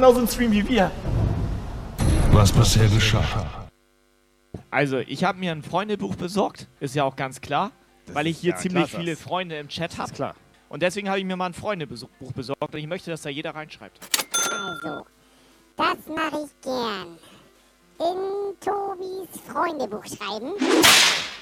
[0.00, 0.90] Genauso einen Stream wie wir.
[2.32, 3.68] Was bisher geschah.
[4.70, 7.70] Also, ich habe mir ein Freundebuch besorgt, ist ja auch ganz klar,
[8.14, 10.10] weil ich hier ja, ziemlich klar, viele das- Freunde im Chat habe.
[10.12, 10.34] klar.
[10.70, 13.54] Und deswegen habe ich mir mal ein Freundebuch besorgt und ich möchte, dass da jeder
[13.54, 13.98] reinschreibt.
[14.50, 15.04] Also,
[15.76, 17.18] das mache ich gern.
[17.98, 20.52] In Tobis Freundebuch schreiben.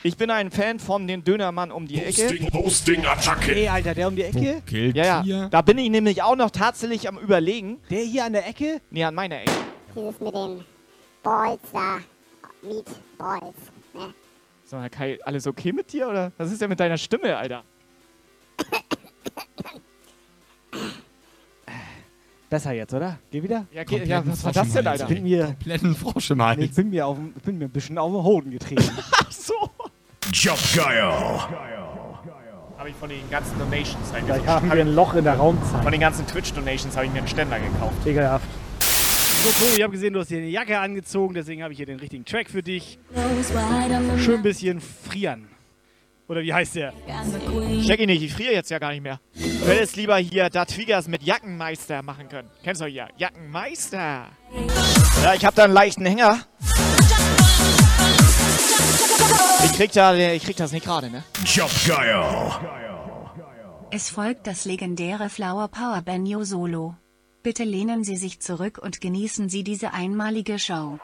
[0.05, 2.23] Ich bin ein Fan von dem Dönermann um die Ecke.
[2.29, 3.55] Hosting, Hosting, Attacke.
[3.55, 4.63] Ey, Alter, der um die Ecke?
[4.65, 5.23] Gilt Ja, ja.
[5.23, 5.49] hier?
[5.51, 7.79] Da bin ich nämlich auch noch tatsächlich am überlegen.
[7.91, 8.81] Der hier an der Ecke?
[8.91, 9.51] Nee, an meiner Ecke.
[9.97, 10.65] Dieses mit den
[11.23, 11.99] Balls da.
[12.63, 13.57] Meatballs.
[13.95, 14.15] Ne?
[14.65, 16.33] Sag mal, Kai, alles okay mit dir oder?
[16.39, 17.63] Was ist denn mit deiner Stimme, Alter?
[22.51, 23.19] Besser jetzt, oder?
[23.31, 23.67] Geh wieder?
[23.73, 25.05] Ja, ge- ja was war das denn, Alter?
[25.09, 26.75] Ich bin mir, Kompletten Frosch im ich Hals.
[26.77, 28.91] bin mir, auf, dem- ich bin mir ein bisschen auf den Hoden getreten.
[29.13, 29.55] Ach so.
[30.33, 31.13] Guile.
[32.77, 35.83] Habe ich von den ganzen Donations halt Vielleicht haben wir ein Loch in der Raumzeit.
[35.83, 38.07] Von den ganzen Twitch-Donations habe ich mir einen Ständer gekauft.
[38.07, 38.47] Ekelhaft.
[38.81, 41.87] so, Tobi, ich habe gesehen, du hast dir eine Jacke angezogen, deswegen habe ich hier
[41.87, 42.99] den richtigen Track für dich.
[44.19, 45.49] Schön ein bisschen frieren.
[46.29, 46.93] Oder wie heißt der?
[47.87, 49.19] Check ich nicht, ich friere jetzt ja gar nicht mehr.
[49.35, 52.51] Du hättest lieber hier da Triggers mit Jackenmeister machen können.
[52.63, 53.09] Kennst du ja?
[53.17, 54.27] Jackenmeister.
[55.25, 56.41] Ja, ich habe da einen leichten Hänger.
[59.65, 61.25] Ich krieg, da, ich krieg das nicht gerade, ne?
[61.45, 62.25] Jump Guile.
[63.91, 66.95] Es folgt das legendäre Flower Power Banjo Solo.
[67.43, 70.99] Bitte lehnen Sie sich zurück und genießen Sie diese einmalige Show.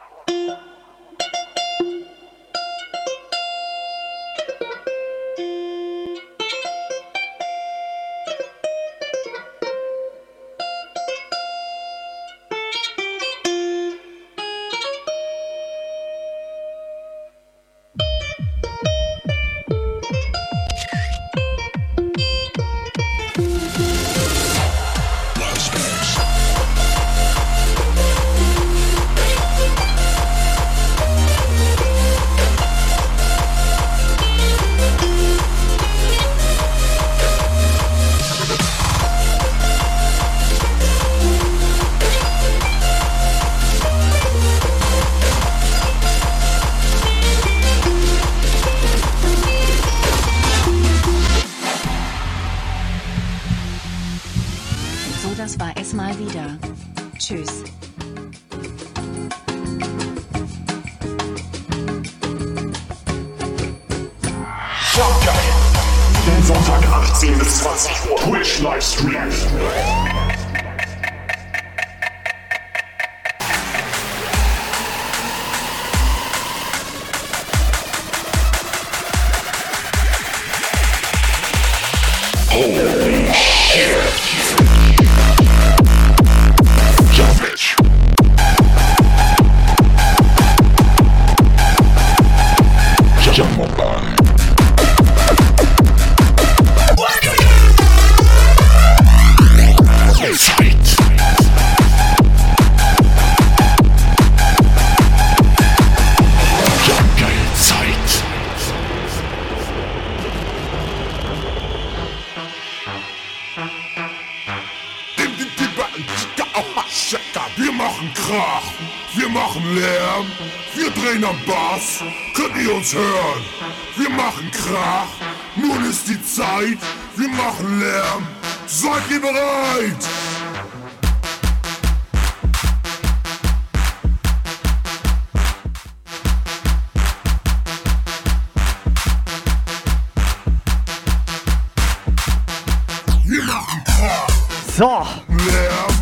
[144.77, 144.89] So,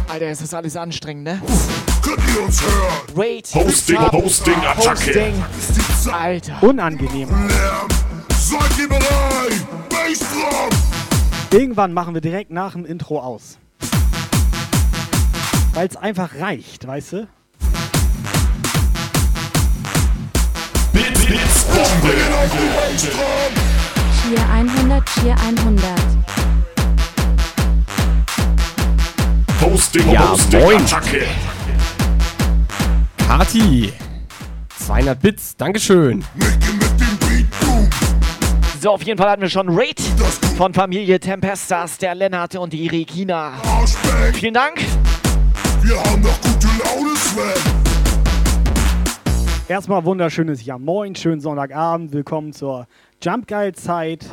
[0.07, 1.39] Alter, es ist alles anstrengend, ne?
[2.01, 2.93] könnt ihr uns hören?
[3.13, 3.53] Wait.
[3.53, 4.89] Hosting, Sub, Hosting, Attacke.
[4.89, 5.43] Hosting.
[5.59, 6.67] Ist die Zeit, Alter.
[6.67, 7.29] unangenehm.
[7.29, 7.87] Lärm,
[8.35, 9.67] seid ihr bereit?
[9.89, 10.69] Bassdrum!
[11.51, 13.59] Irgendwann machen wir direkt nach dem Intro aus.
[15.75, 17.27] Weil es einfach reicht, weißt du?
[20.93, 22.15] Bits, Bits, Bombe!
[24.23, 26.32] Cheer 100, Cheer 100.
[29.63, 30.83] Host, Ja, moin.
[33.18, 33.94] Kati.
[34.77, 36.21] 200 Bits, Dankeschön.
[38.81, 40.01] So, auf jeden Fall hatten wir schon Raid
[40.57, 43.54] von Familie Tempestas, der Lennart und die Regina.
[44.33, 44.81] Vielen Dank.
[45.81, 47.44] Wir haben noch gute Laune, Sven.
[49.69, 52.12] Erstmal wunderschönes Ja Moin, schönen Sonntagabend.
[52.12, 52.86] Willkommen zur
[53.21, 54.25] Jump Guide Zeit.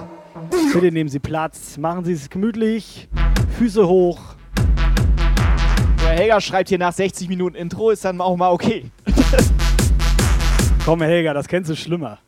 [0.72, 3.08] Bitte nehmen Sie Platz, machen Sie es gemütlich,
[3.56, 4.18] Füße hoch.
[6.10, 8.90] Der Helga schreibt hier nach 60 Minuten Intro, ist dann auch mal okay.
[10.84, 12.18] Komm, Helga, das kennst du schlimmer.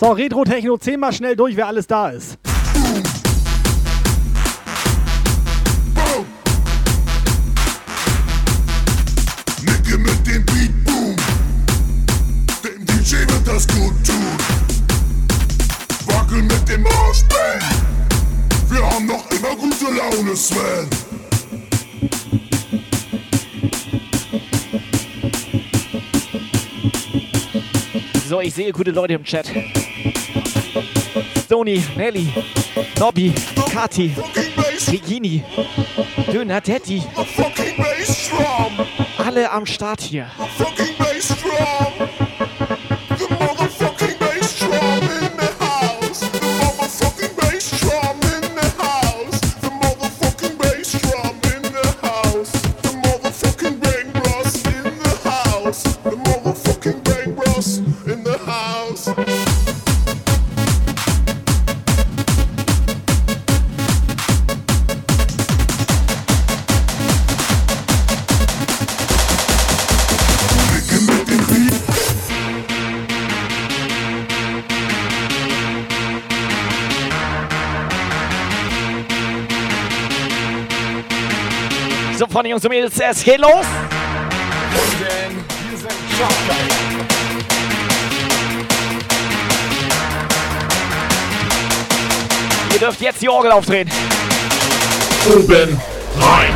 [0.00, 2.38] So, Retro-Techno, zehnmal schnell durch, wer alles da ist.
[19.02, 20.88] Haben noch immer gute Laune, Sven.
[28.28, 29.46] So, ich sehe gute Leute im Chat.
[31.44, 32.28] Stony, Nelly,
[32.98, 33.32] Nobby,
[33.72, 34.14] Kati,
[34.90, 35.42] Regini,
[36.32, 37.02] Döner Daddy.
[39.18, 40.30] Alle am Start hier.
[40.56, 41.91] Fucking bass drum.
[82.42, 83.64] Von Jungs und Mädels, es geht los.
[92.72, 93.88] Ihr dürft jetzt die Orgel aufdrehen.
[95.28, 95.80] Oben
[96.18, 96.51] rein.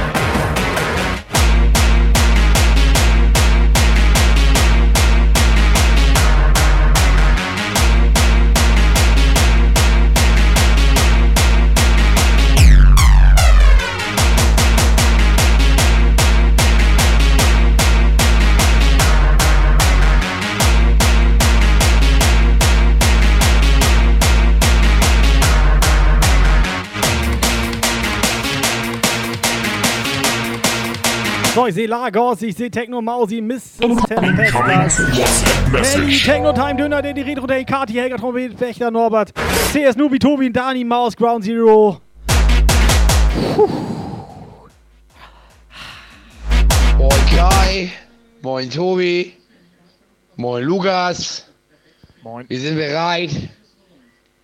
[31.68, 33.78] Ich sehe Lagos, ich sehe Techno Mausi, Mrs.
[34.06, 35.00] Tempestas,
[35.72, 39.32] Nelly, Techno Time, Döner, der die Retro Day, Kati, Helga, Trompet, Wächter, Norbert,
[39.72, 42.00] CS Nubi, Tobi, Dani, Maus, Ground Zero.
[46.98, 47.92] Moin Kai,
[48.42, 49.34] moin Tobi,
[50.36, 51.46] moin Lukas.
[52.22, 52.44] Moin.
[52.48, 53.30] Wir sind bereit.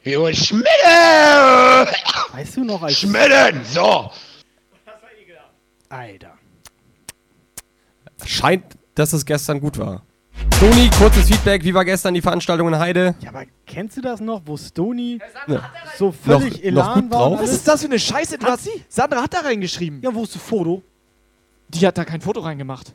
[0.03, 0.67] Wir wollen schmitten!
[2.33, 3.65] Weißt du noch, als Schmitten!
[3.65, 4.11] So!
[5.89, 6.42] Alter.
[8.27, 8.65] Scheint,
[8.95, 10.03] dass es gestern gut war.
[10.59, 11.63] Toni, kurzes Feedback.
[11.65, 13.15] Wie war gestern die Veranstaltung in Heide?
[13.21, 15.63] Ja, aber kennst du das noch, wo Stony Ne.
[15.99, 17.19] so völlig Noch- Elan noch gut war?
[17.19, 17.41] drauf?
[17.43, 18.39] Was ist das für eine Scheiße?
[18.39, 18.83] Du Hat hast, sie?
[18.89, 20.01] Sandra hat da reingeschrieben.
[20.03, 20.83] Ja, wo ist das Foto?
[21.69, 22.95] Die hat da kein Foto reingemacht.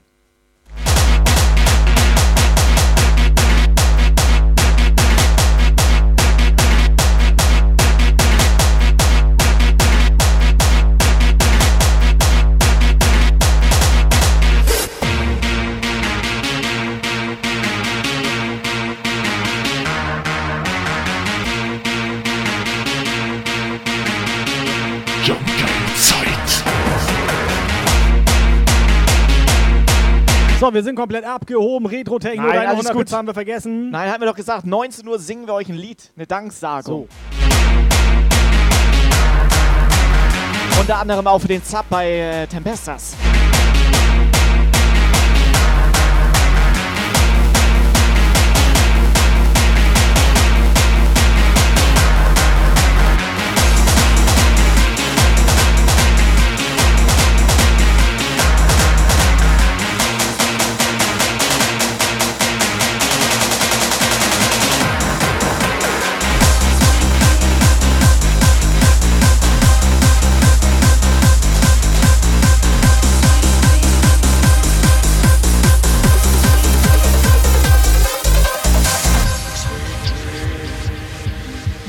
[30.77, 31.87] Wir sind komplett abgehoben.
[31.87, 33.11] Retro Techno, Nein, deine alles 100 gut.
[33.11, 33.89] Haben wir vergessen.
[33.89, 37.07] Nein, hatten wir doch gesagt, 19 Uhr singen wir euch ein Lied, eine Danksagung.
[40.79, 43.15] Unter anderem auch für den Sub bei äh, Tempestas.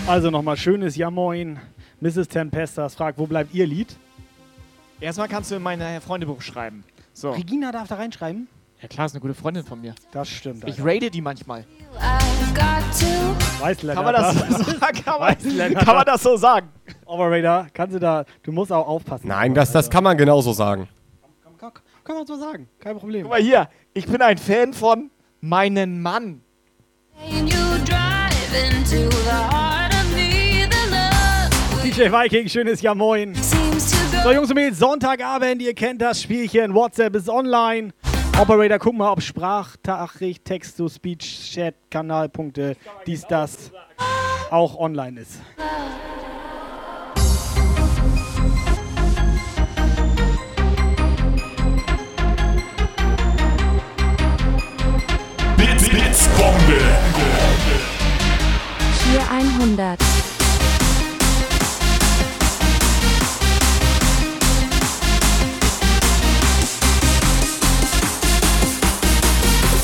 [0.09, 1.61] Also nochmal schönes Ja Moin.
[2.01, 2.29] Mrs.
[2.29, 3.95] Tempestas fragt, wo bleibt ihr Lied?
[5.01, 6.83] Erstmal kannst du in mein Freundebuch schreiben.
[7.13, 7.33] So.
[7.33, 8.49] Regina darf da reinschreiben?
[8.81, 9.95] Ja klar, ist eine gute Freundin von mir.
[10.11, 10.65] Das stimmt.
[10.65, 10.85] Ich Alter.
[10.87, 11.67] raide die manchmal.
[13.61, 15.05] Weiß Lennart, Kann man das so sagen?
[15.05, 15.85] Kann man, Lennart.
[15.85, 16.69] kann man das so sagen?
[17.05, 19.29] Operator, kannst du da, du musst auch aufpassen.
[19.29, 20.89] Nein, das, das kann man genauso sagen.
[21.59, 21.73] kann,
[22.03, 23.25] kann man so sagen, kein Problem.
[23.25, 25.11] Guck mal hier, ich bin ein Fan von
[25.43, 26.41] meinen Mann.
[31.99, 33.35] DJ Viking, schönes Ja Moin.
[33.35, 36.73] So, Jungs und Mädels, Sonntagabend, ihr kennt das Spielchen.
[36.73, 37.91] WhatsApp ist online.
[38.41, 43.73] Operator, guck mal, ob Sprachtachricht, Text to Speech, Chat, Kanalpunkte, dies, das
[44.51, 45.41] auch online ist.
[55.57, 56.79] Bits, Bits, Bombe.
[59.13, 60.28] 400.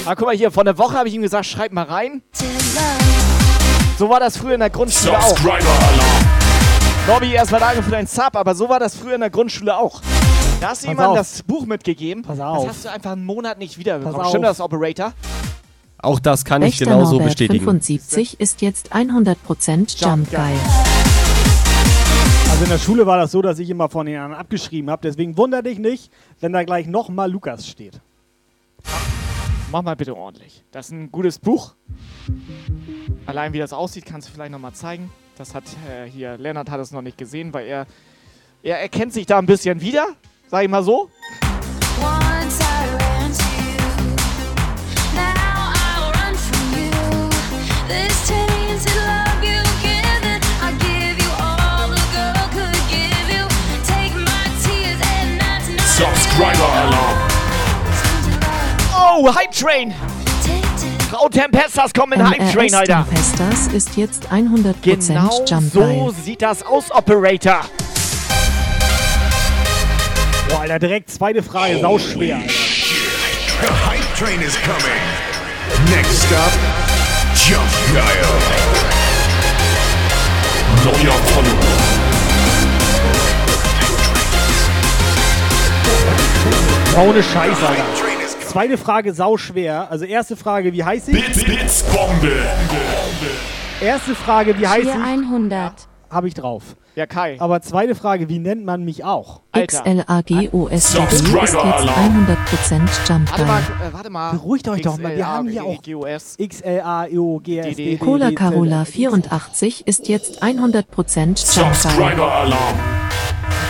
[0.06, 2.23] Ah, guck mal hier, vor einer Woche habe ich ihm gesagt, schreib mal rein.
[3.99, 5.38] So war das früher in der Grundschule auch.
[7.08, 10.02] Nobby, erstmal danke für deinen Sub, aber so war das früher in der Grundschule auch.
[10.61, 11.16] Da hast du jemandem auf.
[11.18, 12.23] das Buch mitgegeben.
[12.23, 12.66] Pass auf.
[12.66, 14.18] Das hast du einfach einen Monat nicht wiederbekommen.
[14.18, 15.14] Pass Stimmt das, Operator?
[15.99, 17.64] Auch das kann ich Wächter genauso Norbert bestätigen.
[17.64, 20.56] 75 ist jetzt 100% Jump geil.
[22.50, 25.00] Also in der Schule war das so, dass ich immer von den anderen abgeschrieben habe.
[25.02, 28.00] Deswegen wunder dich nicht, wenn da gleich nochmal Lukas steht.
[29.75, 30.62] Mach mal bitte ordentlich.
[30.71, 31.75] Das ist ein gutes Buch.
[33.26, 35.11] Allein wie das aussieht, kannst du vielleicht nochmal zeigen.
[35.37, 37.87] Das hat äh, hier, Lennart hat es noch nicht gesehen, weil er,
[38.62, 40.07] er erkennt sich da ein bisschen wieder,
[40.47, 41.11] sag ich mal so.
[55.97, 57.13] Subscriber-Alarm.
[59.16, 59.94] Oh, Hype Train!
[61.09, 63.06] Frau Tempestas kommt in Hype Train, Alter.
[63.09, 67.61] Tempestas ist jetzt 100% Genau Jump so sieht das aus, Operator.
[70.49, 72.49] Boah, Alter, direkt zweite Frage, sauschwer, Alter.
[72.49, 75.00] The hype train is coming.
[75.94, 76.52] Next up,
[77.37, 78.02] Jump Geil.
[80.85, 81.14] Neuer
[86.92, 87.09] Follower.
[87.09, 88.03] Ohne Scheiß, Alter.
[88.54, 89.90] Zweite Frage, sauschwer.
[89.90, 91.26] Also erste Frage, wie heißt ich?
[91.26, 92.30] Bits, Bits, Bombe.
[93.80, 94.94] Erste Frage, wie heißt ich?
[94.94, 95.73] 100.
[96.08, 96.76] Habe ich drauf.
[96.94, 97.37] Ja, Kai.
[97.40, 99.40] Aber zweite Frage, wie nennt man mich auch?
[99.50, 99.82] Alter.
[99.82, 102.26] XLAGOSW ist jetzt Subscriber-Alarm.
[102.62, 104.30] 100% Jump Warte mal, äh, warte mal.
[104.30, 106.37] Beruhigt euch doch mal, wir haben hier auch GOS.
[106.38, 108.90] X, L, A, E, Cola Carola X.
[108.92, 111.34] 84 ist jetzt 100% Jump geil.
[111.34, 112.78] Subscriber-Alarm.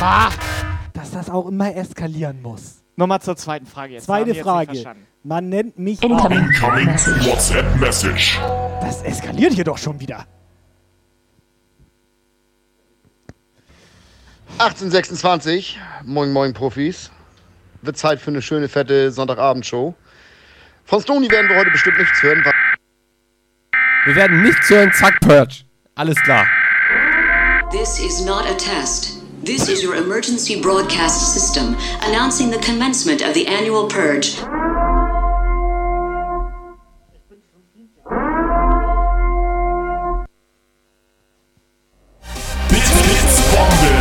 [0.02, 0.28] Ah,
[0.92, 2.83] Dass das auch immer eskalieren muss.
[2.96, 4.06] Nochmal zur zweiten Frage jetzt.
[4.06, 4.84] Zweite Frage.
[5.22, 6.02] Man nennt mich.
[6.02, 8.38] Incoming WhatsApp Message.
[8.80, 10.26] Das eskaliert hier doch schon wieder.
[14.58, 17.10] 1826, moin moin Profis.
[17.82, 19.94] Wird Zeit für eine schöne, fette Sonntagabendshow.
[20.84, 22.44] Von Stony werden wir heute bestimmt nichts hören.
[24.04, 25.64] Wir werden nichts hören, zack, Purge.
[25.96, 26.46] Alles klar.
[27.72, 29.23] This is not a test.
[29.44, 34.36] This is your emergency broadcast system announcing the commencement of the annual purge.
[42.70, 43.92] Bits, Bits, Bombe.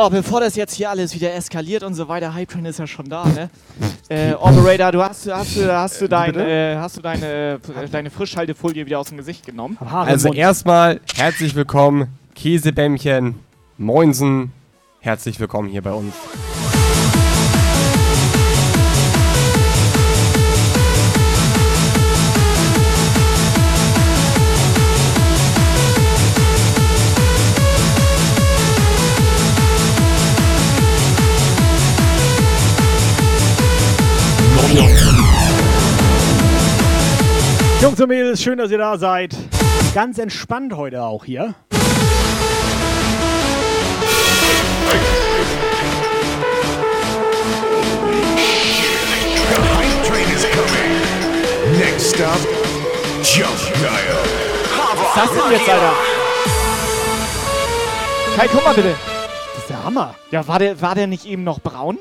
[0.09, 2.87] So, bevor das jetzt hier alles wieder eskaliert und so weiter, Hype Train ist ja
[2.87, 3.49] schon da, ne?
[4.09, 6.49] Äh, Operator, du hast, hast du, hast du, dein, Bitte?
[6.49, 9.77] äh, hast du deine, äh, deine Frischhaltefolie wieder aus dem Gesicht genommen?
[9.79, 13.35] Also erstmal herzlich willkommen, Käsebämmchen,
[13.77, 14.51] Moinsen,
[14.99, 16.15] herzlich willkommen hier bei uns.
[37.81, 39.33] Jungs und Mädels, schön, dass ihr da seid.
[39.95, 41.55] Ganz entspannt heute auch hier.
[51.77, 52.37] Next stop,
[53.23, 54.19] Jump Dial.
[55.15, 55.93] Was ist das denn jetzt, Alter?
[58.35, 58.95] Kai, guck mal bitte.
[59.53, 60.15] Das ist der Hammer.
[60.31, 61.97] Ja, war der, war der nicht eben noch braun?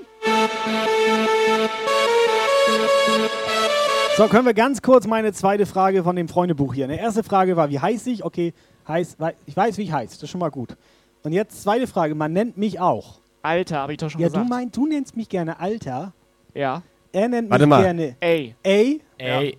[4.19, 6.87] So, können wir ganz kurz meine zweite Frage von dem Freundebuch hier.
[6.87, 8.25] Eine erste Frage war, wie heiß ich?
[8.25, 8.53] Okay,
[8.89, 10.11] heiß, ich weiß, wie ich heiß.
[10.11, 10.77] Das ist schon mal gut.
[11.23, 13.21] Und jetzt zweite Frage, man nennt mich auch.
[13.43, 14.51] Alter, hab ich doch schon Ja, du gesagt.
[14.51, 16.15] meinst, du nennst mich gerne Alter.
[16.53, 16.83] Ja.
[17.13, 17.81] Er nennt Warte mich mal.
[17.85, 18.57] gerne Ey.
[18.65, 19.01] Ey.
[19.19, 19.57] Ey,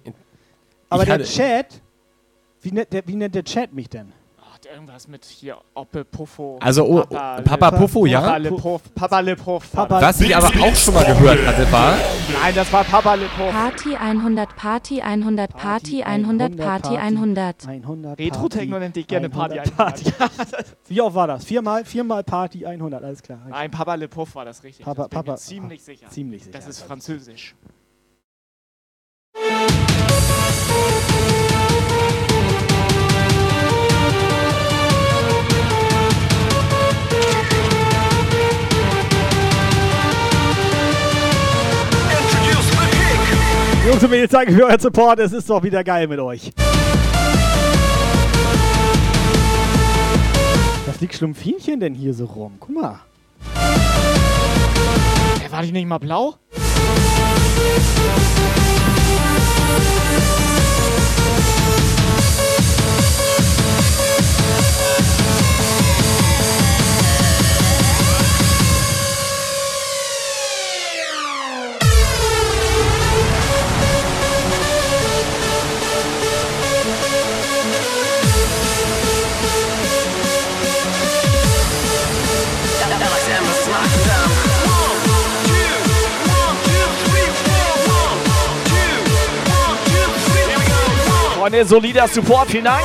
[0.89, 1.81] Aber ich der Chat,
[2.61, 4.11] wie nennt, der, wie nennt der Chat mich denn?
[4.73, 6.59] Irgendwas mit hier Oppe Puffo.
[6.61, 8.21] Also, oh, Papa Puffo, ja?
[8.21, 8.81] Papa Le Puff.
[8.93, 9.71] Papa Le Puff.
[9.71, 10.19] Papa- das.
[10.19, 11.95] Was ich aber auch schon mal gehört hatte, war,
[12.41, 13.51] Nein, das war Papa Le Puff.
[13.51, 17.67] Party 100, Party 100, Party 100, Party 100.
[17.67, 20.03] 100 Retro-Techno nennt dich gerne Party 100
[20.87, 21.45] Wie oft war das?
[21.45, 21.83] Viermal?
[21.85, 23.39] Viermal Party 100, alles klar.
[23.49, 24.85] Nein, Papa Le Puff war das richtig.
[24.85, 26.09] Papa- das bin ich mir Papa- ziemlich sicher.
[26.09, 26.57] Ziemlich sicher.
[26.57, 27.55] Das ist französisch.
[43.89, 45.17] Jungs und Mädels, danke für euren Support.
[45.17, 46.51] Es ist doch wieder geil mit euch.
[50.85, 52.57] Was liegt Schlumpfinchen denn hier so rum?
[52.59, 52.99] Guck mal.
[55.43, 56.35] Äh, war die nicht mal blau?
[91.49, 92.83] Freunde, solider Support, vielen Dank.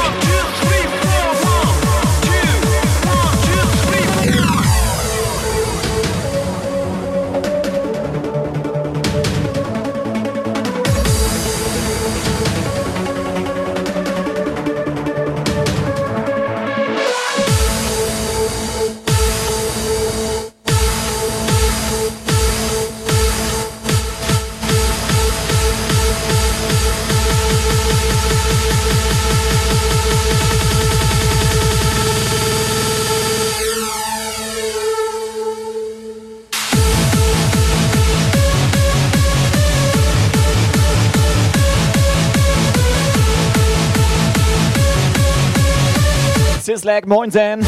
[46.94, 47.60] Sislak, moinsen.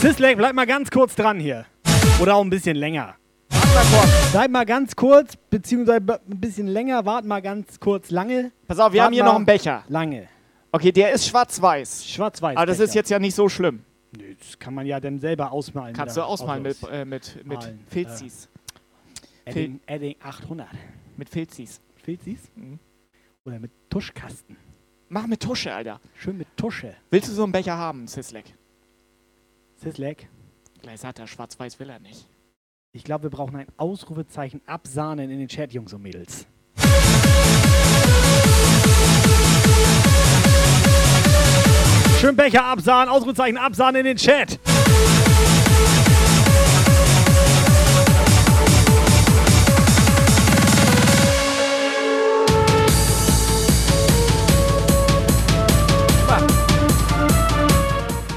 [0.00, 1.64] Sislek, bleib mal ganz kurz dran hier.
[2.20, 3.16] Oder auch ein bisschen länger.
[4.32, 8.52] Bleib mal ganz kurz, beziehungsweise ein bisschen länger, wart mal ganz kurz lange.
[8.68, 9.84] Pass auf, wir Wart haben hier noch einen Becher.
[9.88, 10.28] Lange.
[10.70, 12.06] Okay, der ist schwarz-weiß.
[12.06, 12.56] Schwarz-weiß.
[12.56, 13.00] Aber das ist Becher.
[13.00, 13.84] jetzt ja nicht so schlimm.
[14.16, 15.94] Nö, das kann man ja dann selber ausmalen.
[15.94, 17.80] Kannst du ausmalen mit, äh, mit, mit Malen.
[17.88, 18.48] Filzis.
[19.44, 20.68] Äh, Edding, Edding 800.
[21.16, 21.80] Mit Filzis.
[21.96, 22.38] Filzis?
[22.54, 22.78] Mhm.
[23.44, 24.56] Oder mit Tuschkasten.
[25.08, 26.00] Mach mit Tusche, Alter.
[26.14, 26.94] Schön mit Tusche.
[27.10, 28.54] Willst du so einen Becher haben, Sislek?
[29.76, 30.28] Sislek,
[30.82, 32.26] Gleich sagt er, schwarz-weiß will er nicht.
[32.96, 36.46] Ich glaube, wir brauchen ein Ausrufezeichen absahnen in den Chat, Jungs und Mädels.
[42.20, 44.60] Schön Becher absahnen, Ausrufezeichen absahnen in den Chat.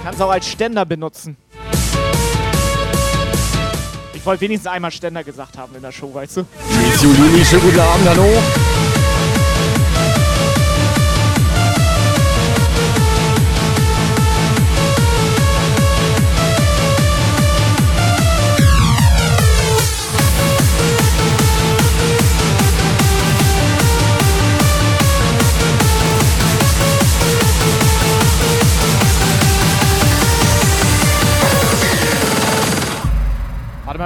[0.03, 1.37] Kannst auch als Ständer benutzen.
[4.27, 6.45] Ich wollte wenigstens einmal Ständer gesagt haben in der Show, weißt du?
[7.01, 8.25] Julini, schönen guten Abend, hallo.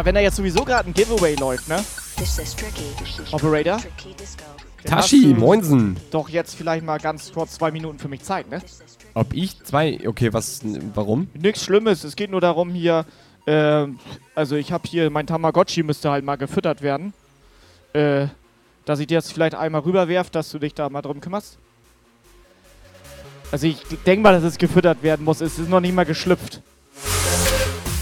[0.02, 1.84] Mal, wenn da jetzt sowieso gerade ein Giveaway läuft, ne?
[3.32, 3.80] Operator?
[4.84, 5.98] Tashi, moinsen.
[6.10, 8.62] Doch jetzt vielleicht mal ganz kurz zwei Minuten für mich Zeit, ne?
[9.14, 10.00] Ob ich zwei.
[10.06, 10.62] Okay, was.
[10.96, 11.28] Warum?
[11.34, 13.06] Nichts Schlimmes, es geht nur darum hier,
[13.46, 13.88] äh,
[14.34, 17.14] also ich habe hier, mein Tamagotchi müsste halt mal gefüttert werden.
[17.94, 18.28] Äh,
[18.86, 21.60] dass ich dir jetzt vielleicht einmal rüberwerf, dass du dich da mal drum kümmerst.
[23.52, 25.42] Also ich denke mal, dass es gefüttert werden muss.
[25.42, 26.62] Es ist noch nicht mal geschlüpft.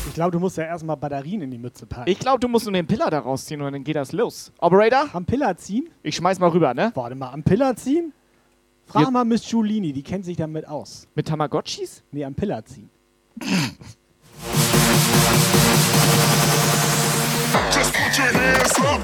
[0.09, 2.09] Ich glaube, du musst ja erstmal Batterien in die Mütze packen.
[2.09, 4.51] Ich glaube, du musst nur den Piller da rausziehen und dann geht das los.
[4.59, 5.07] Operator?
[5.13, 5.87] Am Piller ziehen?
[6.01, 6.91] Ich schmeiß mal rüber, ne?
[6.95, 8.11] Warte mal, am Piller ziehen?
[8.87, 9.11] Frag Ja.
[9.11, 11.07] mal Miss Giulini, die kennt sich damit aus.
[11.13, 12.01] Mit Tamagotchis?
[12.11, 12.89] Nee, am Piller ziehen.
[17.71, 18.99] Just put your hands up.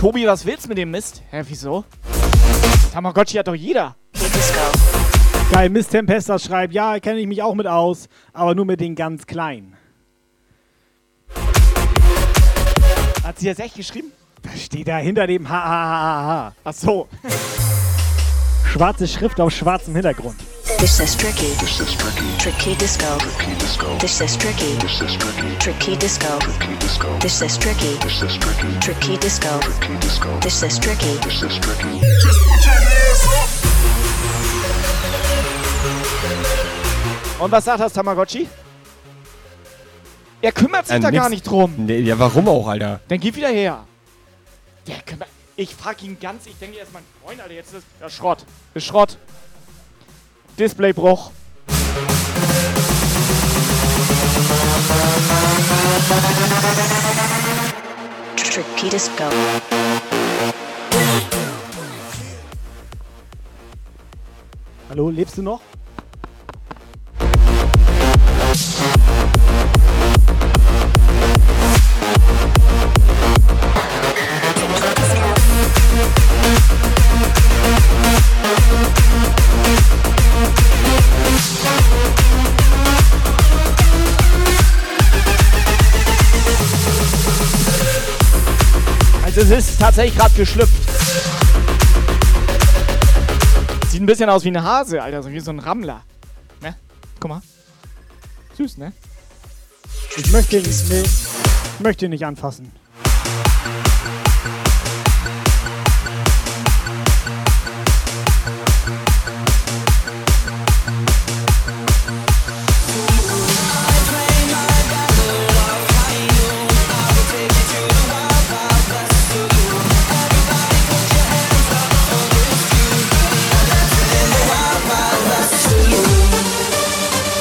[0.00, 1.20] Tobi, was willst du mit dem Mist?
[1.30, 1.84] Hä, wieso?
[2.90, 3.96] Tamagotchi hat doch jeder.
[5.52, 8.94] Geil, Miss Tempesta schreibt, ja, kenne ich mich auch mit aus, aber nur mit den
[8.94, 9.76] ganz kleinen.
[13.22, 14.10] Hat sie das echt geschrieben?
[14.42, 16.54] Was steht da hinter dem Ha, ha, ha, ha, ha?
[16.64, 17.06] Ach so.
[18.72, 20.40] Schwarze Schrift auf schwarzem Hintergrund.
[20.80, 21.52] This is tricky.
[21.60, 22.26] This is tricky.
[22.38, 23.18] Tricky disco.
[23.18, 23.98] Tricky disco.
[23.98, 24.74] This is tricky.
[24.80, 25.56] This is tricky.
[25.58, 26.38] Tricky disco.
[26.38, 27.18] Tricky disco.
[27.20, 27.92] This is tricky.
[28.02, 28.72] This is tricky.
[28.80, 29.60] Tricky disco.
[29.60, 30.40] Tricky disco.
[30.40, 31.14] This is tricky.
[31.22, 32.00] This is tricky.
[37.38, 38.48] Und was sagt das Tamagotchi?
[40.42, 41.74] Er kümmert sich Äh, da nix- gar nicht drum.
[41.76, 43.00] Nee, ja, warum auch, Alter?
[43.08, 43.84] Dann geh wieder her.
[44.86, 45.28] Der kümmert.
[45.56, 47.52] Ich frag ihn ganz, ich denke, er ist mein Freund, Alter.
[47.54, 48.44] Jetzt ist das ja, Schrott.
[48.74, 49.18] Ist Schrott.
[50.60, 51.30] Displaybruch.
[58.36, 59.24] Tricky disco.
[64.90, 65.62] Hallo, lebst du noch?
[89.24, 90.72] Also es ist tatsächlich gerade geschlüpft.
[93.88, 96.02] Sieht ein bisschen aus wie ein Hase, Alter, so wie so ein Rammler.
[96.60, 96.74] Ne?
[97.20, 97.42] Guck mal.
[98.56, 98.92] Süß, ne?
[100.16, 102.72] Ich möchte ihn, nee, ich möchte ihn nicht anfassen.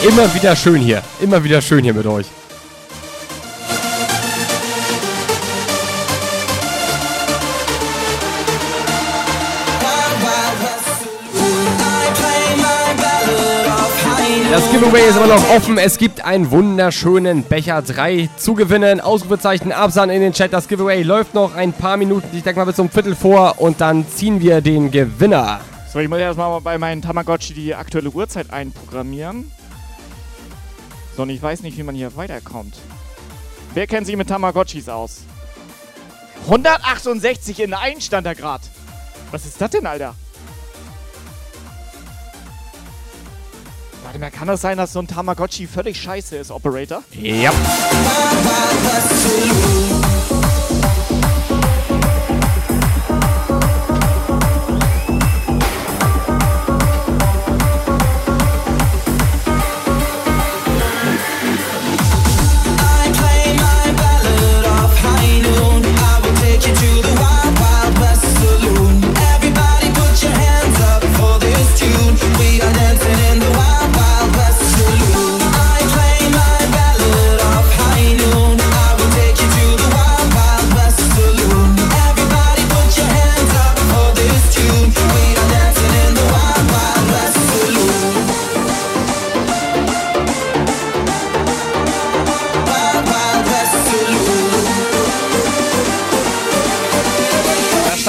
[0.01, 1.03] Immer wieder schön hier.
[1.19, 2.25] Immer wieder schön hier mit euch.
[14.49, 15.77] Das Giveaway ist immer noch offen.
[15.77, 19.01] Es gibt einen wunderschönen Becher 3 zu gewinnen.
[19.01, 20.53] Ausrufezeichen Absan in den Chat.
[20.53, 22.29] Das Giveaway läuft noch ein paar Minuten.
[22.31, 23.55] Ich denke mal bis zum Viertel vor.
[23.57, 25.59] Und dann ziehen wir den Gewinner.
[25.91, 29.51] So, ich muss erstmal bei meinen Tamagotchi die aktuelle Uhrzeit einprogrammieren.
[31.19, 32.75] Und ich weiß nicht, wie man hier weiterkommt.
[33.73, 35.23] Wer kennt sich mit Tamagotchis aus?
[36.45, 38.61] 168 in 1 stand da grad.
[39.31, 40.15] Was ist das denn, Alter?
[44.03, 47.03] Warte mal, kann das sein, dass so ein Tamagotchi völlig scheiße ist, Operator?
[47.11, 47.51] Ja.
[48.79, 50.48] Everybody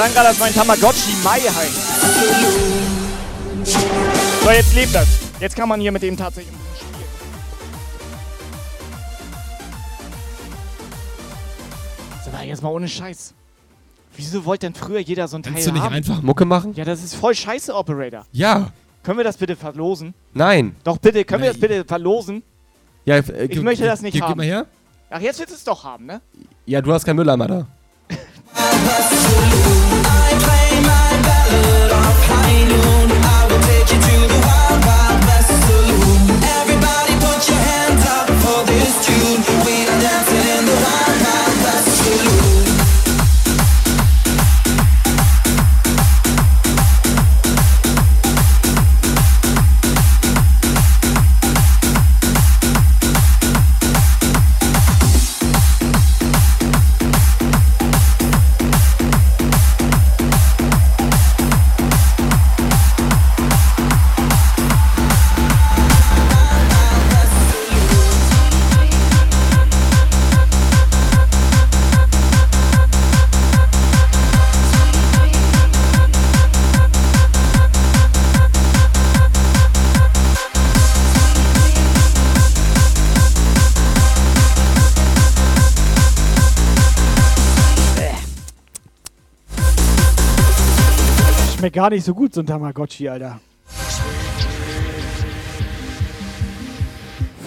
[0.01, 1.79] sagen gerade, dass mein Tamagotchi Mai heißt.
[4.43, 5.07] So, jetzt lebt das.
[5.39, 7.05] Jetzt kann man hier mit dem tatsächlich spielen.
[12.33, 13.35] Mal, jetzt mal ohne Scheiß.
[14.15, 15.93] Wieso wollte denn früher jeder so ein Teil Kannst du nicht haben?
[15.93, 16.73] einfach Mucke machen?
[16.73, 18.25] Ja, das ist voll scheiße, Operator.
[18.31, 18.71] Ja.
[19.03, 20.15] Können wir das bitte verlosen?
[20.33, 20.75] Nein.
[20.83, 22.41] Doch, bitte, können wir das bitte verlosen?
[23.05, 24.29] Ja, äh, Ich möchte das nicht haben.
[24.29, 24.65] Gib mal her.
[25.11, 26.21] Ach, jetzt willst du es doch haben, ne?
[26.65, 27.67] Ja, du hast keinen Mülleimer da.
[91.71, 93.39] gar nicht so gut, so ein Tamagotchi, Alter.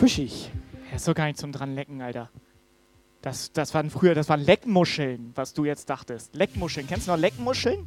[0.01, 0.51] Fischig.
[0.91, 2.31] Er ist doch gar nicht zum dran lecken, Alter.
[3.23, 6.35] Das, das waren früher, das waren Leckmuscheln, was du jetzt dachtest.
[6.35, 6.87] Leckmuscheln.
[6.87, 7.87] Kennst du noch Leckmuscheln?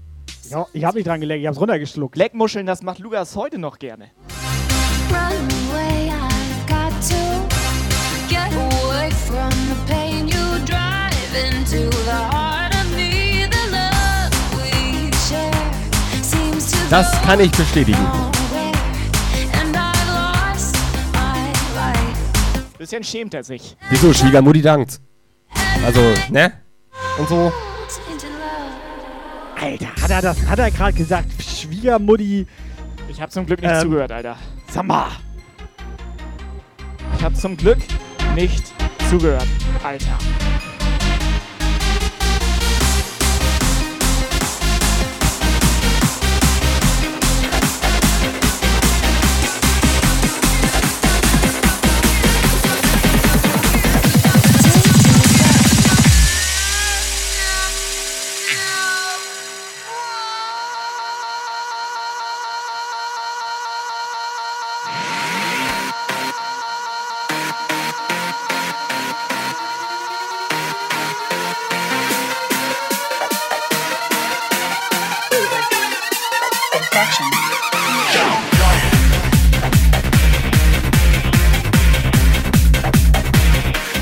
[0.49, 2.15] Ja, ich hab nicht dran geleckt, ich hab's runtergeschluckt.
[2.15, 4.11] Leckmuscheln, das macht Lukas heute noch gerne.
[5.09, 5.97] Run away,
[16.89, 18.05] Das kann ich bestätigen.
[22.77, 23.75] Bisschen schämt er sich.
[23.89, 24.13] Wieso?
[24.13, 25.01] Schwiegermutti dankt.
[25.85, 26.53] Also, ne?
[27.17, 27.51] Und so.
[29.59, 32.47] Alter, hat er das, hat er gerade gesagt, Schwiegermutti.
[33.09, 34.37] Ich hab zum Glück nicht Ähm, zugehört, Alter.
[34.69, 35.07] Sag mal.
[37.17, 37.79] Ich hab zum Glück
[38.35, 38.71] nicht
[39.09, 39.47] zugehört,
[39.83, 40.17] Alter.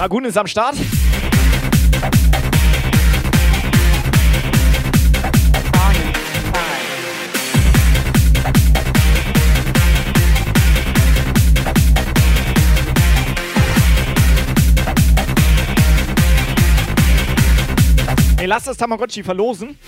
[0.05, 0.75] Magun ist am Start.
[18.37, 19.79] Wir lassen das Tamagotchi verlosen.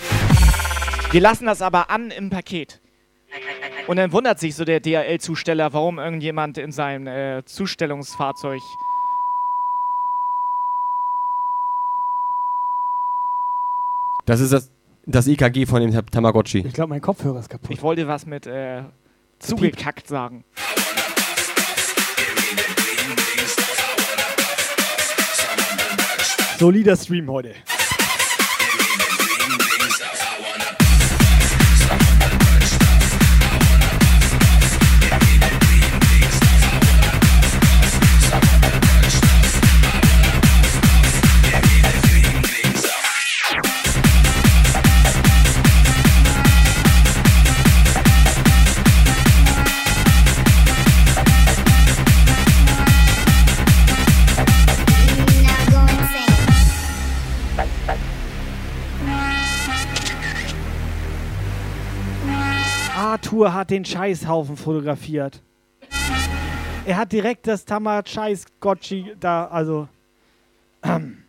[1.12, 2.82] Wir lassen das aber an im Paket.
[3.86, 8.62] Und dann wundert sich so der DHL-Zusteller, warum irgendjemand in seinem äh, Zustellungsfahrzeug
[14.28, 14.70] Das ist das,
[15.06, 16.60] das EKG von dem Ta- Tamagotchi.
[16.60, 17.72] Ich glaube, mein Kopfhörer ist kaputt.
[17.72, 18.84] Ich wollte was mit äh,
[19.40, 20.44] zugekackt sagen.
[26.60, 27.54] Solider Stream heute.
[63.18, 65.42] Arthur hat den Scheißhaufen fotografiert.
[66.86, 69.88] Er hat direkt das Tamar-Scheiß-Gotchi da, also.
[70.84, 71.24] Ähm.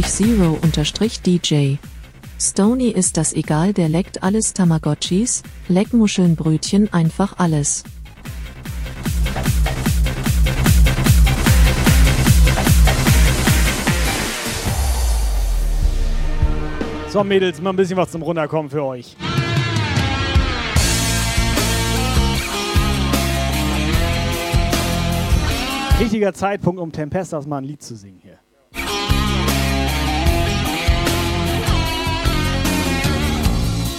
[0.00, 1.76] Ground-Zero-DJ.
[2.38, 7.82] Stony ist das egal, der leckt alles Tamagotchis, Leckmuscheln, Brötchen, einfach alles.
[17.08, 19.16] So, Mädels, mal ein bisschen was zum Runterkommen für euch.
[25.98, 28.17] Richtiger Zeitpunkt, um Tempestas mal ein Lied zu singen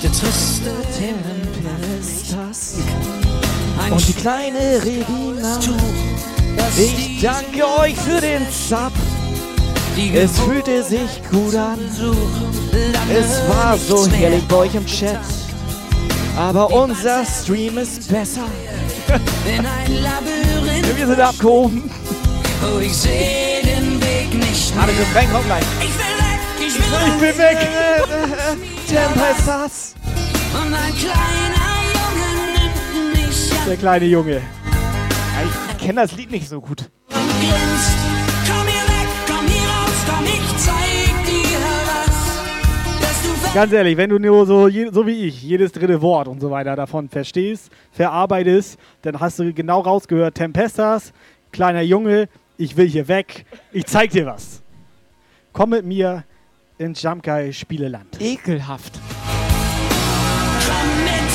[0.01, 2.75] Der triste Tempestas
[3.91, 5.59] und die kleine Regina.
[6.77, 8.93] Ich danke euch für den Sub.
[10.13, 11.77] Es fühlte sich gut an.
[13.11, 15.19] Es war so herrlich bei euch im Chat.
[16.37, 18.47] Aber unser Stream ist besser.
[20.95, 21.91] Wir sind abgehoben.
[22.63, 25.01] Oh, ich sehe den Weg nicht Warte, mehr.
[25.01, 25.63] das Refrain kommt gleich.
[25.81, 27.67] Ich will weg, ich
[28.57, 29.13] will Ich will weg.
[29.15, 29.95] Tempestas.
[30.53, 34.35] Und ein kleiner Junge nimmt mich an Der kleine Junge.
[34.35, 34.41] Ja,
[35.45, 36.89] ich kenne das Lied nicht so gut.
[37.09, 37.97] und grinst.
[38.47, 43.53] Komm hier weg, komm hier raus, komm, ich zeig dir was.
[43.53, 46.75] Ganz ehrlich, wenn du nur so, so wie ich jedes dritte Wort und so weiter
[46.75, 51.13] davon verstehst, verarbeitest, dann hast du genau rausgehört, Tempestas,
[51.51, 54.61] kleiner Junge, ich will hier weg, ich zeig dir was.
[55.51, 56.25] Komm mit mir
[56.79, 58.07] ins Jamkai Spieleland.
[58.19, 58.99] Ekelhaft.
[60.65, 61.31] Komm mit,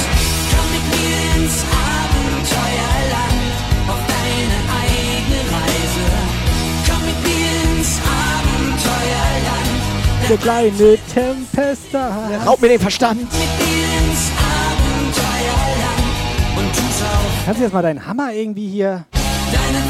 [0.50, 3.52] komm mit mir ins Abenteuerland,
[3.88, 6.06] auf deine eigene Reise.
[6.88, 7.92] Komm mit mir ins
[8.24, 9.82] Abenteuerland,
[10.30, 12.46] Der kleine Tempestas.
[12.46, 13.20] Raub mir den Verstand.
[13.20, 14.30] mit dir ins
[14.64, 19.04] Abenteuerland und tu's auf Kannst du jetzt mal deinen Hammer irgendwie hier?
[19.52, 19.83] deine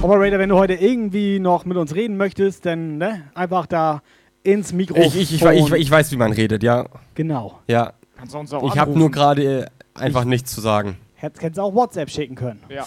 [0.00, 4.00] Operator, wenn du heute irgendwie noch mit uns reden möchtest, dann ne, einfach da
[4.44, 5.02] ins Mikrofon.
[5.02, 6.86] Ich, ich, ich, ich, ich weiß, wie man redet, ja.
[7.16, 7.58] Genau.
[7.66, 7.94] Ja.
[8.16, 10.98] Kannst du uns auch Ich habe nur gerade äh, einfach nichts zu sagen.
[11.14, 12.62] Hättest hättest auch WhatsApp schicken können.
[12.68, 12.86] Ja.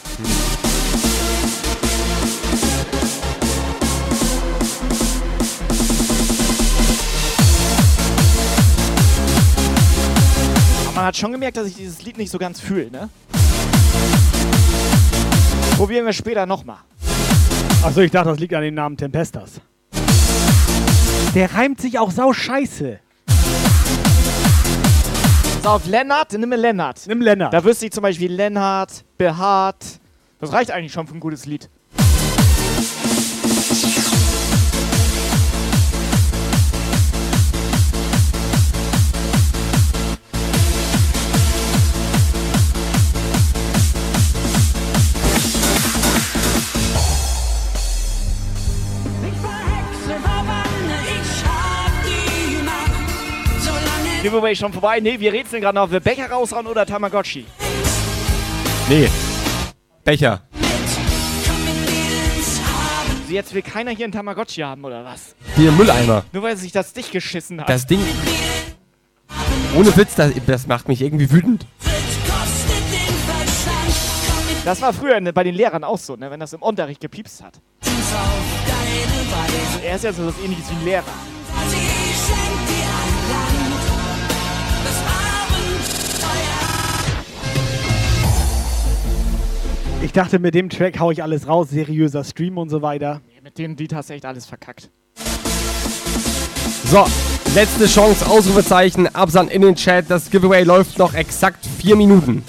[10.86, 13.10] Aber man hat schon gemerkt, dass ich dieses Lied nicht so ganz fühle, ne?
[15.76, 16.78] Probieren wir später nochmal.
[17.84, 19.60] Achso, ich dachte, das liegt an dem Namen Tempestas.
[21.34, 23.00] Der reimt sich auch sau scheiße.
[25.64, 27.02] So, auf Lennart, nimm mir Lennart.
[27.08, 27.52] Nimm Lennart.
[27.52, 30.00] Da wüsste ich zum Beispiel Lennart, behaart.
[30.40, 31.72] Das reicht eigentlich schon für ein gutes Lied.
[54.22, 55.00] Giveaway schon vorbei.
[55.00, 57.46] Nee, wir rätseln gerade noch, ob wir Becher raushauen oder Tamagotchi.
[58.88, 59.10] Nee.
[60.04, 60.42] Becher.
[63.22, 65.36] Also jetzt will keiner hier einen Tamagotchi haben, oder was?
[65.56, 66.24] Hier im Mülleimer.
[66.34, 67.70] Nur weil sich das dich geschissen hat.
[67.70, 68.00] Das Ding.
[69.76, 71.66] Ohne Witz, das, das macht mich irgendwie wütend.
[74.64, 77.60] Das war früher bei den Lehrern auch so, ne, wenn das im Unterricht gepiepst hat.
[79.84, 81.04] Er ist ja so was ähnliches wie ein Lehrer.
[90.04, 93.22] Ich dachte, mit dem Track hau ich alles raus, seriöser Stream und so weiter.
[93.44, 94.90] Mit dem Lied hast du echt alles verkackt.
[96.86, 97.06] So,
[97.54, 100.06] letzte Chance, Ausrufezeichen, Absand in den Chat.
[100.10, 102.44] Das Giveaway läuft noch exakt vier Minuten.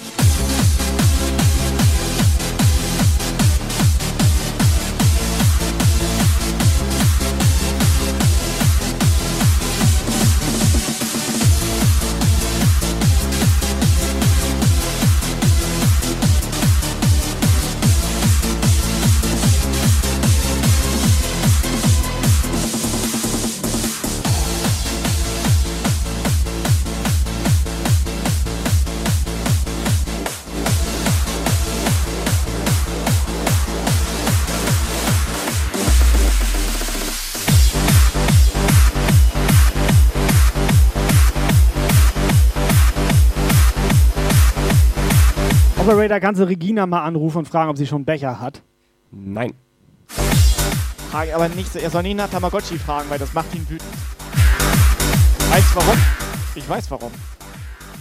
[46.03, 48.61] Operator, kannst du Regina mal anrufen und fragen, ob sie schon einen Becher hat?
[49.09, 49.53] Nein.
[51.09, 53.89] Frage aber nicht, so- er soll nie nach Tamagotchi fragen, weil das macht ihn wütend.
[55.49, 55.97] Weißt du warum?
[56.55, 57.13] Ich weiß warum.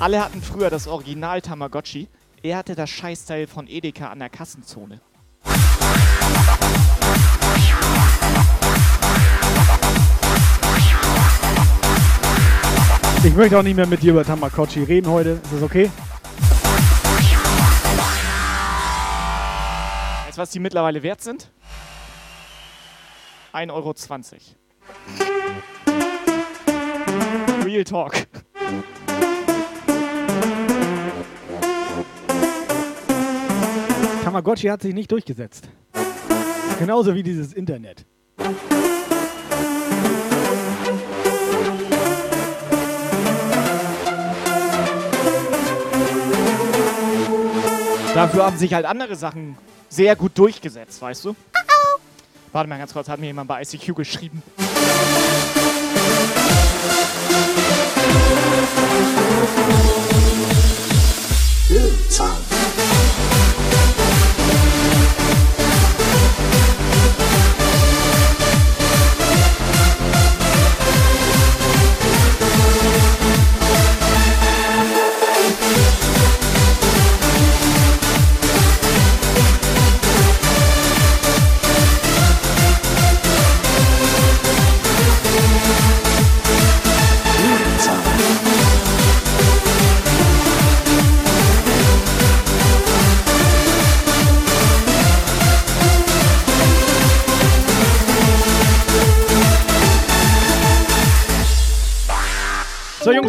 [0.01, 2.09] Alle hatten früher das Original Tamagotchi.
[2.43, 5.01] Er hatte das Scheißteil von Edeka an der Kassenzone.
[13.25, 15.31] Ich möchte auch nicht mehr mit dir über Tamagotchi reden heute.
[15.45, 15.89] Ist das okay?
[20.33, 21.51] Du, was die mittlerweile wert sind?
[23.53, 23.95] 1,20 Euro.
[27.65, 28.15] Real Talk.
[34.25, 35.69] Tamagotchi hat sich nicht durchgesetzt.
[36.79, 38.07] Genauso wie dieses Internet.
[48.15, 49.59] Dafür haben sich halt andere Sachen
[49.93, 51.37] sehr gut durchgesetzt, weißt du?
[52.51, 54.43] Warte mal ganz kurz, hat mir jemand bei ICQ geschrieben.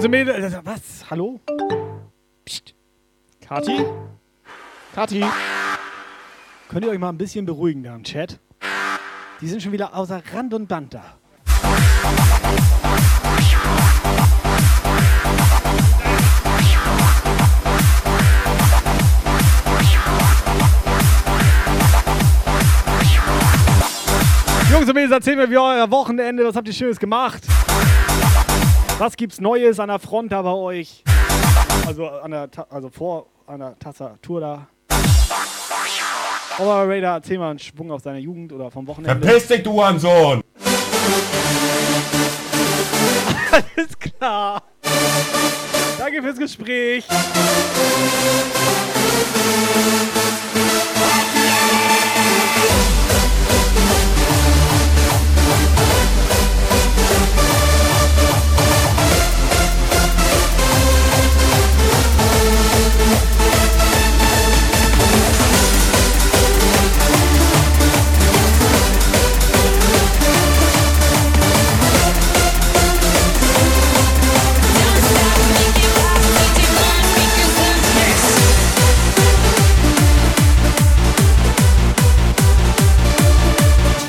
[0.04, 0.58] So, Jungs und Mädels.
[0.66, 1.10] Was?
[1.10, 1.39] Hallo?
[2.43, 2.76] Psst.
[3.39, 3.86] Kati?
[4.93, 5.24] Kati?
[6.68, 8.38] Könnt ihr euch mal ein bisschen beruhigen da im Chat?
[9.39, 11.04] Die sind schon wieder außer Rand und Band da.
[24.70, 27.43] Jungs und Mädels, erzählt mir, wie euer Wochenende, was habt ihr Schönes gemacht?
[29.00, 31.04] Was gibt's Neues an der Front da bei euch?
[31.86, 34.68] Also, an der, Ta also vor an der Tastatur da.
[36.60, 39.26] Operator, erzähl mal einen Schwung aus deiner Jugend oder vom Wochenende.
[39.26, 40.41] Verpiss dich, du Hurensohn!
[43.52, 44.62] Alles klar.
[45.98, 47.06] Danke fürs Gespräch.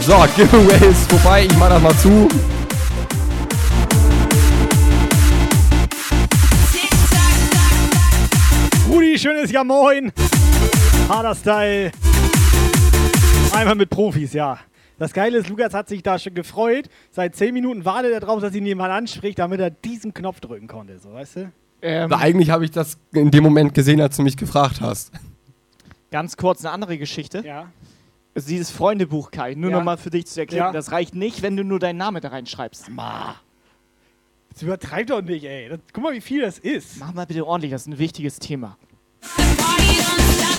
[0.07, 1.47] So, Giveaways vorbei.
[1.47, 2.29] Ich mach das mal zu.
[8.89, 10.13] Rudi, schönes Ja Moin.
[11.09, 11.93] Harder Style.
[13.55, 14.59] Einmal mit Profis, ja.
[14.99, 16.89] Das Geile ist, Lukas hat sich da schon gefreut.
[17.11, 20.69] Seit 10 Minuten wartet er drauf, dass ihn jemand anspricht, damit er diesen Knopf drücken
[20.69, 21.53] konnte, so weißt du?
[21.83, 25.13] Ähm, Aber eigentlich habe ich das in dem Moment gesehen, als du mich gefragt hast.
[26.11, 27.43] Ganz kurz eine andere Geschichte.
[27.45, 27.69] Ja.
[28.35, 29.77] Also dieses Freundebuch, Kai, nur Ja.
[29.79, 30.73] noch mal für dich zu erklären, Ja.
[30.73, 32.89] das reicht nicht, wenn du nur deinen Namen da reinschreibst.
[32.91, 33.37] Ma.
[34.53, 35.69] Das übertreibt doch nicht, ey.
[35.69, 36.99] Das, guck mal, wie viel das ist.
[36.99, 38.77] Mach mal bitte ordentlich, das ist ein wichtiges Thema.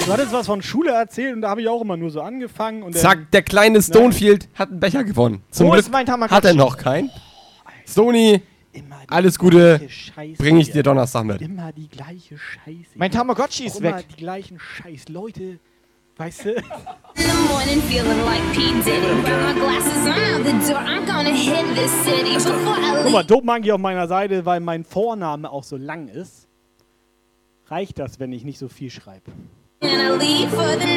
[0.05, 2.83] Du hattest was von Schule erzählt und da habe ich auch immer nur so angefangen.
[2.83, 5.41] Und Zack, der kleine Stonefield hat einen Becher gewonnen.
[5.49, 6.35] Zum Wo Glück ist mein Tamagotchi?
[6.35, 7.09] hat er noch keinen.
[7.87, 8.41] Stony,
[9.07, 9.87] alles Gute,
[10.37, 11.41] bringe ich dir Donnerstag mit.
[11.41, 12.89] Immer die gleiche Scheiße.
[12.95, 14.05] Mein Tamagotchi ist Auch immer weg.
[14.09, 15.09] die gleichen Scheiß.
[15.09, 15.59] Leute,
[16.17, 16.55] weißt du?
[23.03, 26.47] Guck mal, Dope Monkey auf meiner Seite, weil mein Vorname auch so lang ist.
[27.67, 29.31] Reicht das, wenn ich nicht so viel schreibe?
[29.81, 30.95] And I leave for the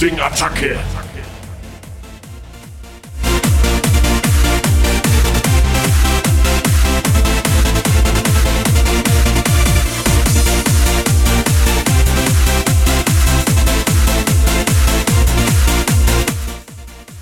[0.00, 0.78] Hosting, Hosting, Attacke.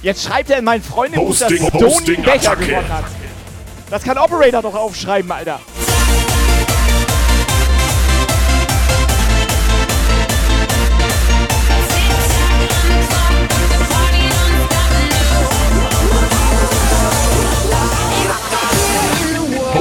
[0.03, 3.07] Jetzt schreibt er in mein Freundebuch, dass Hosting, Becher gewonnen hat.
[3.91, 5.59] Das kann Operator doch aufschreiben, Alter.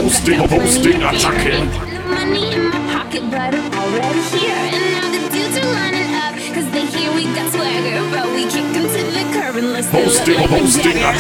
[0.08, 1.60] Hosting, Hosting, Attacke.
[2.08, 4.56] Money in my pocket, but I'm already here.
[4.56, 8.00] And now the dudes are lining up, cause they hear we got swagger.
[8.10, 11.20] But we kick them to the curb and let's do it Hosting, like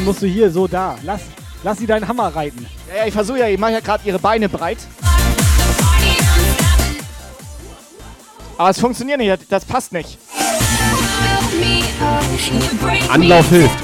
[0.00, 0.96] Nein, musst du hier, so da.
[1.02, 1.20] Lass,
[1.62, 2.66] lass sie deinen Hammer reiten.
[2.88, 4.78] Ja, ja, ich versuche ja, ich mache ja gerade ihre Beine breit.
[8.56, 10.18] Aber es funktioniert nicht, das- passt nicht.
[11.58, 12.24] me up.
[12.50, 13.78] You break Anlauf hilft.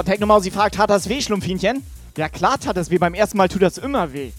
[0.00, 1.82] So, Technomausi fragt, hat das weh, Schlumpfinchen?
[2.16, 2.96] Ja, klar tat das weh.
[2.96, 4.32] Beim ersten Mal tut das immer weh.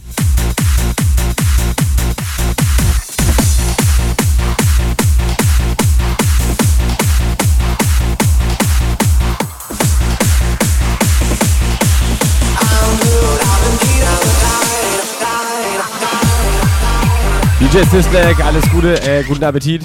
[17.59, 19.83] DJ Sislek, alles Gute, äh, guten Appetit.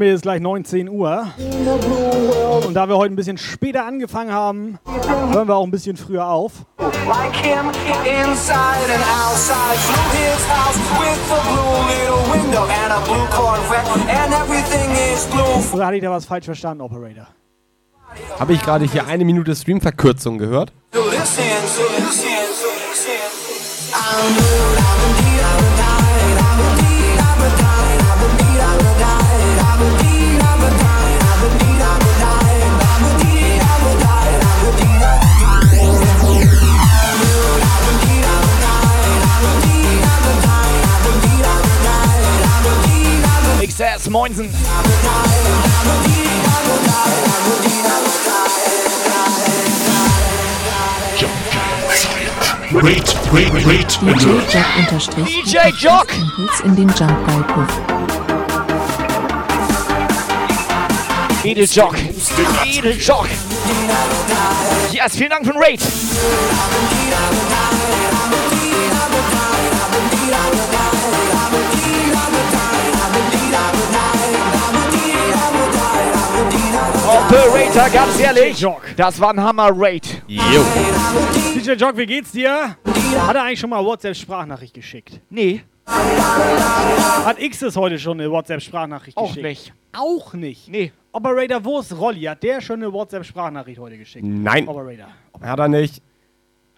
[0.00, 1.28] Mir ist gleich 19 Uhr.
[2.66, 4.78] Und da wir heute ein bisschen später angefangen haben,
[5.30, 6.64] hören wir auch ein bisschen früher auf.
[15.72, 17.28] Oder hatte ich da was falsch verstanden, Operator?
[18.38, 20.72] Habe ich gerade hier eine Minute Streamverkürzung gehört?
[43.70, 44.50] Blue, XS, Moinsen.
[52.72, 54.28] Rate, rate, rate, DJ.
[54.52, 55.42] Jock unterstrich.
[55.44, 56.08] DJ Jock!
[56.64, 57.80] In den Jumpball-Puff.
[61.44, 61.94] Edeljock.
[62.64, 63.28] Edeljock.
[64.92, 65.80] Yes, vielen Dank für den Raid.
[77.30, 78.66] Operator, ganz ehrlich,
[78.96, 80.22] das war ein Hammer-Raid.
[80.28, 82.76] DJ Jock, wie geht's dir?
[83.24, 85.20] Hat er eigentlich schon mal WhatsApp-Sprachnachricht geschickt?
[85.30, 85.62] Nee.
[85.86, 89.44] Hat X es heute schon eine WhatsApp-Sprachnachricht Auch geschickt?
[89.46, 89.72] nicht.
[89.96, 90.68] Auch nicht?
[90.68, 90.90] Nee.
[91.12, 92.22] Operator, wo ist Rolli?
[92.22, 94.24] Hat der schon eine WhatsApp-Sprachnachricht heute geschickt?
[94.26, 94.66] Nein.
[94.66, 95.06] Operator.
[95.40, 96.02] Hat er nicht.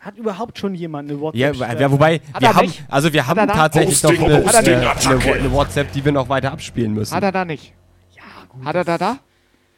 [0.00, 1.80] Hat überhaupt schon jemand eine Ja, WhatsApp?
[1.80, 2.84] ja, wobei, Hat wir haben, nicht?
[2.90, 7.14] also wir haben tatsächlich noch eine, eine, eine WhatsApp, die wir noch weiter abspielen müssen.
[7.14, 7.72] Hat er da nicht?
[8.14, 8.66] Ja, gut.
[8.66, 9.18] Hat er da da?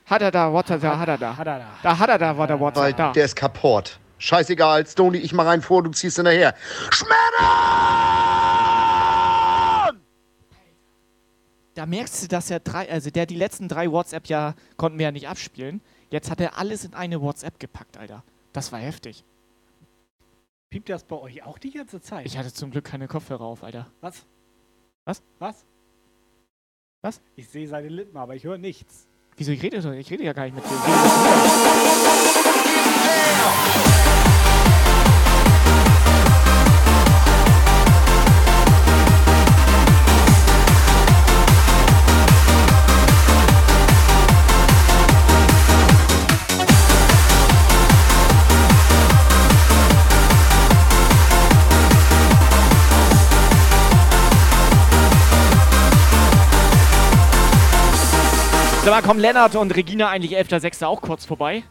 [0.07, 0.82] Hat er da WhatsApp?
[0.82, 1.36] Da hat er da.
[1.36, 1.66] Hat er da.
[1.82, 2.96] Da hat er da, war der Weil WhatsApp.
[2.96, 3.12] Da.
[3.12, 3.98] der ist kaputt.
[4.18, 6.55] Scheißegal, Stony, ich mach rein vor, du ziehst hinterher.
[11.74, 15.07] Da merkst du, dass er drei, also der die letzten drei WhatsApp ja konnten wir
[15.07, 15.80] ja nicht abspielen.
[16.11, 18.22] Jetzt hat er alles in eine WhatsApp gepackt, Alter.
[18.52, 19.24] Das war heftig.
[20.70, 22.26] Piept das bei euch auch die ganze Zeit?
[22.26, 23.90] Ich hatte zum Glück keine Kopfhörer auf, Alter.
[24.00, 24.24] Was?
[25.05, 25.22] Was?
[25.38, 25.66] Was?
[27.02, 27.20] Was?
[27.36, 29.09] Ich sehe seine Lippen, aber ich höre nichts.
[29.37, 29.76] Wieso ich rede?
[29.99, 30.70] Ich rede ja gar nicht mit dir.
[58.95, 60.86] Mal, kommen Lennart und Regina eigentlich 11.06.
[60.86, 61.64] auch kurz vorbei?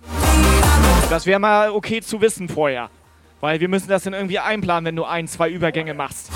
[1.09, 2.89] Das wäre mal okay zu wissen vorher.
[3.39, 6.29] Weil wir müssen das dann irgendwie einplanen, wenn du ein, zwei Übergänge machst.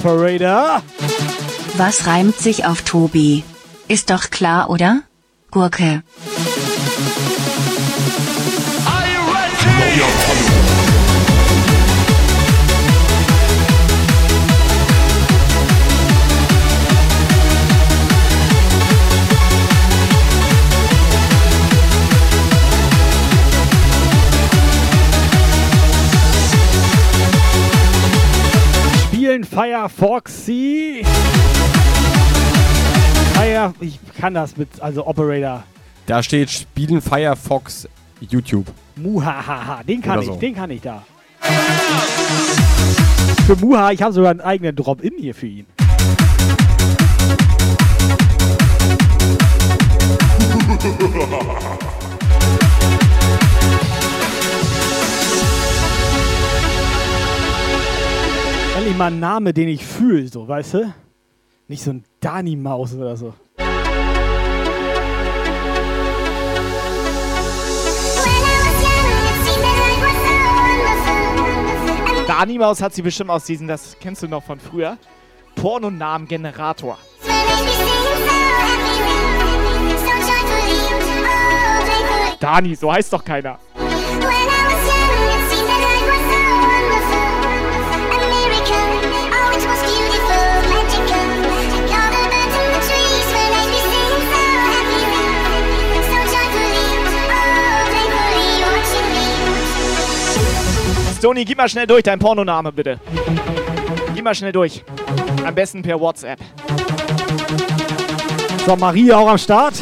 [0.00, 0.82] Operator.
[1.76, 3.44] Was reimt sich auf Tobi?
[3.86, 5.02] Ist doch klar, oder?
[5.50, 6.02] Gurke.
[29.50, 31.02] Firefoxy.
[33.34, 35.64] Fire, ich kann das mit, also Operator.
[36.06, 37.88] Da steht Spielen Firefox
[38.20, 38.66] YouTube.
[38.94, 40.36] Muhahaha, den kann Oder ich, so.
[40.36, 41.02] den kann ich da.
[43.46, 45.66] Für Muha, ich habe sogar einen eigenen Drop-In hier für ihn.
[58.80, 60.94] Endlich mal ein Name, den ich fühle, so, weißt du?
[61.68, 63.34] Nicht so ein Dani-Maus oder so.
[72.26, 74.96] Dani Maus hat sie bestimmt aus diesen, das kennst du noch von früher,
[75.56, 76.96] Pornonamen-Generator.
[82.40, 83.58] Dani, so heißt doch keiner.
[101.20, 102.98] Stony, gib mal schnell durch, dein Pornoname bitte.
[104.14, 104.82] Gib mal schnell durch.
[105.44, 106.38] Am besten per WhatsApp.
[108.64, 109.74] So, Maria auch am Start.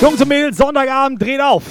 [0.00, 1.62] Jungs und Mädels, Sonntagabend, dreht auf.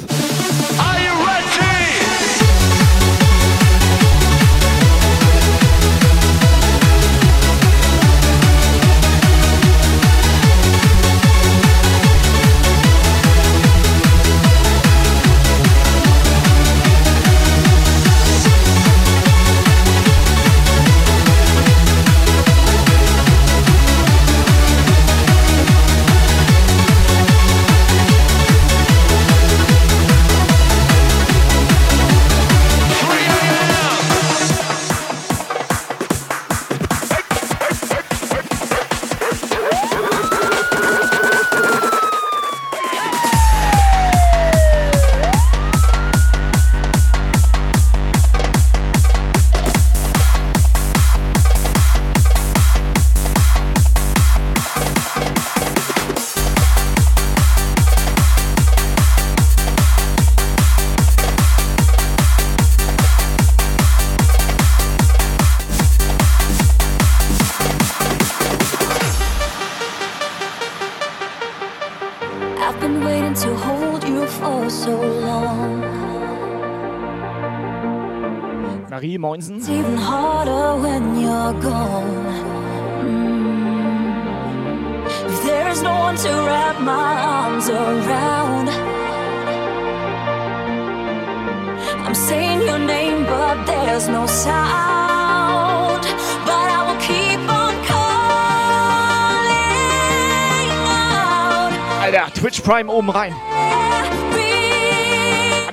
[102.90, 103.36] Prime oben rein.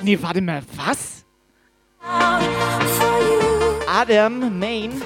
[0.03, 1.25] Nee, warte mal, was?
[3.87, 5.01] Adam Main.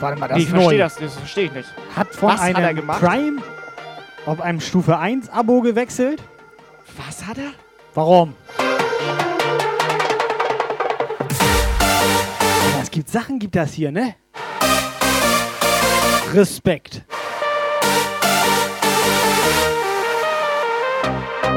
[0.00, 0.78] Warte mal, das Nee, ist ich verstehe neu.
[0.78, 1.68] das, das verstehe ich nicht.
[1.94, 3.00] Hat von Was hat einem er gemacht?
[3.00, 3.42] Prime
[4.26, 6.22] auf einem Stufe 1 Abo gewechselt.
[6.96, 7.52] Was hat er?
[7.94, 8.34] Warum?
[12.82, 14.14] Es gibt Sachen, gibt das hier, ne?
[16.34, 17.02] Respekt.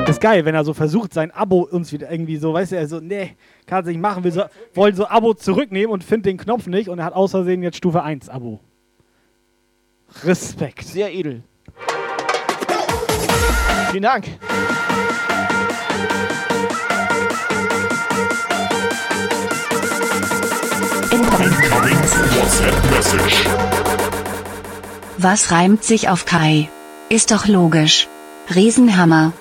[0.08, 2.88] Ist geil, wenn er so versucht, sein Abo uns wieder irgendwie so, weißt du, er
[2.88, 3.36] so, nee,
[3.66, 4.44] kann es nicht machen, will so,
[4.76, 7.78] wollen so Abo zurücknehmen und findet den Knopf nicht und er hat aus Versehen jetzt
[7.78, 8.60] Stufe 1 Abo.
[10.24, 10.86] Respekt.
[10.86, 11.44] Sehr edel.
[13.92, 14.26] Vielen Dank.
[25.18, 26.70] Was reimt sich auf Kai?
[27.10, 28.08] Ist doch logisch.
[28.54, 29.34] Riesenhammer.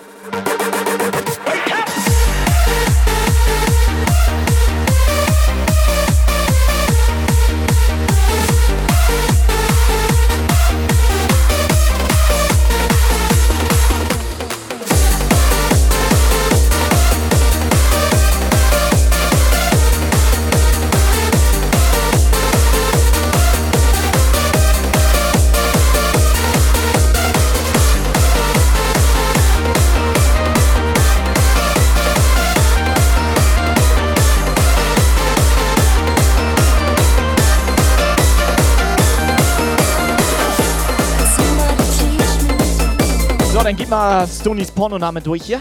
[43.94, 45.60] Mal Stonys Pornoname durch hier.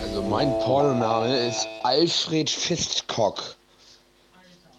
[0.00, 3.54] Also mein Pornoname ist Alfred Fistcock.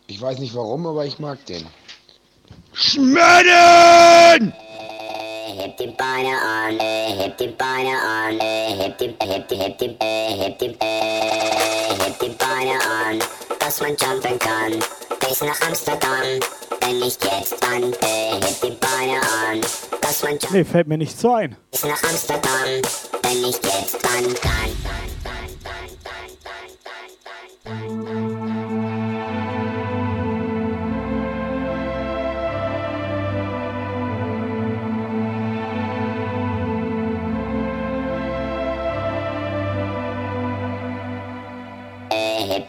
[0.07, 1.65] Ich weiß nicht warum, aber ich mag den.
[2.73, 4.53] Schmöden!
[5.57, 6.79] Heb die Beine an,
[7.17, 10.77] heb die Beine an, heb die, heb die, heb die, heb die,
[12.03, 13.19] heb die Beine an,
[13.71, 14.73] dass man jumpen kann.
[15.19, 16.39] Bis nach Amsterdam,
[16.81, 19.61] wenn nicht jetzt, dann heb die Beine an,
[20.01, 21.55] dass man jumpen Nee, fällt mir nicht so ein.
[21.71, 22.81] Bis nach Amsterdam,
[23.23, 24.25] wenn nicht jetzt, dann,
[27.63, 28.50] dann.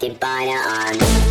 [0.03, 1.21] Heb die Beine an.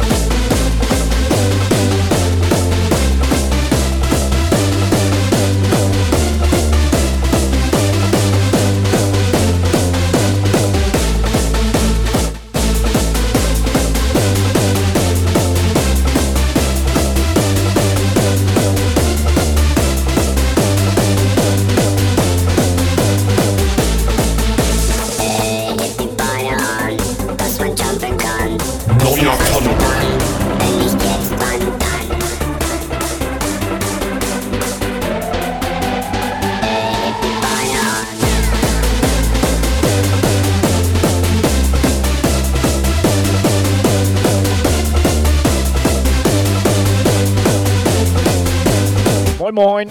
[49.52, 49.90] Moin, moin.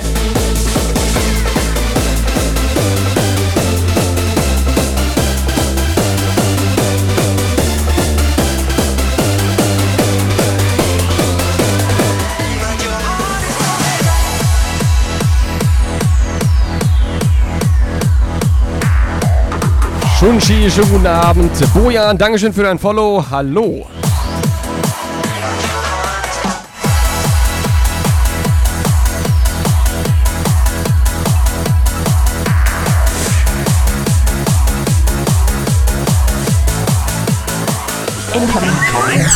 [20.18, 21.50] Shunshi, schönen guten Abend.
[21.74, 23.24] Bojan, Dankeschön für dein Follow.
[23.30, 23.86] Hallo.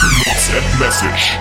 [0.02, 1.38] WhatsApp-Message.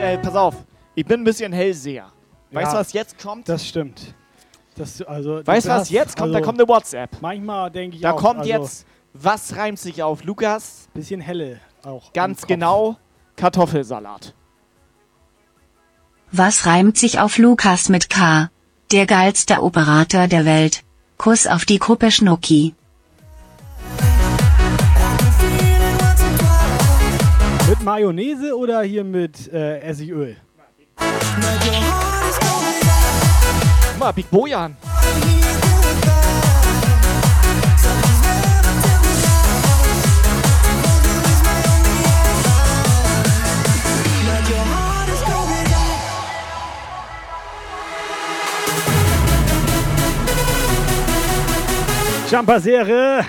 [0.00, 0.56] Äh, pass auf.
[0.94, 2.10] Ich bin ein bisschen Hellseher.
[2.50, 2.80] Weißt du, Ja.
[2.80, 3.48] was jetzt kommt?
[3.48, 4.14] Das stimmt.
[4.76, 5.90] Das, also, Weißt du was?
[5.90, 7.10] Jetzt kommt, da also, kommt eine WhatsApp.
[7.20, 8.16] Manchmal denke ich Da auch.
[8.16, 10.88] kommt also, jetzt, was reimt sich auf Lukas?
[10.94, 12.12] Bisschen helle auch.
[12.12, 12.96] Ganz genau,
[13.36, 14.34] Kartoffelsalat.
[16.32, 18.50] Was reimt sich auf Lukas mit K?
[18.92, 20.82] Der geilste Operator der Welt.
[21.16, 22.74] Kuss auf die Kuppe Schnucki.
[27.68, 30.36] Mit Mayonnaise oder hier mit äh, Essigöl?
[33.92, 34.76] Guck mal, Big Bojan.
[52.30, 53.24] Jumper-Serie.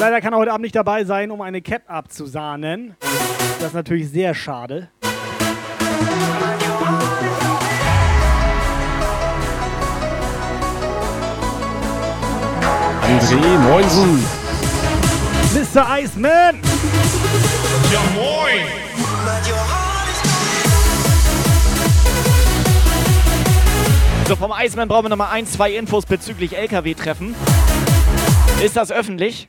[0.00, 2.96] Leider kann er heute Abend nicht dabei sein, um eine Cap abzusahnen.
[3.58, 4.88] Das ist natürlich sehr schade.
[13.02, 14.24] André Moinsen.
[15.52, 15.98] Mr.
[15.98, 16.60] Iceman!
[17.92, 18.80] Ja moin!
[24.26, 27.34] So, vom Eismann brauchen wir nochmal ein, zwei Infos bezüglich LKW-Treffen.
[28.62, 29.48] Ist das öffentlich?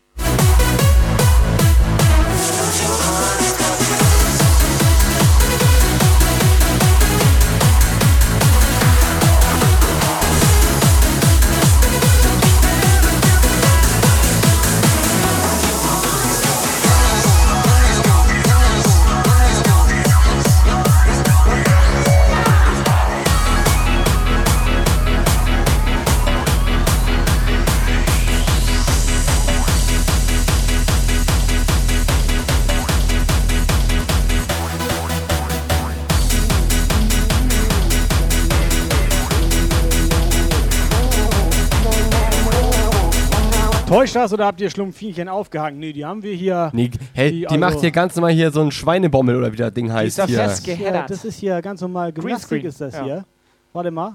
[43.91, 45.77] Täuscht das oder habt ihr Schlumpfinchen aufgehangen?
[45.79, 46.69] Nee, die haben wir hier.
[46.73, 49.73] Nee, hey, die, also- macht hier ganz normal hier so ein Schweinebommel oder wie das
[49.73, 50.17] Ding heißt.
[50.17, 50.37] da hier.
[50.37, 51.09] fest ge- Ja, geheddert.
[51.09, 53.03] das ist hier ganz normal Gymnastik ist das ja.
[53.03, 53.25] hier.
[53.73, 54.13] Warte mal.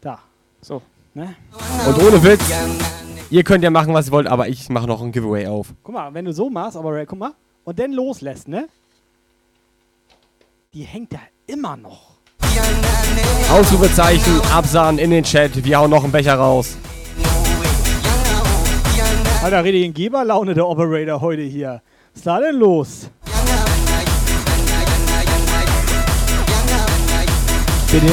[0.00, 0.20] Da.
[0.60, 0.80] So.
[1.12, 1.34] Ne?
[1.88, 2.42] Und ohne Witz,
[3.30, 5.74] ihr könnt ja machen, was ihr wollt, aber ich mache noch ein Giveaway auf.
[5.82, 7.32] Guck mal, wenn du so machst, aber Ray, guck mal,
[7.64, 8.68] und dann loslässt, ne?
[10.72, 12.14] Die hängt da immer noch.
[13.50, 15.64] Ausrufezeichen, Absahn in den Chat.
[15.64, 16.76] Wir hauen noch einen Becher raus.
[19.44, 21.82] Alter, rede ich in Geberlaune, der Operator heute hier.
[22.14, 23.10] Was ist da denn los?
[27.92, 28.06] Bitte.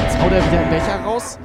[0.00, 1.38] Jetzt haut er wieder einen Becher raus.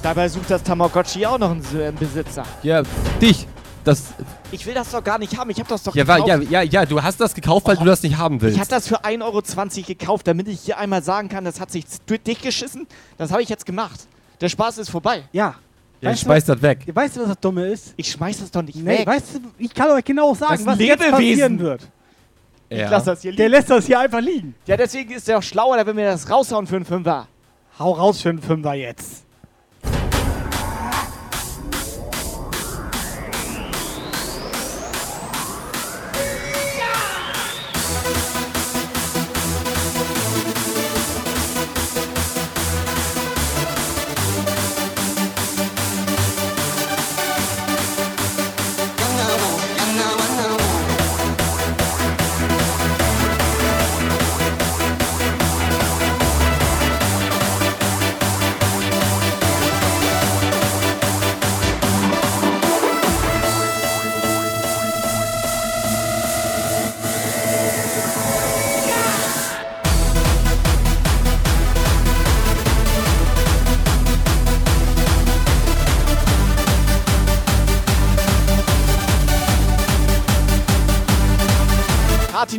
[0.00, 2.44] Dabei sucht das Tamagotchi auch noch einen Besitzer.
[2.62, 2.84] Ja,
[3.20, 3.48] dich.
[3.84, 4.02] Das.
[4.50, 5.50] Ich will das doch gar nicht haben.
[5.50, 6.26] Ich habe das doch Ja, gekauft.
[6.28, 8.58] ja, ja, ja, du hast das gekauft, weil du das nicht haben Ich willst.
[8.58, 11.84] habe das für 1,20 Euro gekauft, damit ich hier einmal sagen kann, das hat sich
[12.06, 12.86] durch dich geschissen.
[13.18, 14.00] Das habe ich jetzt gemacht.
[14.40, 15.24] Der Spaß ist vorbei.
[15.32, 15.54] Ja.
[16.00, 16.86] Ja, ich Weißt schmeiß das weg.
[16.92, 17.94] Weißt du, was das Dumme ist?
[17.96, 19.06] Ich schmeiß das doch nicht Nee, weg.
[19.06, 21.12] weißt du, ich kann euch genau sagen, Das was ein jetzt Lebewesen.
[21.12, 21.88] passieren wird.
[22.68, 22.90] Ich Ja.
[22.90, 24.54] lass das hier Der lässt das hier einfach liegen.
[24.66, 27.26] Ja, deswegen ist der auch schlauer, der will mir das raushauen für einen Fünfer.
[27.78, 29.23] Hau raus für einen Fünfer jetzt.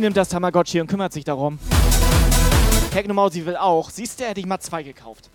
[0.06, 1.58] Nimmt das Tamagotchi und kümmert sich darum.
[2.92, 3.90] Technomausi will auch.
[3.90, 5.28] Siehst du, hätte ich mal zwei gekauft.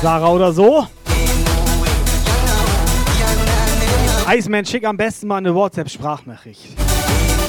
[0.00, 0.86] Sarah oder so.
[4.26, 6.78] Iceman, schick am besten mal eine WhatsApp-Sprachnachricht.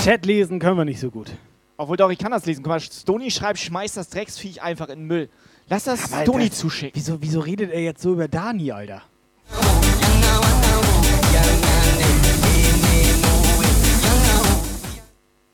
[0.03, 1.31] Chat lesen können wir nicht so gut.
[1.77, 2.63] Obwohl doch, ich kann das lesen.
[2.63, 5.29] Guck mal, Stony schreibt, schmeiß das Drecksviech einfach in den Müll.
[5.69, 6.93] Lass das Aber Stony das- zuschicken.
[6.95, 9.01] Wieso, wieso redet er jetzt so über Dani, Alter?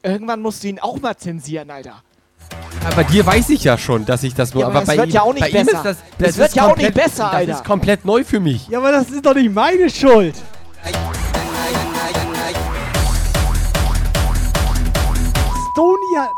[0.02, 2.04] Irgendwann musst du ihn auch mal zensieren, Alter.
[2.86, 4.62] Aber bei dir weiß ich ja schon, dass ich das nur.
[4.62, 5.78] Ja, aber aber das bei wird ihm, ja auch nicht bei ihm besser.
[5.78, 5.98] ist das.
[6.18, 7.48] Das das wird ist ja auch nicht komplett- besser, Alter.
[7.52, 8.68] Das ist komplett neu für mich.
[8.68, 10.36] Ja, aber das ist doch nicht meine Schuld.
[15.74, 16.32] Estonia.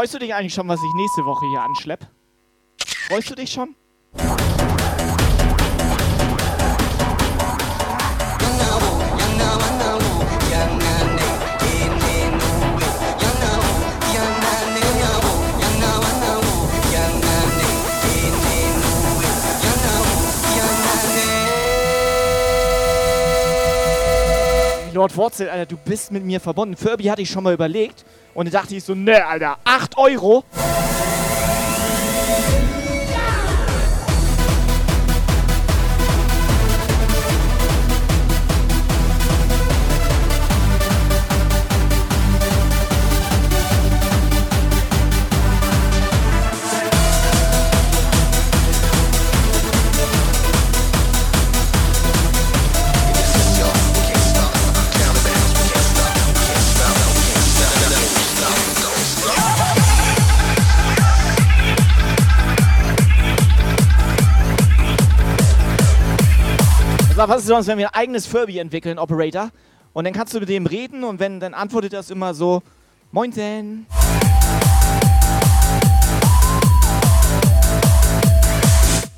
[0.00, 2.06] Freust du dich eigentlich schon, was ich nächste Woche hier anschlepp?
[3.08, 3.76] Freust du dich schon?
[24.94, 26.74] Lord Wurzel, Alter, du bist mit mir verbunden.
[26.74, 30.44] Furby hatte ich schon mal überlegt und da dachte ich so, ne, Alter, 8 Euro?
[67.28, 69.50] Was ist sonst, wenn wir ein eigenes Furby entwickeln, Operator?
[69.92, 72.62] Und dann kannst du mit dem reden und wenn, dann antwortet das immer so,
[73.12, 73.86] Moinsen.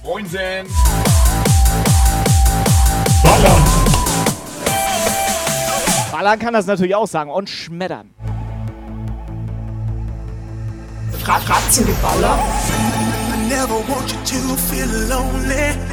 [0.03, 0.67] Moinsen.
[6.11, 8.11] Ballern kann das natürlich auch sagen und schmettern.
[11.23, 12.39] Fratzengeballer.
[13.33, 15.91] I never want you to feel lonely.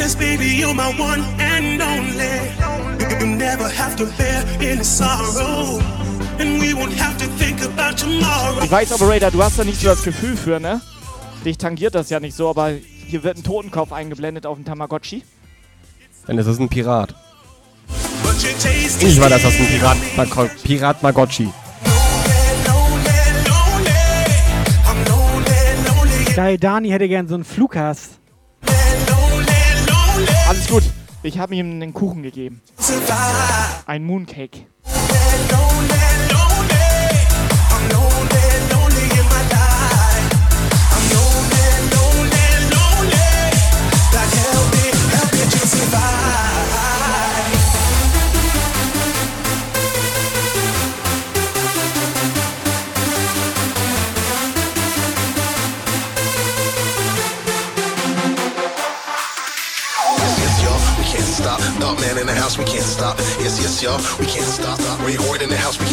[0.00, 3.20] Cause baby, you're my one and only.
[3.20, 5.78] You never have to bear any sorrow.
[6.38, 8.64] And we won't have to think about tomorrow.
[8.64, 10.80] Ich weiß, Operator, du hast da nicht so das Gefühl für, ne?
[11.44, 12.70] Dich tangiert das ja nicht so, aber
[13.08, 15.22] hier wird ein Totenkopf eingeblendet auf dem Tamagotchi.
[16.26, 17.14] Dann ist es ein Pirat.
[19.00, 19.98] Ich war das aus dem Pirat,
[20.64, 21.50] Pirat Magotchi.
[26.34, 28.19] Geil, Dani hätte gern so einen Flughast.
[30.50, 30.82] Alles gut.
[31.22, 32.60] Ich habe ihm einen Kuchen gegeben.
[33.86, 34.66] Ein Mooncake.
[45.62, 46.19] Yes,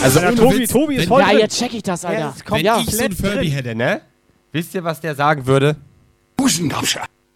[0.03, 2.33] Also ohne Tobi, Tobi ist voll Ja, jetzt check ich das, Alter.
[2.35, 4.01] Jetzt kommt Wenn ja, ich so ein komplett Furby hätte, ne?
[4.51, 5.77] Wisst ihr, was der sagen würde?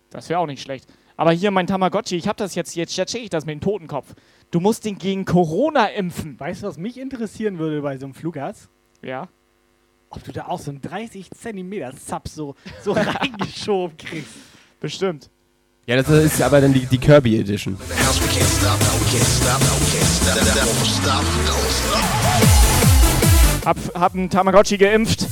[0.10, 0.88] Das wäre auch nicht schlecht.
[1.16, 4.14] Aber hier mein Tamagotchi, ich habe das jetzt, jetzt check ich das mit dem Totenkopf.
[4.50, 6.38] Du musst den gegen Corona impfen.
[6.38, 8.70] Weißt du, was mich interessieren würde bei so einem Flughast?
[9.02, 9.30] Ja.
[10.10, 14.34] Ob du da auch so einen 30 Zentimeter Zap so, so reingeschoben kriegst.
[14.82, 15.30] Bestimmt.
[15.88, 17.76] Ja, das ist aber dann die, die Kirby Edition.
[17.76, 18.80] The house, we can't stop.
[18.80, 19.60] No, we can't stop.
[19.62, 20.38] No, we can't stop.
[20.38, 21.24] Don't stop.
[21.48, 22.06] Don't stop.
[23.66, 25.26] Hab, hab einen Tamagotchi geimpft.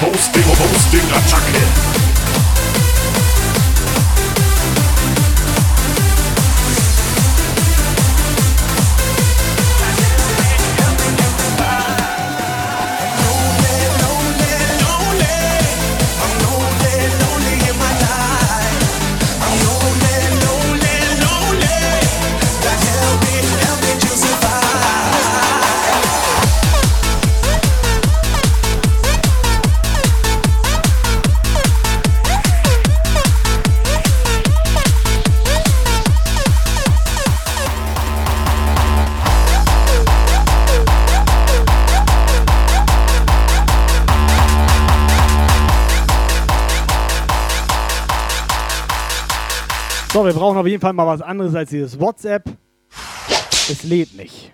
[0.00, 2.09] Hosting, Hosting, Attacke.
[50.12, 52.42] So, wir brauchen auf jeden Fall mal was anderes als dieses WhatsApp.
[53.70, 54.52] Es lädt nicht.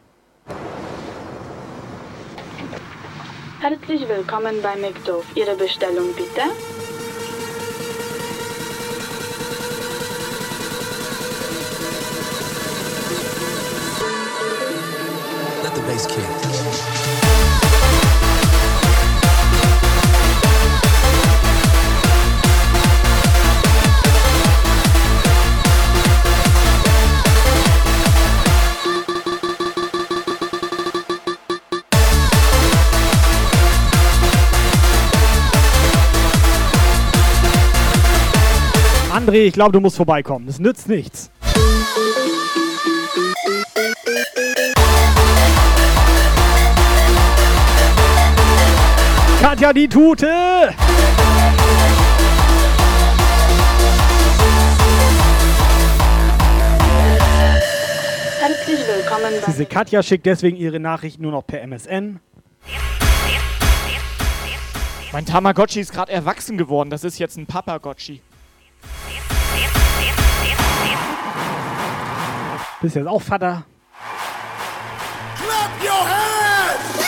[3.61, 5.25] Herzlich willkommen bei McDoof.
[5.35, 6.43] Ihre Bestellung bitte.
[15.63, 16.46] Let the base kick.
[39.27, 40.47] André, ich glaube, du musst vorbeikommen.
[40.47, 41.33] Das nützt nichts.
[49.41, 50.29] Katja, die Tute!
[58.39, 62.21] Herzlich willkommen Diese Katja schickt deswegen ihre Nachrichten nur noch per MSN.
[65.13, 66.91] Mein Tamagotchi ist gerade erwachsen geworden.
[66.91, 68.21] Das ist jetzt ein Papagotchi.
[72.81, 73.65] Bist jetzt auch Vater.
[75.37, 77.07] Clap your hands!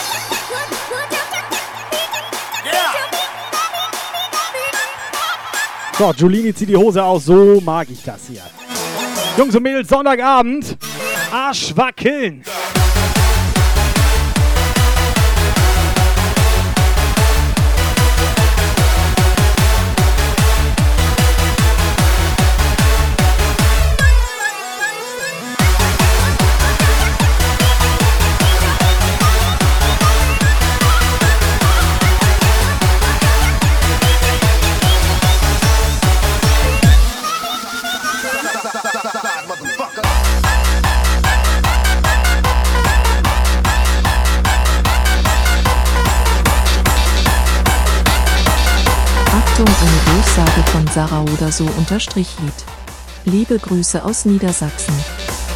[5.99, 7.25] So, Giulini zieht die Hose aus.
[7.25, 8.43] So mag ich das hier.
[9.37, 10.79] Jungs und Mädels, Sonntagabend.
[11.33, 12.45] Arsch wackeln.
[50.39, 53.35] Durchsage von Sarah oder so unterstrich Lied.
[53.35, 54.95] Liebe Grüße aus Niedersachsen.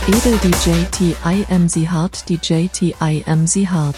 [0.09, 3.94] Edel DJ TIMC Hard DJ TIMC Hard.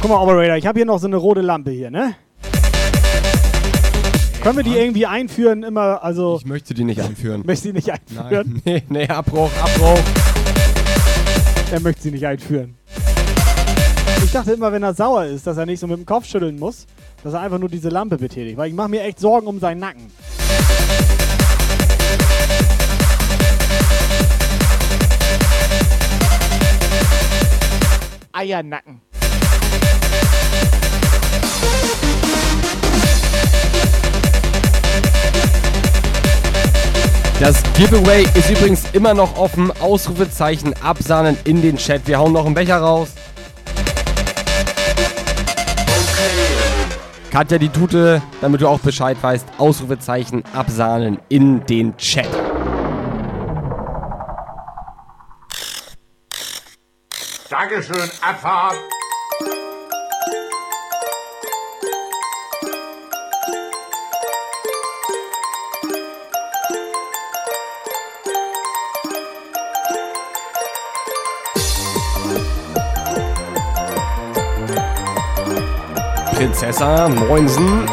[0.00, 2.14] Guck mal, Operator, ich habe hier noch so eine rote Lampe hier, ne?
[4.42, 5.64] Können wir die irgendwie einführen?
[5.64, 6.36] Immer, also.
[6.38, 7.42] Ich möchte die nicht einführen.
[7.46, 8.62] Möchte sie nicht einführen?
[8.64, 9.98] Nein, nee, nee, Abbruch, Abbruch.
[11.72, 12.76] Er möchte sie nicht einführen.
[14.24, 16.58] Ich dachte immer, wenn er sauer ist, dass er nicht so mit dem Kopf schütteln
[16.58, 16.86] muss,
[17.22, 18.56] dass er einfach nur diese Lampe betätigt.
[18.56, 20.10] Weil ich mache mir echt Sorgen um seinen Nacken.
[28.32, 29.07] Eiernacken.
[37.40, 39.70] Das Giveaway ist übrigens immer noch offen.
[39.80, 42.04] Ausrufezeichen absahnen in den Chat.
[42.08, 43.10] Wir hauen noch einen Becher raus.
[47.30, 49.46] Katja die Tute, damit du auch Bescheid weißt.
[49.58, 52.28] Ausrufezeichen absahnen in den Chat.
[57.48, 58.74] Dankeschön, Abfahrt.
[76.38, 77.84] Prinzessa Moinsen.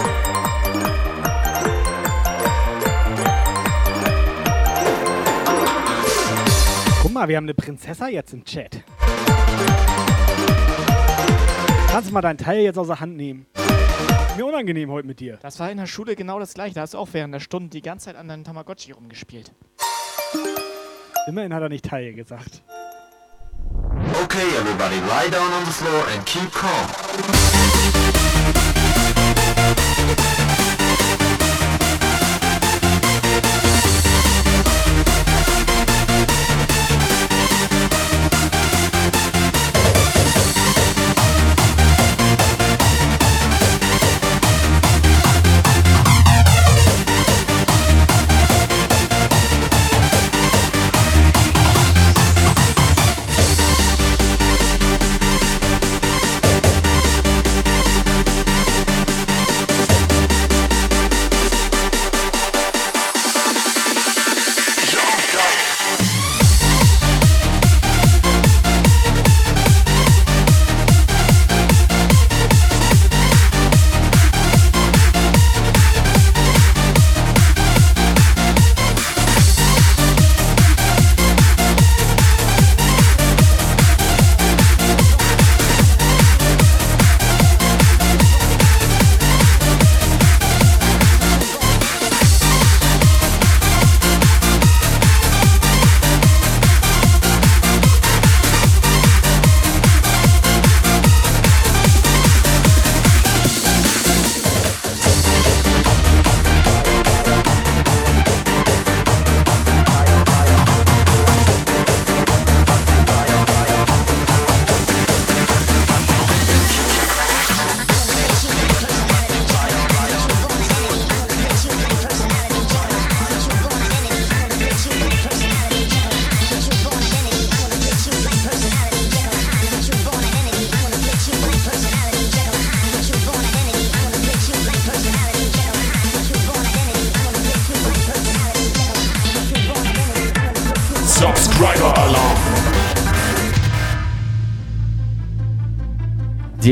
[7.01, 8.83] Guck mal, wir haben eine Prinzessa jetzt im Chat.
[11.89, 13.47] Kannst du mal dein Teil jetzt aus der Hand nehmen?
[14.37, 15.39] Mir unangenehm heute mit dir.
[15.41, 16.75] Das war in der Schule genau das gleiche.
[16.75, 19.55] Da hast du auch während der Stunde die ganze Zeit an deinem Tamagotchi rumgespielt.
[21.25, 22.61] Immerhin hat er nicht Teil gesagt.
[24.37, 26.91] Okay, everybody, lie down on the floor and keep calm.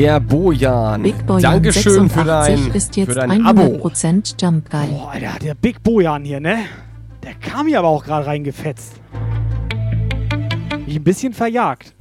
[0.04, 1.02] Der Bojan.
[1.02, 3.88] Big Boyan Dankeschön für 86 dein, ist jetzt für dein Abo.
[3.88, 4.86] 100% Jump Guy.
[4.88, 6.58] Boah, Alter, der Big Bojan hier, ne?
[7.22, 9.00] Der kam hier aber auch gerade reingefetzt.
[10.84, 11.94] Mich ein bisschen verjagt.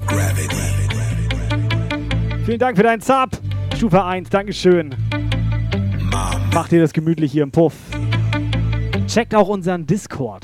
[2.45, 3.39] Vielen Dank für deinen Zap.
[3.77, 4.93] Stufe 1, Dankeschön.
[6.53, 7.73] Macht ihr das gemütlich hier im Puff.
[9.07, 10.43] Checkt auch unseren Discord.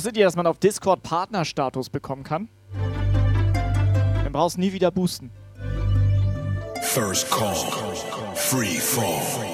[0.00, 2.48] Wusstet ihr, dass man auf Discord Partnerstatus bekommen kann?
[2.72, 5.30] Dann brauchst nie wieder boosten.
[6.80, 7.54] First call.
[8.34, 9.49] Free fall.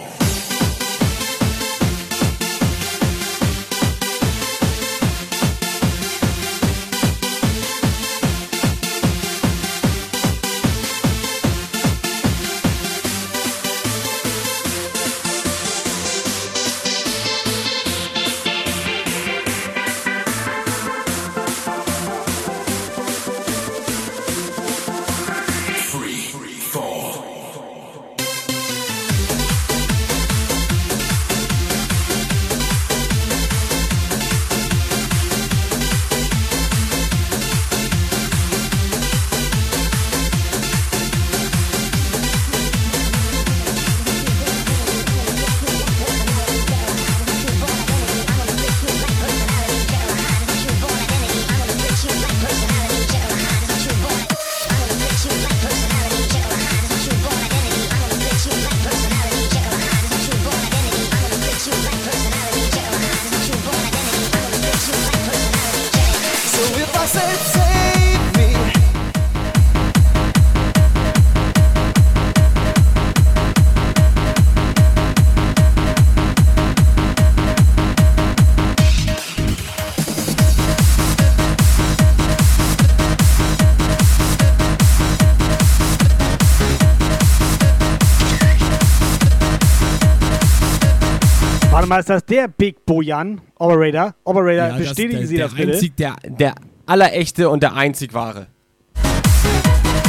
[91.88, 93.40] Warte mal, ist das der Big Bojan?
[93.60, 94.12] Operator?
[94.24, 95.72] Operator, Ja, das- bestätigen der, Sie das der bitte.
[95.74, 96.54] Einzig, der, der
[96.84, 98.48] allerechte und der einzig wahre.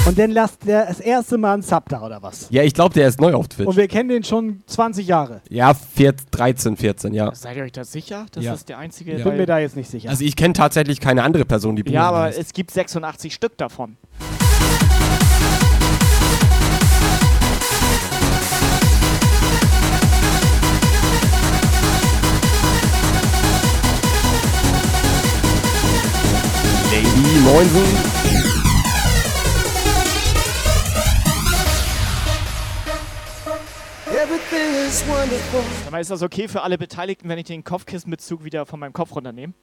[0.08, 2.48] Und dann lasst der das erste Mal einen Sub da, oder was?
[2.50, 3.68] Ja, ich glaube, der ist neu auf Twitch.
[3.68, 5.42] Und wir kennen den schon 20 Jahre.
[5.50, 7.36] Ja, 14, 13, 14, ja.
[7.36, 8.54] Seid ihr euch da sicher, dass Ja.
[8.54, 9.24] das der einzige Ich ist?
[9.26, 10.10] bin mir da jetzt nicht sicher.
[10.10, 12.40] Also ich kenne tatsächlich keine andere Person, die Ja, Bojan aber heißt.
[12.40, 13.98] es gibt 86 Stück davon.
[27.48, 27.86] Moinsen.
[34.10, 35.62] everything is wonderful.
[35.84, 38.94] Sag mal, ist das okay für alle Beteiligten, wenn ich den Kopfkissenbezug wieder von meinem
[38.94, 39.54] Kopf runternehme?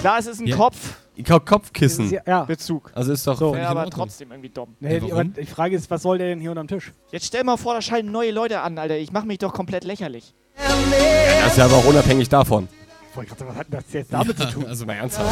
[0.00, 0.56] Klar, es ist ein Ja.
[0.56, 0.96] Kopf.
[1.28, 2.10] Ko- Kopfkissen.
[2.10, 2.44] Ja, ja.
[2.44, 2.90] Bezug.
[2.94, 3.50] Also ist doch So.
[3.50, 4.06] völlig Ja, in aber Ordnung.
[4.06, 4.74] trotzdem irgendwie dumm.
[4.80, 5.34] Nee, Ja, die, warum?
[5.34, 6.92] die Frage ist, was soll der denn hier unterm Tisch?
[7.12, 8.96] Jetzt stell mal vor, da scheinen neue Leute an, Alter.
[8.96, 10.34] Ich mach mich doch komplett lächerlich.
[10.56, 12.68] Das ist ja aber auch unabhängig davon.
[13.14, 14.66] Wollte gerade sagen, Was hat das jetzt damit zu tun?
[14.66, 15.30] Also mal ernsthaft.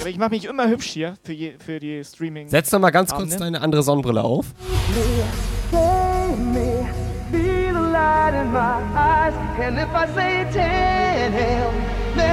[0.00, 2.48] Aber ich mach mich immer hübsch hier für, je, für die Streaming.
[2.48, 3.38] Setz doch mal ganz kurz Abende.
[3.38, 4.46] deine andere Sonnenbrille auf.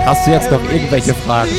[0.05, 1.49] Hast du jetzt noch irgendwelche Fragen?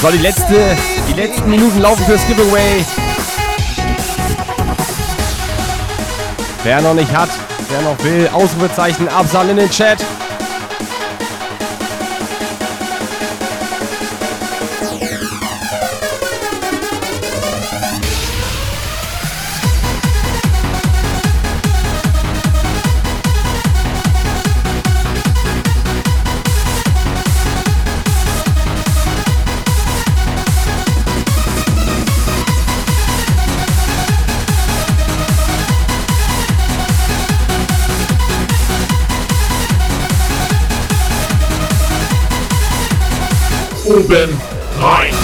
[0.00, 0.76] So, die letzte,
[1.08, 2.84] die letzten Minuten laufen fürs Giveaway.
[6.62, 7.30] Wer noch nicht hat,
[7.68, 9.98] wer noch will, Ausrufezeichen, Absal in den Chat.
[43.98, 44.30] Oben
[44.80, 45.17] rein.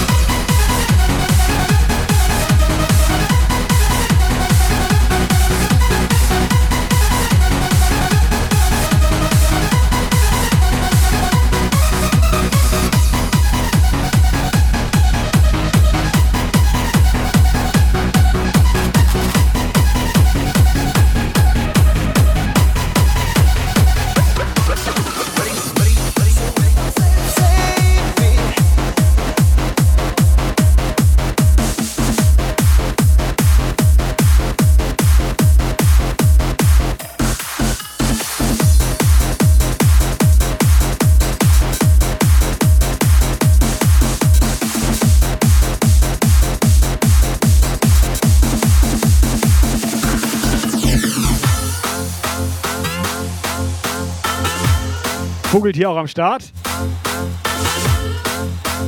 [55.65, 56.43] Vogeltier auch am Start.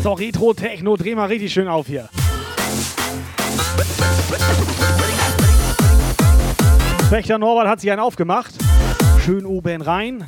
[0.03, 2.07] So, Retro Techno, dreh mal richtig schön auf hier.
[7.09, 8.53] Wächter Norbert hat sich einen aufgemacht.
[9.25, 10.23] Schön oben rein.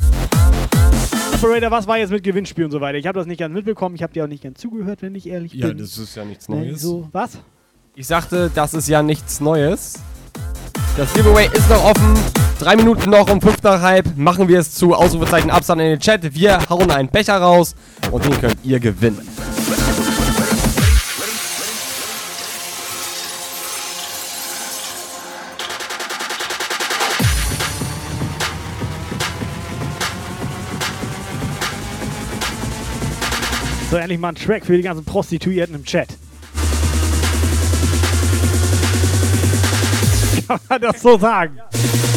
[1.35, 2.97] Operator, was war jetzt mit Gewinnspiel und so weiter?
[2.97, 3.93] Ich habe das nicht ganz mitbekommen.
[3.93, 5.77] Ich habe dir auch nicht ganz zugehört, wenn ich ehrlich Ja, bin.
[5.77, 6.81] das ist ja nichts Ne, Neues.
[6.81, 7.37] So, was?
[7.93, 9.99] Ich sagte, das ist ja nichts Neues.
[10.99, 12.13] Das Giveaway ist noch offen.
[12.59, 15.99] Drei Minuten noch um fünf nach halb machen wir es zu Ausrufezeichen Abstand in den
[16.01, 16.35] Chat.
[16.35, 17.73] Wir hauen einen Becher raus
[18.11, 19.25] und den könnt ihr gewinnen.
[33.89, 36.09] So, endlich mal ein Track für die ganzen Prostituierten im Chat.
[40.49, 42.08] Kann man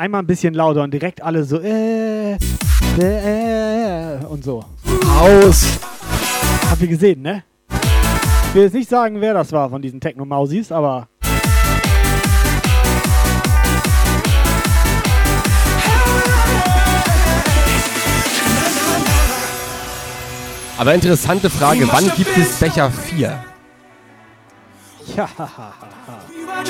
[0.00, 2.38] einmal ein bisschen lauter und direkt alle so äh, äh,
[2.98, 4.64] äh und so.
[5.06, 5.78] Aus!
[6.70, 7.44] Habt ihr gesehen, ne?
[8.48, 11.06] Ich will jetzt nicht sagen, wer das war von diesen Techno-Mausis, aber
[20.78, 23.44] Aber interessante Frage, wann gibt es Becher 4?
[25.14, 25.28] ja,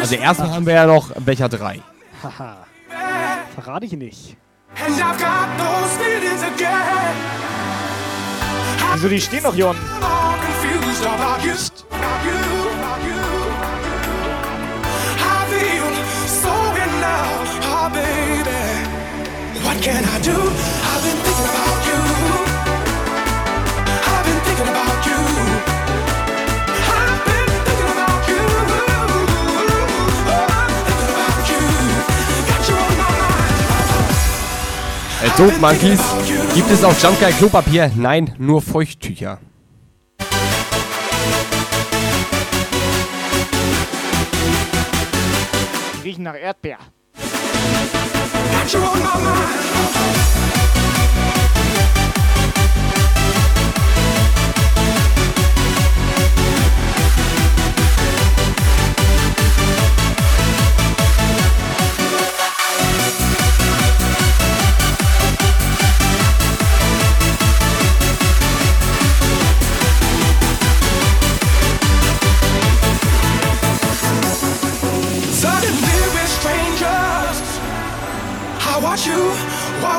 [0.01, 1.81] Also erstmal haben wir ja noch Becher 3.
[3.55, 4.37] Verrate ich nicht.
[8.93, 9.75] Wieso, die stehen in love, oh.
[19.63, 20.33] What can I do?
[20.33, 22.50] I've been thinking about you.
[35.23, 36.01] Äh, Dope Monkeys,
[36.55, 37.91] gibt es auf Jumpguy Klopapier?
[37.95, 39.39] Nein, nur Feuchttücher.
[45.95, 46.79] Die riechen nach Erdbeer.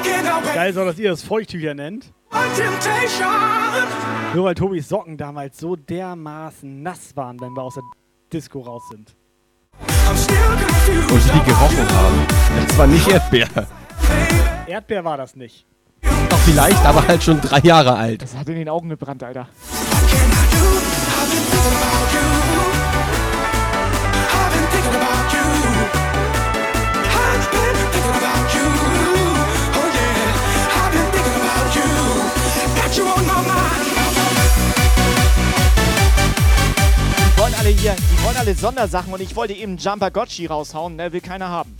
[0.06, 0.56] Away.
[0.56, 2.14] Geil soll, dass ihr das Feuchttücher nennt.
[4.34, 7.84] Nur weil Tobis Socken damals so dermaßen nass waren, wenn wir aus der
[8.32, 9.16] Disco raus sind.
[9.80, 12.28] Und die gerochen haben.
[12.68, 13.48] Das war nicht Erdbeer.
[14.68, 15.66] Erdbeer war das nicht.
[16.30, 18.22] Doch vielleicht, aber halt schon drei Jahre alt.
[18.22, 19.48] Das hat in den Augen gebrannt, Alter.
[32.94, 33.00] Die
[37.38, 41.14] wollen alle hier, die wollen alle Sondersachen und ich wollte eben Jumper Gotchi raushauen, ne?
[41.14, 41.74] Will keiner haben.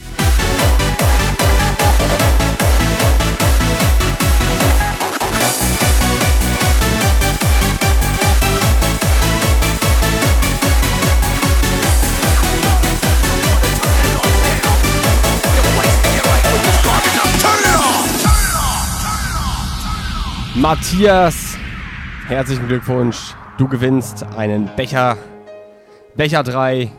[20.56, 21.58] Matthias,
[22.28, 23.34] herzlichen Glückwunsch.
[23.58, 25.18] Du gewinnst einen Becher.
[26.16, 26.92] Becher 3.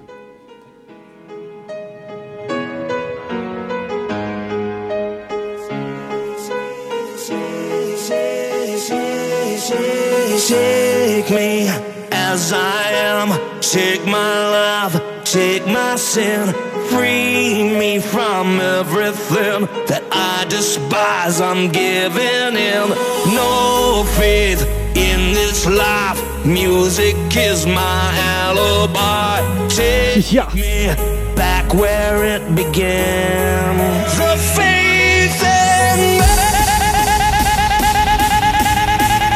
[10.38, 11.70] Shake
[12.10, 13.30] as I am.
[13.60, 14.16] Take my
[14.50, 16.71] love, take my sin.
[16.92, 21.40] Free me from everything that I despise.
[21.40, 22.88] I'm giving in.
[23.34, 24.60] No faith
[24.94, 26.20] in this life.
[26.44, 29.40] Music is my alibi.
[29.68, 30.92] Take me
[31.34, 33.78] back where it began.
[34.18, 36.20] The faith in me.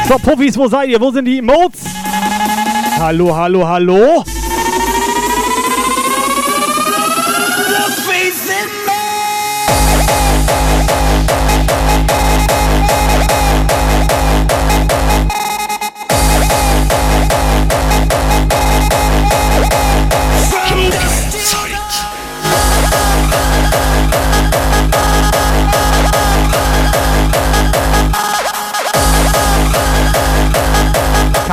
[0.07, 1.01] So, Puffis, wo seid ihr?
[1.01, 1.81] Wo sind die Emotes?
[2.99, 4.23] Hallo, hallo, hallo?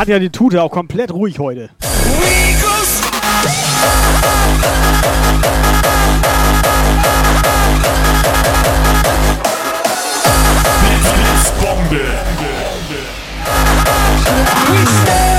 [0.04, 1.70] Katja, die Tute auch komplett ruhig heute.
[14.68, 15.33] We stand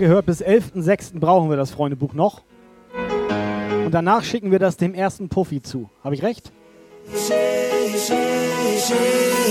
[0.00, 1.20] gehört, bis 11.06.
[1.20, 2.42] brauchen wir das Freundebuch noch.
[3.84, 5.88] Und danach schicken wir das dem ersten Puffy zu.
[6.02, 6.50] Habe ich recht?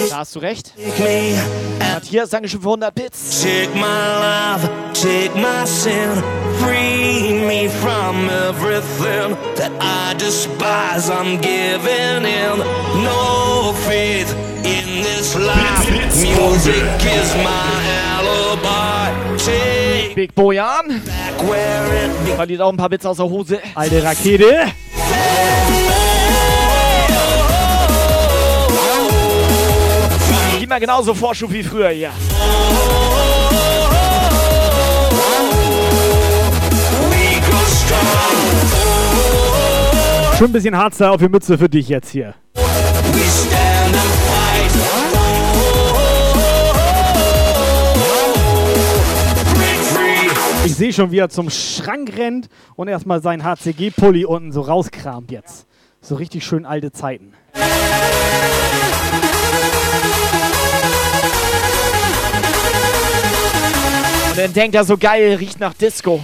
[0.09, 0.73] Da hast du recht.
[1.79, 3.41] Matthias, Dankeschön für 100 Bits.
[3.41, 6.23] Take my love, take my sin,
[6.59, 11.09] free me from everything that I despise.
[11.09, 12.59] I'm giving in.
[13.03, 15.89] No faith in this life.
[16.15, 17.83] Music is my
[18.15, 19.37] alibi.
[19.37, 19.78] Take
[20.15, 21.01] Big Bojan.
[22.35, 23.59] Verliert auch ein paar Bits aus der Hose.
[23.75, 24.65] Alte Rakete.
[30.61, 32.11] Immer genauso Vorschub wie früher hier.
[40.37, 42.33] Schon ein bisschen Hardstyle auf die Mütze für dich jetzt hier.
[50.65, 55.31] Ich sehe schon, wie er zum Schrank rennt und erstmal seinen HCG-Pulli unten so rauskramt
[55.31, 55.65] jetzt.
[56.01, 57.33] So richtig schön alte Zeiten.
[64.29, 66.23] Und dann denkt er so geil, riecht nach Disco.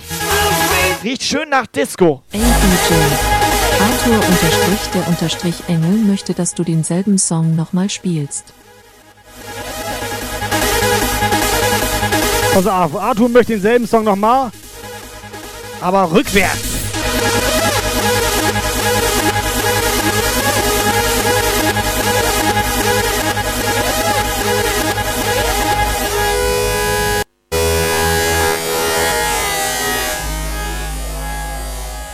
[1.04, 2.22] Riecht schön nach Disco.
[2.32, 2.42] Ey.
[3.80, 8.54] Arthur unterstrich der unterstrich Engel möchte, dass du denselben Song nochmal spielst.
[12.56, 14.50] Also Arthur möchte denselben Song nochmal,
[15.82, 16.76] aber rückwärts.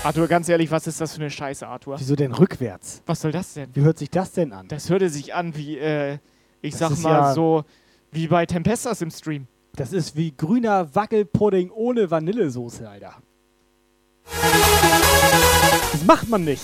[0.04, 2.00] Arthur, ganz ehrlich, was ist das für eine Scheiße, Arthur?
[2.00, 3.04] Wieso denn rückwärts?
[3.06, 3.70] Was soll das denn?
[3.76, 4.68] Wie hört sich das denn an?
[4.68, 6.18] Das hörte sich an wie, äh,
[6.62, 7.64] ich Das sag mal ja- so,
[8.12, 9.46] wie bei Tempestas im Stream.
[9.76, 13.16] Das ist wie grüner Wackelpudding ohne Vanillesoße, Alter.
[15.92, 16.64] Das macht man nicht.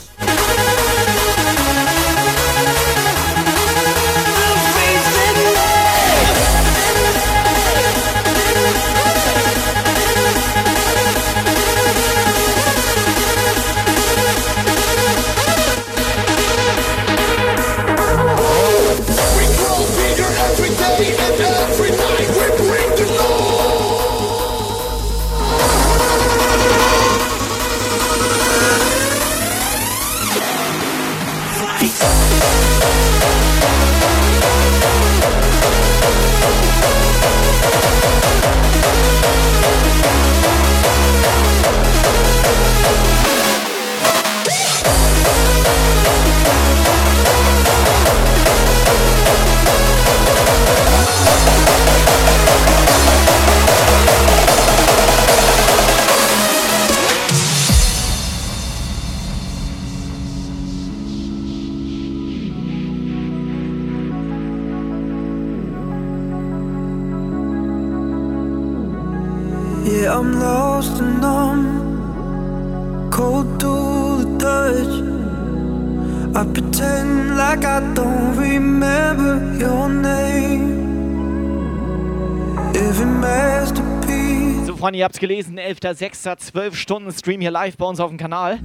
[84.87, 85.59] Freunde, ihr habt's gelesen.
[85.59, 86.37] 11.06.
[86.37, 88.57] 12 Stunden Stream hier live bei uns auf dem Kanal.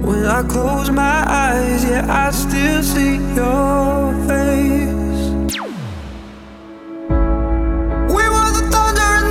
[0.00, 4.94] When I close my eyes, yeah, I still see your face.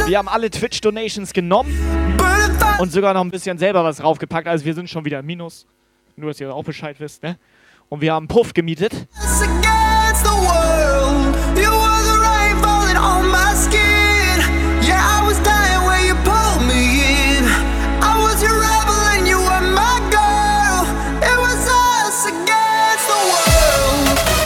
[0.07, 1.73] Wir haben alle Twitch-Donations genommen
[2.77, 4.47] und sogar noch ein bisschen selber was draufgepackt.
[4.47, 5.65] Also wir sind schon wieder im Minus.
[6.15, 7.39] Nur, dass ihr auch Bescheid wisst, ne?
[7.89, 9.07] Und wir haben Puff gemietet.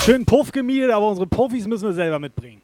[0.09, 0.19] World.
[0.19, 2.61] Schön Puff gemietet, aber unsere Profis müssen wir selber mitbringen.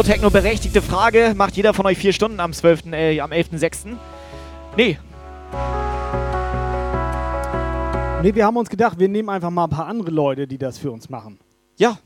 [0.00, 1.34] Retro-Techno berechtigte Frage.
[1.36, 3.98] Macht jeder von euch vier Stunden am 12., äh, am 11.06.?
[4.74, 4.98] Nee.
[8.22, 10.78] Nee, wir haben uns gedacht, wir nehmen einfach mal ein paar andere Leute, die das
[10.78, 11.38] für uns machen.
[11.76, 11.98] Ja.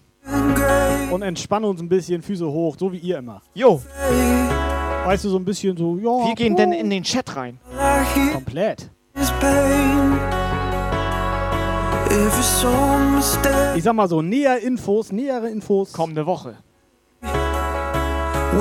[1.12, 3.42] Und entspannen uns ein bisschen, Füße hoch, so wie ihr immer.
[3.54, 3.80] Jo.
[5.04, 6.26] Weißt du, so ein bisschen so, ja.
[6.26, 7.60] Wir gehen denn in den Chat rein.
[8.32, 8.90] Komplett.
[13.76, 15.92] Ich sag mal so, näher Infos, nähere Infos.
[15.92, 16.56] Kommende Woche.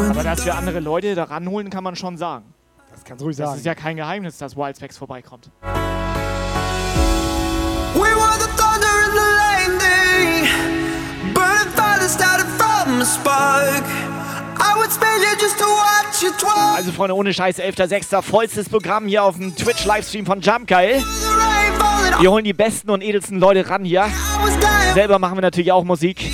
[0.10, 2.46] Aber dass wir andere Leute da ranholen, kann man schon sagen.
[2.92, 3.60] Das kannst du ruhig Das sagen.
[3.60, 5.50] ist ja kein Geheimnis, dass Wildspecs vorbeikommt.
[7.94, 11.34] We were the thunder and the lightning.
[11.34, 13.84] Burning fire started from a spark.
[14.60, 16.78] I would spend it just to watch you twice.
[16.78, 18.22] Also Freunde, ohne Scheiß, 11.06.
[18.22, 21.04] vollstes Programm hier auf dem Twitch-Livestream von Jumpgeil.
[22.20, 24.06] Wir holen die besten und edelsten Leute ran hier.
[24.94, 26.32] Selber machen wir natürlich auch Musik.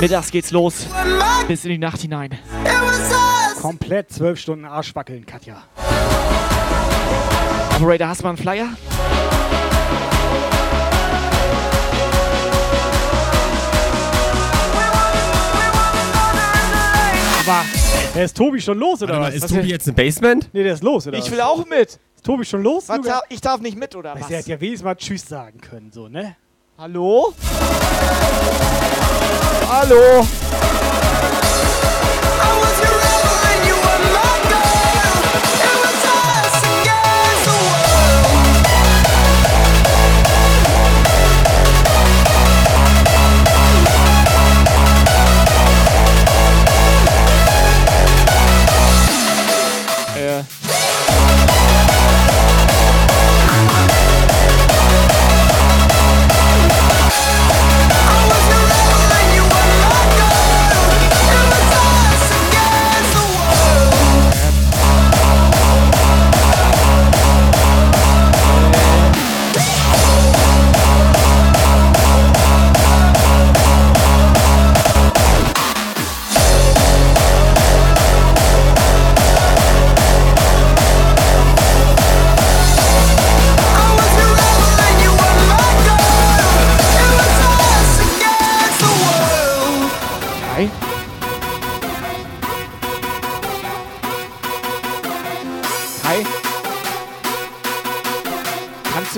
[0.00, 0.86] Mittags geht's los.
[1.48, 2.38] Bis in die Nacht hinein.
[3.60, 5.62] Komplett zwölf Stunden Arsch wackeln, Katja.
[7.76, 8.68] Operator, hast du mal einen Flyer?
[17.46, 17.64] Aber,
[18.14, 19.34] der ist Tobi schon los, oder was?
[19.34, 20.48] ist Was Tobi jetzt im Basement?
[20.52, 21.30] Nee, der ist los, oder Ich was?
[21.32, 21.98] will auch mit.
[22.16, 22.88] Ist Tobi schon los?
[22.88, 24.26] Was darf, ich darf nicht mit, oder was?
[24.26, 26.36] du, Er hätte ja wenigstens mal Tschüss sagen können, so, ne?
[26.78, 27.32] Hallo?
[29.68, 30.22] Hallo?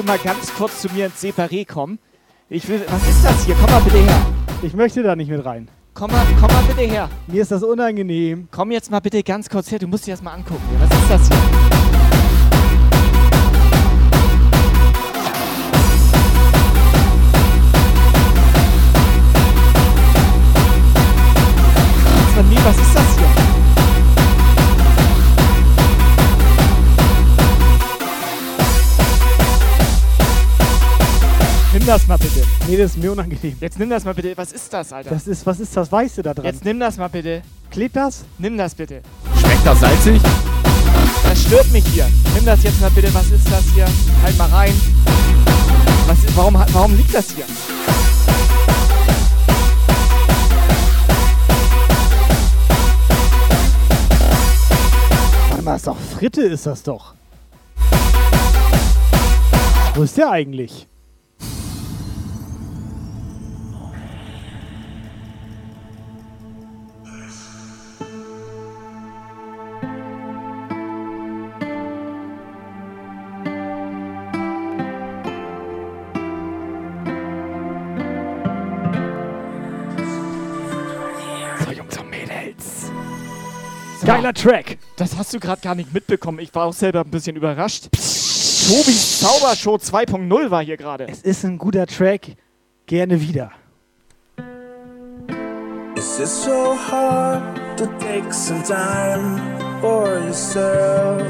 [0.03, 2.01] Du mal ganz kurz zu mir ins Separé kommen?
[2.49, 2.85] Ich will.
[2.89, 3.55] Was ist das hier?
[3.55, 4.27] Komm mal bitte her.
[4.61, 5.69] Ich möchte da nicht mit rein.
[5.95, 7.09] Komm mal, komm mal bitte her.
[7.29, 8.49] Mir ist das unangenehm.
[8.51, 9.79] Komm jetzt mal bitte ganz kurz her.
[9.79, 10.61] Du musst dir das mal angucken.
[10.81, 11.39] Was ist das hier?
[22.65, 23.12] Was ist das
[31.83, 32.45] Nimm das mal bitte.
[32.69, 33.57] Nee, das ist mir unangenehm.
[33.61, 34.37] Jetzt nimm das mal bitte.
[34.37, 35.11] Was ist das, Alter?
[35.11, 36.45] Das ist, was ist das Weiße da dran?
[36.45, 37.43] Jetzt nimm das mal bitte.
[37.73, 38.25] Klebt das?
[38.39, 39.03] Nimm das bitte.
[39.41, 40.23] Schmeckt das salzig?
[41.25, 42.07] Das stört mich hier.
[42.37, 43.13] Nimm das jetzt mal bitte.
[43.13, 43.89] Was ist das hier?
[44.23, 44.73] Halt mal rein.
[46.07, 47.47] Was ist, warum, warum liegt das hier?
[55.51, 57.15] Warte mal, ist doch Fritte ist das doch.
[59.97, 60.87] Wo ist der eigentlich?
[84.05, 84.79] Geiler Track.
[84.97, 86.39] Das hast du gerade gar nicht mitbekommen.
[86.39, 87.89] Ich war auch selber ein bisschen überrascht.
[87.93, 91.07] Tobis Zaubershow 2.0 war hier gerade.
[91.09, 92.37] Es ist ein guter Track.
[92.87, 93.53] Gerne wieder.
[95.97, 97.43] Is it so hard
[97.77, 99.41] to take some time
[99.81, 101.23] for yourself?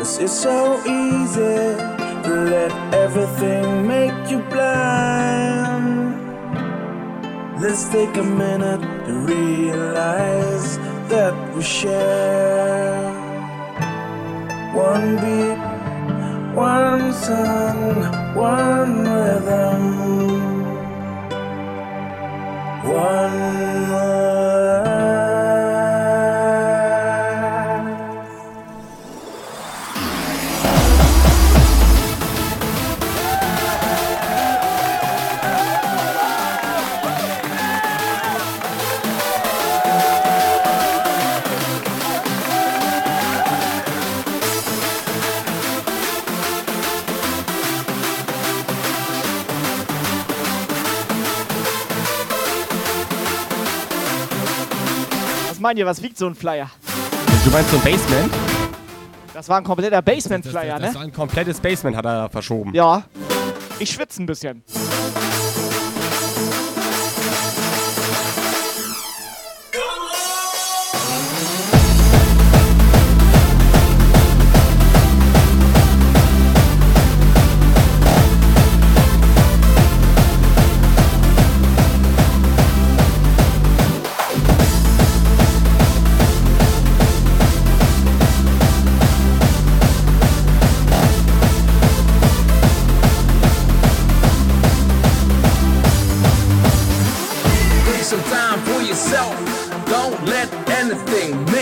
[0.00, 1.76] Is it so easy
[2.22, 5.95] to let everything make you blind?
[7.58, 10.76] Let's take a minute to realize
[11.08, 13.12] that we share
[14.74, 15.58] one beat,
[16.54, 19.84] one song, one rhythm.
[22.84, 24.95] One life.
[55.66, 56.70] Meint ihr, was wiegt so ein Flyer?
[57.44, 58.32] Du meinst so ein Basement?
[59.34, 60.94] Das war ein kompletter Basement-Flyer, Das ne?
[60.94, 62.72] war ein komplettes Basement, hat er verschoben.
[62.72, 63.02] Ja.
[63.80, 64.62] Ich schwitze ein bisschen.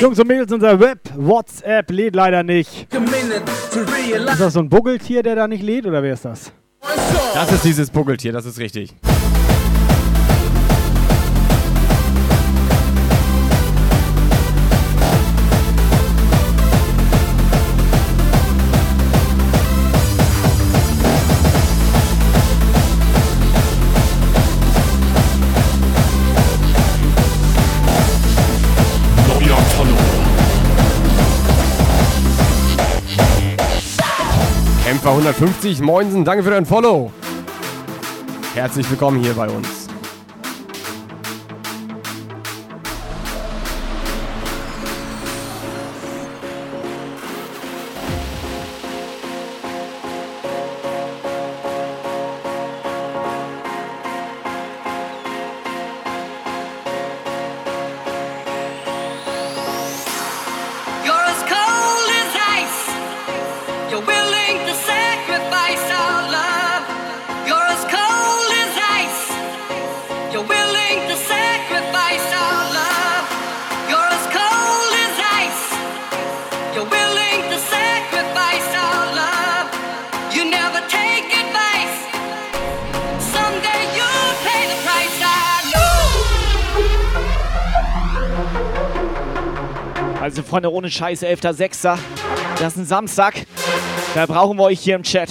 [0.04, 2.88] Jungs und Mädels, unser Web WhatsApp lädt leider nicht.
[2.92, 6.52] Ist das so ein Buggeltier, der da nicht lädt, oder wer ist das?
[7.32, 8.94] Das ist dieses Buggeltier, das ist richtig.
[34.84, 37.10] Kämpfer 150, Moinsen, danke für dein Follow.
[38.54, 39.73] Herzlich willkommen hier bei uns.
[90.24, 91.98] Also Freunde, ohne Scheiß, 11.06.
[92.58, 93.44] Das ist ein Samstag.
[94.14, 95.28] Da brauchen wir euch hier im Chat.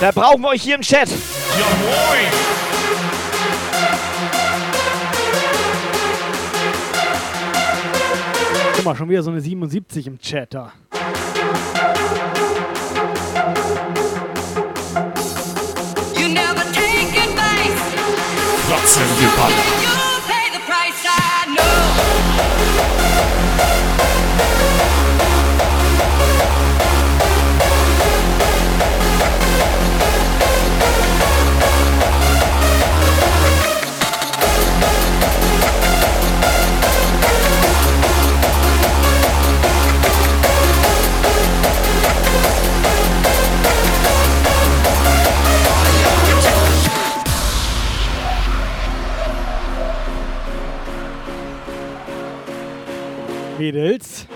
[0.00, 1.08] Da brauchen wir euch hier im Chat.
[1.08, 1.16] Ja,
[1.82, 2.28] moin!
[8.76, 10.72] Guck mal, schon wieder so eine 77 im Chat da.
[16.14, 17.82] You never take advice.
[18.68, 19.87] Platzen geballert.
[53.68, 54.26] Mädels.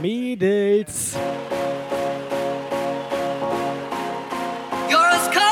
[0.00, 1.16] Mädels.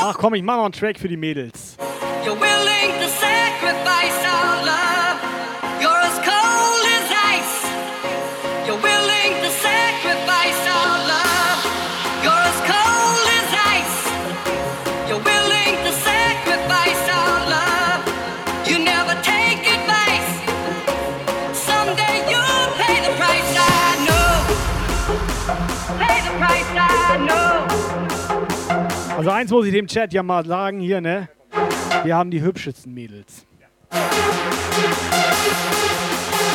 [0.01, 1.75] Ach komm, ich mach noch einen Track für die Mädels.
[2.23, 5.08] You're willing to sacrifice our love.
[29.19, 31.27] Also eins muss ich dem Chat ja mal sagen hier, ne?
[32.03, 33.45] Wir haben die hübschesten Mädels.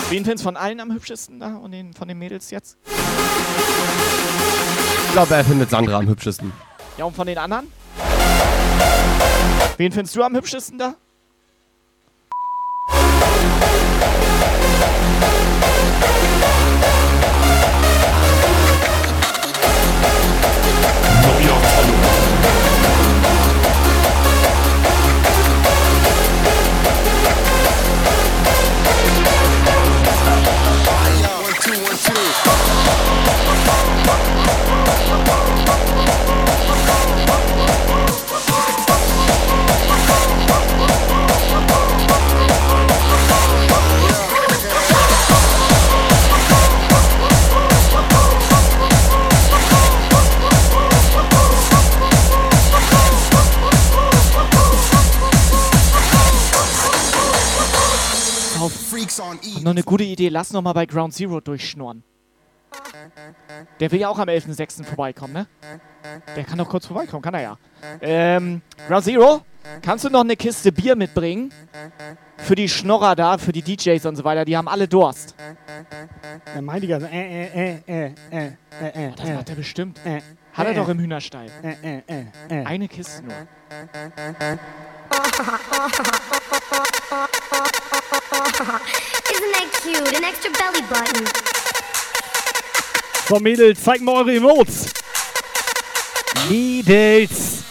[0.09, 2.79] Wen findest du von allen am hübschesten da und den, von den Mädels jetzt?
[2.87, 2.95] Ich
[5.13, 6.55] glaube, er findet Sandra am hübschesten.
[6.97, 7.71] Ja, und von den anderen?
[9.77, 10.95] Wen findest du am hübschesten da?
[59.09, 60.29] Hab noch eine gute Idee.
[60.29, 62.03] Lass noch mal bei Ground Zero durchschnurren.
[63.81, 64.85] Der will ja auch am 11.06.
[64.85, 65.47] vorbeikommen, ne?
[66.35, 67.59] Der kann doch kurz vorbeikommen, kann er ja.
[68.01, 69.43] Ähm, Ground Zero,
[69.83, 71.53] kannst du noch eine Kiste Bier mitbringen?
[72.37, 74.45] Für die Schnorrer da, für die DJs und so weiter.
[74.45, 75.35] Die haben alle Durst.
[76.53, 79.35] Er meint die ganze äh, äh, äh, äh, äh, äh, Das äh.
[79.35, 80.01] macht er bestimmt.
[80.05, 80.21] Äh,
[80.53, 81.47] Hat er äh, doch im Hühnerstall.
[81.63, 82.65] Äh, äh, äh, äh.
[82.65, 83.35] Eine Kiste nur.
[88.13, 90.17] Isn't that cute?
[90.17, 91.27] An extra belly button.
[93.29, 94.93] So, Mädels, zeigt mal eure Emotes.
[96.49, 97.65] Mädels.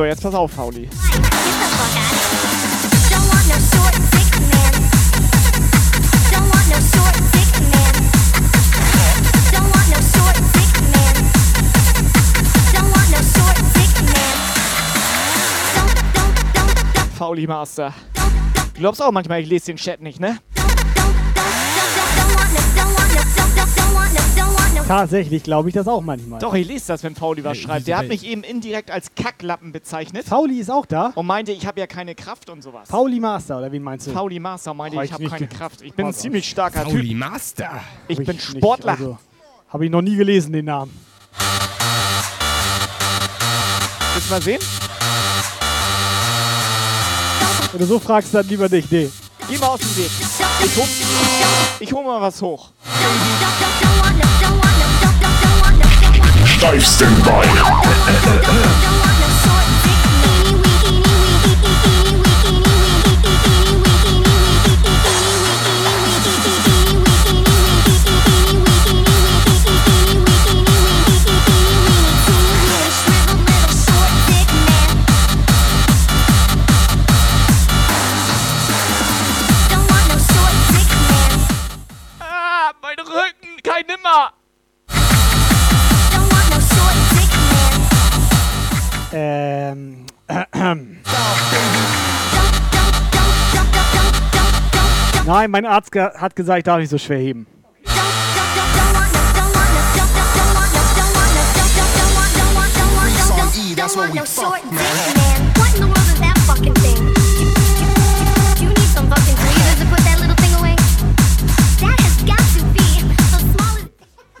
[0.00, 0.88] So, jetzt pass auf, Fauli.
[17.18, 17.92] Fauli Master.
[18.72, 20.38] Du glaubst auch manchmal, ich lese den Chat nicht, ne?
[24.86, 26.40] Tatsächlich glaube ich das auch manchmal.
[26.40, 27.86] Doch, ich lese das, wenn Fauli was schreibt.
[27.86, 30.26] Der hat mich eben indirekt als Kacklappen bezeichnet.
[30.26, 31.12] Fauli ist auch da.
[31.14, 32.88] Und meinte, ich habe ja keine Kraft und sowas.
[32.88, 34.10] Pauli Master, oder wen meinst du?
[34.12, 35.82] Fauli Master meinte, Hab ich habe nicht keine ge- Kraft.
[35.82, 37.14] Ich bin ein ziemlich starker Typ.
[37.16, 37.80] Master.
[38.08, 38.92] Ich Hab bin nicht, Sportler.
[38.92, 39.18] Also,
[39.68, 40.90] Habe ich noch nie gelesen, den Namen.
[44.14, 44.60] Willst du mal sehen?
[47.70, 48.90] Wenn du so fragst, dann lieber nicht.
[48.90, 49.08] Nee.
[49.48, 50.10] Geh mal aus dem Weg.
[50.64, 50.84] Ich hol,
[51.78, 52.70] ich hol mal was hoch.
[56.60, 57.30] Steif Standby.
[82.20, 84.39] Ah, mein Rücken, kein Nimmer.
[89.12, 90.06] Ähm.
[95.26, 97.46] Nein, mein Arzt hat gesagt, ich darf nicht so schwer heben.
[103.76, 104.60] That's what we fuck.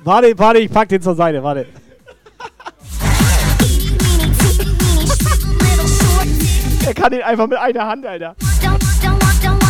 [0.02, 1.66] Warte, warte, ich pack den zur Seite, warte.
[6.90, 8.34] Der kann den einfach mit einer Hand, Alter.
[8.60, 9.60] Don't, don't want, don't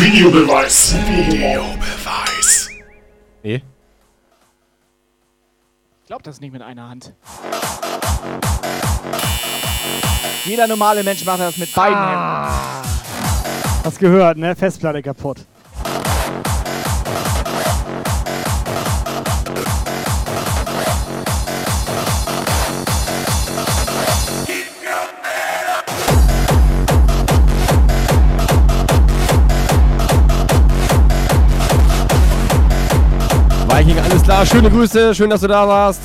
[0.00, 0.94] Videobeweis.
[1.06, 2.70] Videobeweis.
[3.42, 3.62] Nee.
[6.00, 7.12] Ich glaube, das nicht mit einer Hand.
[10.46, 12.14] Jeder normale Mensch macht das mit beiden Händen.
[13.84, 14.56] Hast gehört, ne?
[14.56, 15.44] Festplatte kaputt.
[34.46, 35.14] Schöne Grüße.
[35.14, 36.00] Schön, dass du da warst.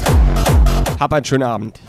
[0.99, 1.79] Hab einen schönen Abend.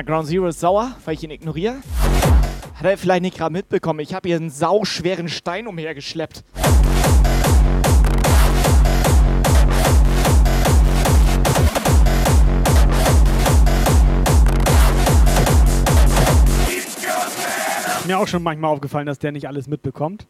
[0.00, 1.76] Mal, Ground Zero ist sauer, weil ich ihn ignoriere.
[2.74, 4.00] Hat er vielleicht nicht gerade mitbekommen.
[4.00, 6.44] Ich habe hier einen sauschweren Stein umhergeschleppt.
[18.06, 20.26] Mir auch schon manchmal aufgefallen, dass der nicht alles mitbekommt.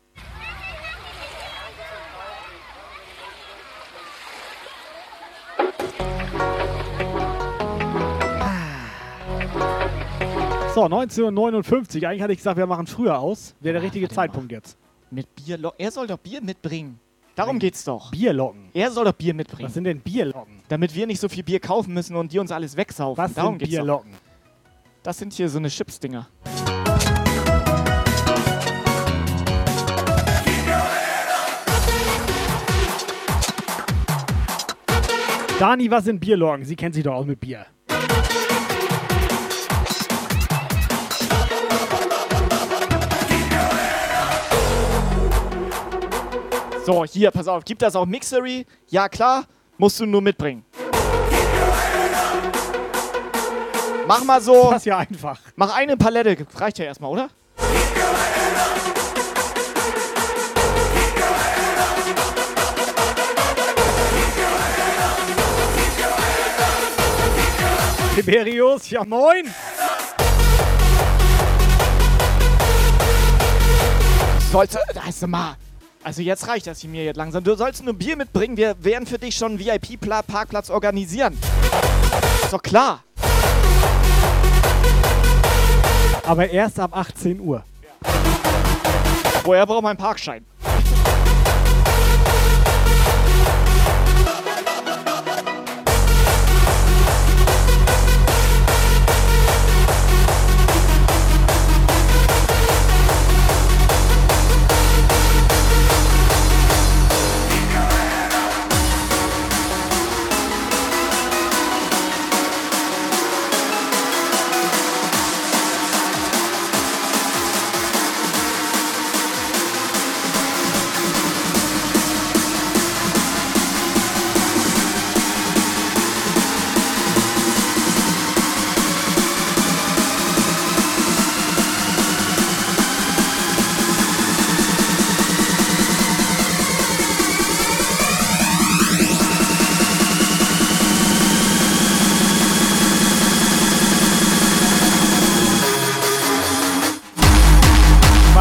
[10.73, 12.09] So, 19.59 Uhr.
[12.09, 13.57] Eigentlich hatte ich gesagt, wir machen früher aus.
[13.59, 14.79] Wäre der richtige Zeitpunkt jetzt.
[15.11, 15.81] Mit Bierlocken.
[15.85, 17.01] Er soll doch Bier mitbringen.
[17.35, 18.13] Darum geht's doch.
[18.13, 18.69] Bierlocken.
[18.73, 19.67] Er soll doch Bier mitbringen.
[19.67, 20.63] Was sind denn Bierlocken?
[20.69, 23.21] Damit wir nicht so viel Bier kaufen müssen und die uns alles wegsaufen.
[23.21, 24.13] Was Darum sind Bierlocken?
[25.03, 26.29] Das sind hier so eine Chips-Dinger.
[35.59, 36.65] Dani, was sind Bierlocken?
[36.65, 37.67] Sie kennt sich doch aus mit Bier.
[46.85, 47.65] So, hier, pass auf.
[47.65, 48.67] Gibt das auch Mixery?
[48.89, 49.45] Ja, klar.
[49.77, 50.65] Musst du nur mitbringen.
[54.07, 54.71] Mach mal so.
[54.71, 55.39] Das ist ja einfach.
[55.57, 56.37] Mach eine Palette.
[56.57, 57.29] Reicht ja erstmal, oder?
[68.15, 69.47] Tiberius, ja moin!
[74.51, 75.57] Sollst du, also mal.
[76.03, 77.45] Also jetzt reicht das hier mir jetzt langsam.
[77.45, 78.57] Du sollst nur Bier mitbringen.
[78.57, 81.37] Wir werden für dich schon einen VIP-Parkplatz organisieren.
[82.43, 83.05] Ist doch klar.
[86.27, 87.65] Aber erst ab 18 Uhr.
[89.45, 90.47] Woher braucht mein Parkschein?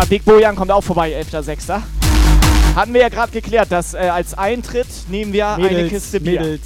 [0.10, 1.82] Big Bojan kommt auch vorbei, 11.06.
[2.76, 6.42] Hatten wir ja gerade geklärt, dass äh, als Eintritt nehmen wir eine Mädels, Kiste Bier.
[6.42, 6.62] Mädels.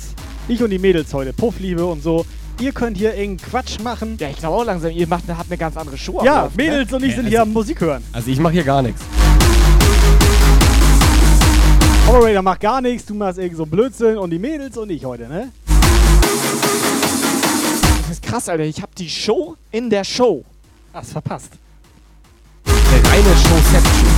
[0.48, 1.34] Ich und die Mädels heute.
[1.34, 2.26] Puffliebe und so.
[2.62, 4.16] Ihr könnt hier irgendeinen Quatsch machen.
[4.18, 6.20] Ja, ich glaube auch langsam, ihr macht, habt eine ganz andere Show.
[6.20, 6.96] am Ja, Laufen, Mädels ne?
[6.96, 8.02] und ich sind hier am Musik hören.
[8.14, 9.02] Also ich mache hier gar nichts.
[12.08, 15.04] Operator macht gar nichts, du machst irgend so einen Blödsinn und die Mädels und ich
[15.04, 15.52] heute, ne?
[18.08, 18.64] Das ist krass, Alter.
[18.64, 20.46] Ich habe die Show in der Show.
[20.94, 21.52] Hast verpasst.
[23.14, 24.10] Eine reine Showception.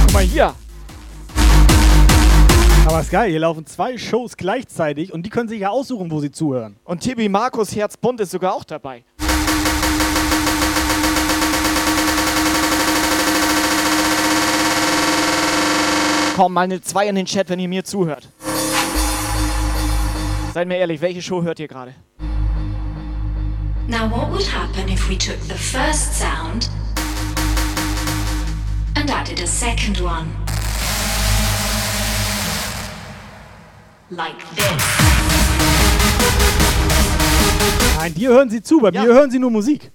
[0.00, 0.54] Guck mal hier.
[2.86, 6.20] Aber ist geil, hier laufen zwei Shows gleichzeitig und die können sich ja aussuchen, wo
[6.20, 6.76] sie zuhören.
[6.84, 9.04] Und Tibi Markus Herzbund ist sogar auch dabei.
[16.34, 18.26] Komm, mal eine 2 in den Chat, wenn ihr mir zuhört.
[20.54, 21.94] Seid mir ehrlich, welche Show hört ihr gerade?
[23.86, 26.70] Now, what would happen if we took the first sound
[29.06, 30.26] and added a second one?
[34.10, 34.66] Like this.
[37.98, 39.90] Nein, dir hören sie zu, bei mir hören sie nur Musik.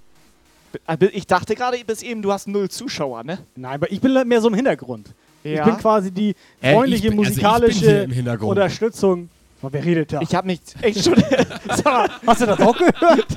[1.12, 3.40] Ich dachte gerade bis eben, du hast null Zuschauer, ne?
[3.56, 5.10] Nein, aber ich bin mehr so im Hintergrund.
[5.44, 5.66] Ich Ja?
[5.66, 8.52] bin quasi die freundliche ich bin- also ich musikalische Hintergrund.
[8.52, 9.30] Unterstützung.
[9.62, 10.22] Oh, wer redet da?
[10.22, 10.76] Ich hab nicht.
[10.82, 11.16] Echt schon.
[11.68, 13.28] Sag mal, hast du das auch gehört?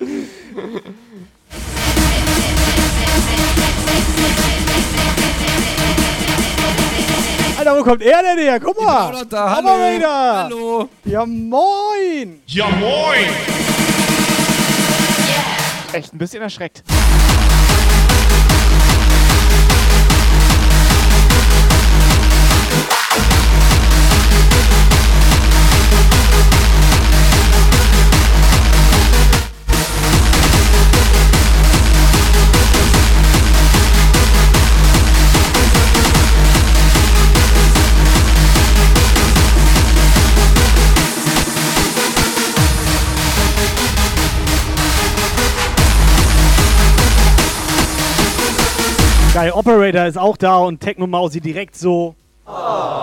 [7.68, 8.58] Alter, wo kommt er denn her?
[8.60, 9.12] Guck mal!
[9.12, 9.68] doch da, hallo.
[9.68, 10.88] Hallo!
[11.04, 12.40] Ja, moin!
[12.46, 13.28] Ja, moin!
[15.92, 16.82] Echt ein bisschen erschreckt.
[49.52, 52.14] Operator ist auch da und Techno Mausi direkt so.
[52.46, 52.97] Ja.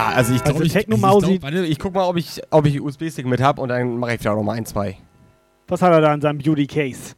[0.00, 1.02] Ja, also ich glaube, Also ich, ich, glaub,
[1.42, 4.20] warte, ich guck mal, ob ich, ob ich USB-Stick mit habe und dann mache ich
[4.20, 4.96] vielleicht noch mal ein, zwei.
[5.68, 7.14] Was hat er da in seinem Beauty Case?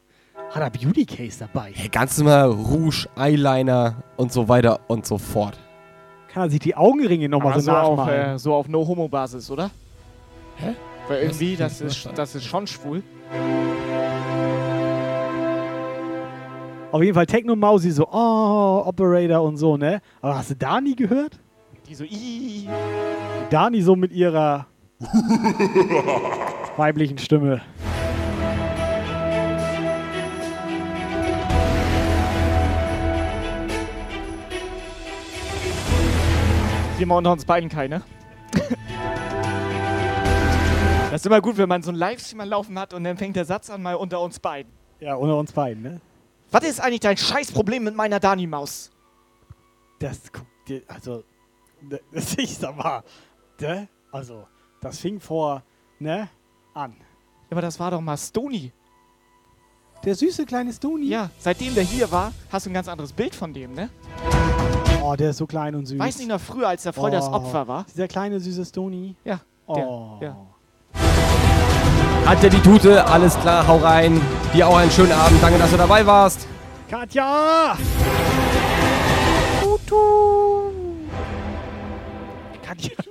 [0.50, 1.70] Hat er Beauty Case dabei?
[1.74, 5.60] Hey, ganz normal Rouge, Eyeliner und so weiter und so fort.
[6.26, 9.70] Kann er sich die Augenringe nochmal so so auf, äh, so auf No-Homo-Basis, oder?
[10.56, 10.74] Hä?
[11.06, 13.04] Weil irgendwie, das ist, das ist schon schwul.
[16.90, 20.00] Auf jeden Fall Techno Mausi so, oh, Operator und so, ne?
[20.20, 21.38] Aber hast du Dani gehört?
[21.88, 22.68] Die so, ii.
[23.50, 24.66] Dani so mit ihrer
[26.76, 27.60] weiblichen Stimme.
[36.96, 38.02] Hier mal unter uns beiden keine.
[41.10, 43.36] Das ist immer gut, wenn man so ein Livestream mal laufen hat und dann fängt
[43.36, 44.72] der Satz an, mal unter uns beiden.
[45.00, 46.00] Ja, unter uns beiden, ne?
[46.52, 48.90] Was ist eigentlich dein Scheißproblem mit meiner Dani-Maus?
[49.98, 51.24] Das guck dir, also,
[52.36, 53.02] ich sag mal,
[53.60, 53.88] ne?
[54.12, 54.46] Also,
[54.80, 55.62] das fing vor,
[55.98, 56.28] ne?
[56.74, 56.94] An.
[57.50, 58.72] Aber das war doch mal Stony.
[60.04, 61.06] Der süße kleine Stony?
[61.06, 63.88] Ja, seitdem der hier war, hast du ein ganz anderes Bild von dem, ne?
[65.02, 65.98] Oh, der ist so klein und süß.
[65.98, 67.84] Weiß nicht noch früher, als der voll das Oh, Opfer war?
[67.92, 69.14] Dieser kleine süße Stony.
[69.24, 70.18] Ja, der, Oh.
[70.20, 70.36] ja.
[72.26, 74.20] Hat der die Tute, alles klar, hau rein.
[74.54, 76.46] Dir auch einen schönen Abend, danke, dass du dabei warst.
[76.88, 77.76] Katja!
[79.60, 80.31] Tutu!
[82.72, 82.96] Katja.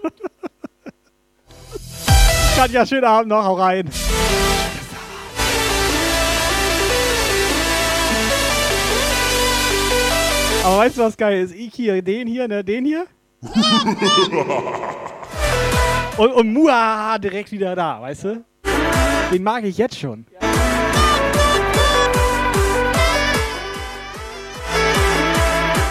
[2.55, 3.87] Katja, schönen Abend noch, hau rein.
[10.63, 11.53] Aber weißt du, was geil ist?
[11.53, 13.05] Ich hier, den hier, ne, den hier.
[16.17, 18.43] Und, und Muahaha direkt wieder da, weißt du?
[19.31, 20.25] Den mag ich jetzt schon.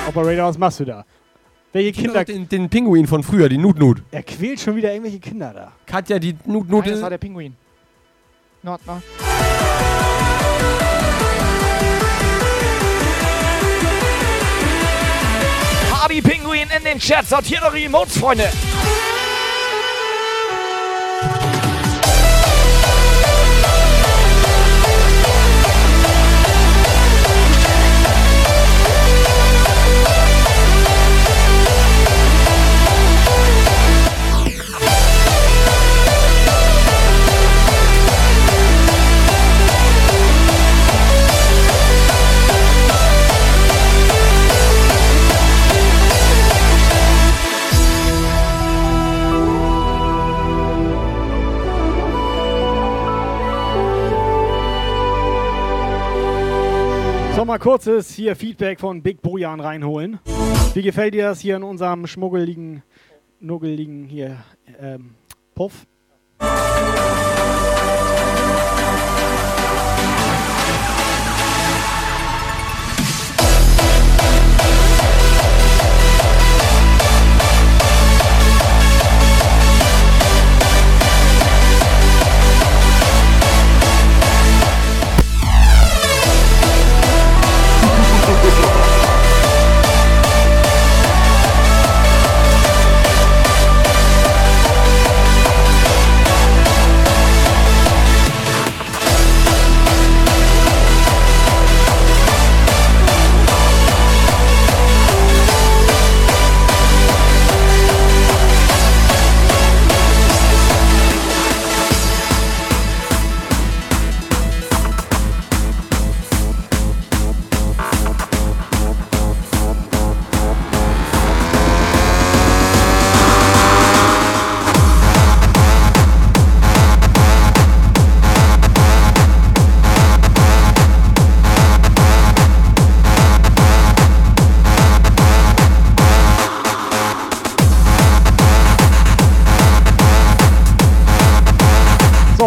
[0.06, 1.06] Operator, was machst du da?
[1.72, 2.24] Welche Kinder...
[2.24, 4.02] Den, den Pinguin von früher, die Nut-Nut.
[4.10, 5.72] Er quält schon wieder irgendwelche Kinder da.
[5.86, 7.12] Katja, die Nein, das war Nut-Nut.
[7.12, 7.56] der Pinguin.
[8.62, 9.02] Not, not.
[15.90, 18.48] Party Pinguin in den Chat, sortiert eure Emotes, Freunde.
[57.40, 60.18] Nochmal kurzes hier Feedback von Big Bojan reinholen.
[60.74, 62.82] Wie gefällt dir das hier in unserem schmuggeligen,
[63.40, 64.44] nuggeligen hier
[64.78, 65.14] ähm,
[65.54, 65.86] Puff?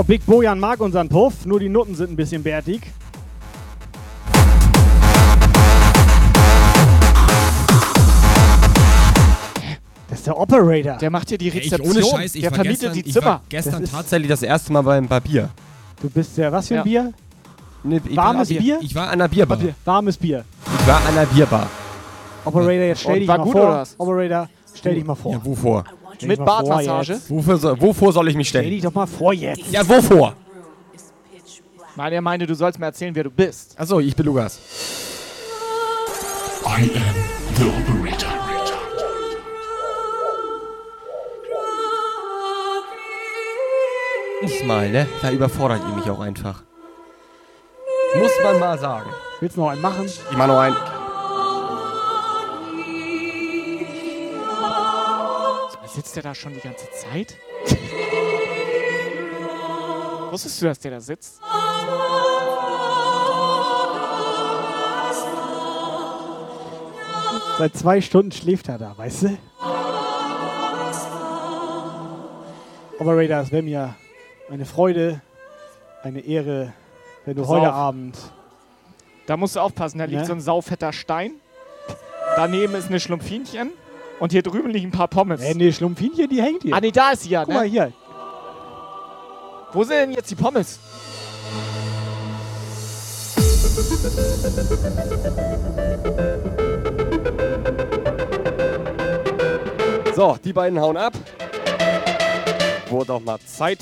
[0.07, 2.81] Big Bojan mag unseren Puff, nur die Nutten sind ein bisschen bärtig.
[10.09, 10.97] Das ist der Operator.
[10.97, 11.95] Der macht hier die Ey, ich, Rezeption.
[11.97, 13.25] ohne Scheiß, ich der vermietet gestern, die ich Zimmer.
[13.25, 15.49] war gestern Das tatsächlich das erste Mal beim Barbier.
[16.01, 16.83] Du bist der, was für ein Ja.
[16.83, 17.13] Bier?
[17.83, 18.79] Ne, ich Warmes war- Bier?
[18.81, 19.57] Ich war an der Bierbar.
[19.57, 19.75] Bier.
[19.85, 20.45] Warmes Bier.
[20.79, 21.67] Ich war an der Bierbar.
[22.45, 23.61] Operator, jetzt stell Und dich war mal gut, vor.
[23.63, 23.95] oder was?
[23.97, 25.31] Operator, stell dich mal vor.
[25.33, 25.83] Ja, wovor?
[26.23, 27.19] Stell Mit Bartmassage?
[27.29, 28.73] Wofür, wovor soll ich mich Stell stellen?
[28.73, 29.71] dich doch mal vor jetzt.
[29.71, 30.35] Ja, wovor?
[31.95, 33.79] Nein, er meinte, du sollst mir erzählen, wer du bist.
[33.79, 34.59] Achso, ich bin Lukas.
[36.65, 37.15] I am
[37.55, 38.29] the operator.
[44.41, 45.07] Muss mal, ne?
[45.21, 46.63] Da überfordert ihr mich auch einfach.
[48.17, 49.09] Muss man mal sagen.
[49.39, 50.05] Willst du noch einen machen?
[50.05, 50.75] Ich mach noch einen.
[55.93, 57.37] Sitzt der da schon die ganze Zeit?
[60.31, 61.39] Wusstest du, dass der da sitzt?
[67.57, 69.37] Seit zwei Stunden schläft er da, weißt du?
[72.99, 73.95] Operator, es wäre mir
[74.49, 75.21] eine Freude,
[76.03, 76.73] eine Ehre,
[77.25, 77.75] wenn du Pass heute auf.
[77.75, 78.17] Abend.
[79.27, 80.25] Da musst du aufpassen, da liegt Ne?
[80.27, 81.33] so ein saufetter Stein.
[82.35, 83.71] Daneben ist eine Schlumpfinchen.
[84.19, 85.41] Und hier drüben liegen ein paar Pommes.
[85.41, 86.75] Ey, nee, Schlumpfinchen, die hängt hier.
[86.75, 87.69] Ah, nee, da ist sie ja, Guck mal ne?
[87.69, 87.93] hier.
[89.73, 90.79] Wo sind denn jetzt die Pommes?
[100.15, 101.13] So, die beiden hauen ab.
[102.89, 103.79] Wurde auch mal Zeit.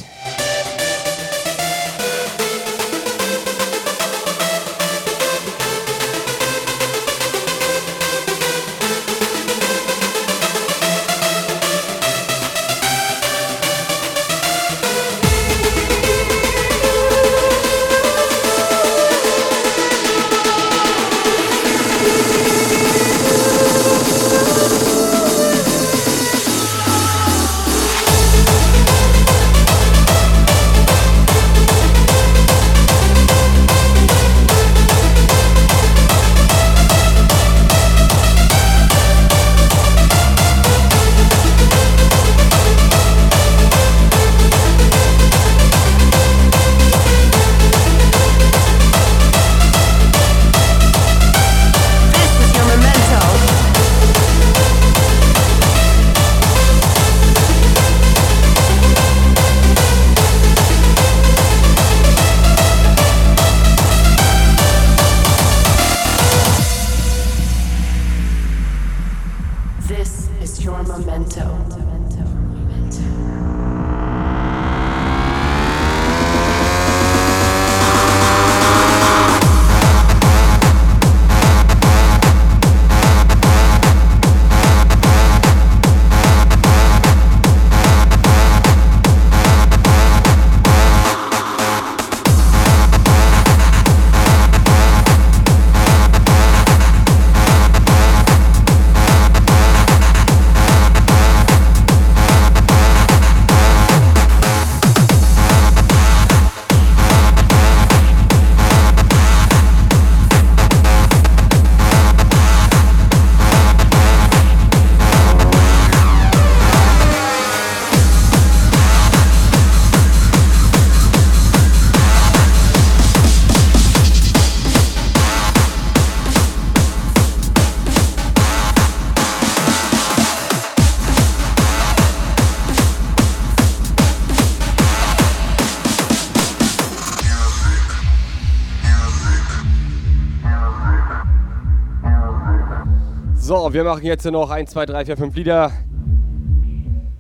[143.72, 145.72] Wir machen jetzt noch 1, 2, 3, 4, 5 Lieder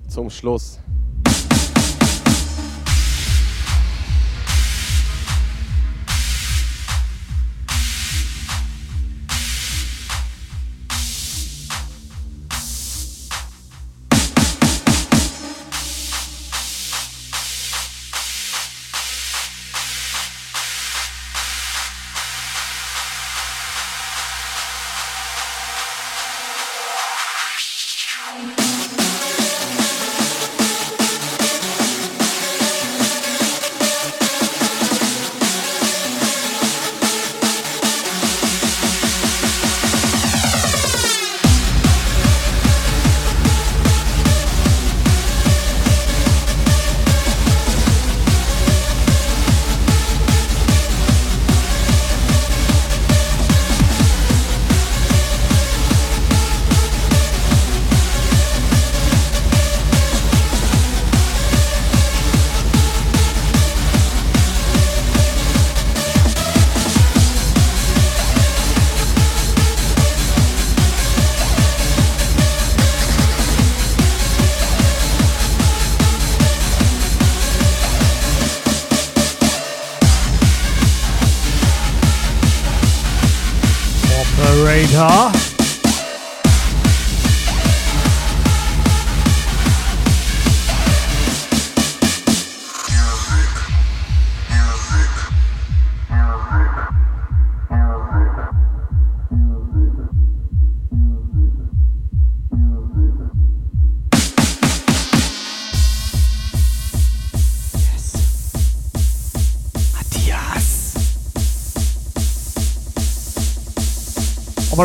[0.09, 0.81] zum Schluss.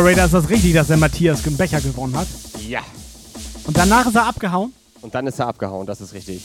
[0.07, 2.29] Operator, ist das richtig, dass der Matthias den Becher gewonnen hat?
[2.65, 2.79] Ja.
[3.65, 4.71] Und danach ist er abgehauen?
[5.01, 6.41] Und dann ist er abgehauen, das ist richtig.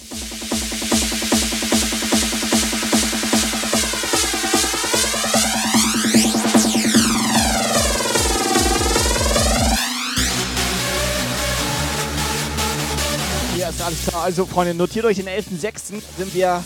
[13.55, 14.25] Hier ist alles klar.
[14.25, 16.03] Also, Freunde, notiert euch den 11.06.
[16.19, 16.65] sind wir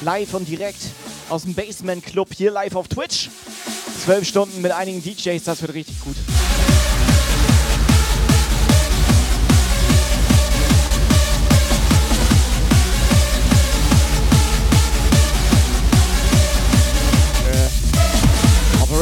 [0.00, 0.80] live und direkt
[1.28, 3.28] aus dem Basement Club hier live auf Twitch.
[4.02, 6.16] Zwölf Stunden mit einigen DJs, das wird richtig gut.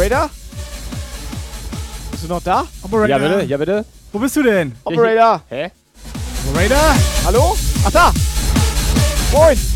[0.07, 0.31] Operator?
[2.13, 2.65] Bist du noch da?
[2.83, 3.09] Operator.
[3.09, 3.85] Ja, bitte, ja, bitte.
[4.13, 4.73] Wo bist du denn?
[4.85, 5.43] Operator!
[5.49, 5.71] Hä?
[6.49, 6.95] Operator?
[7.25, 7.57] Hallo?
[7.85, 8.13] Ach da!
[9.33, 9.76] Moin!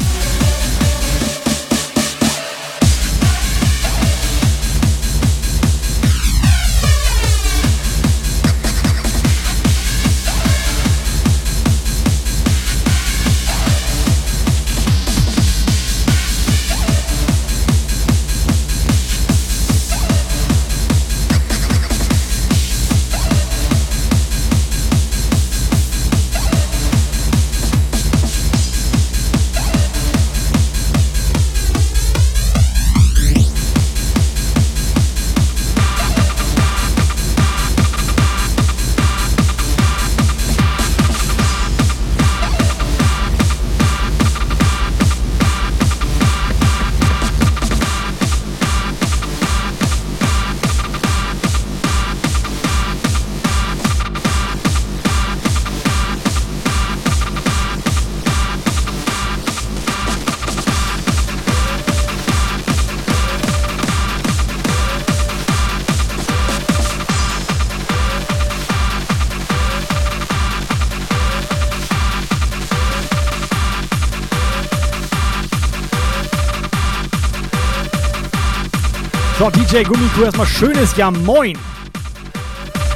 [79.71, 81.57] DJ Gummikuh, erstmal schönes Ja Moin.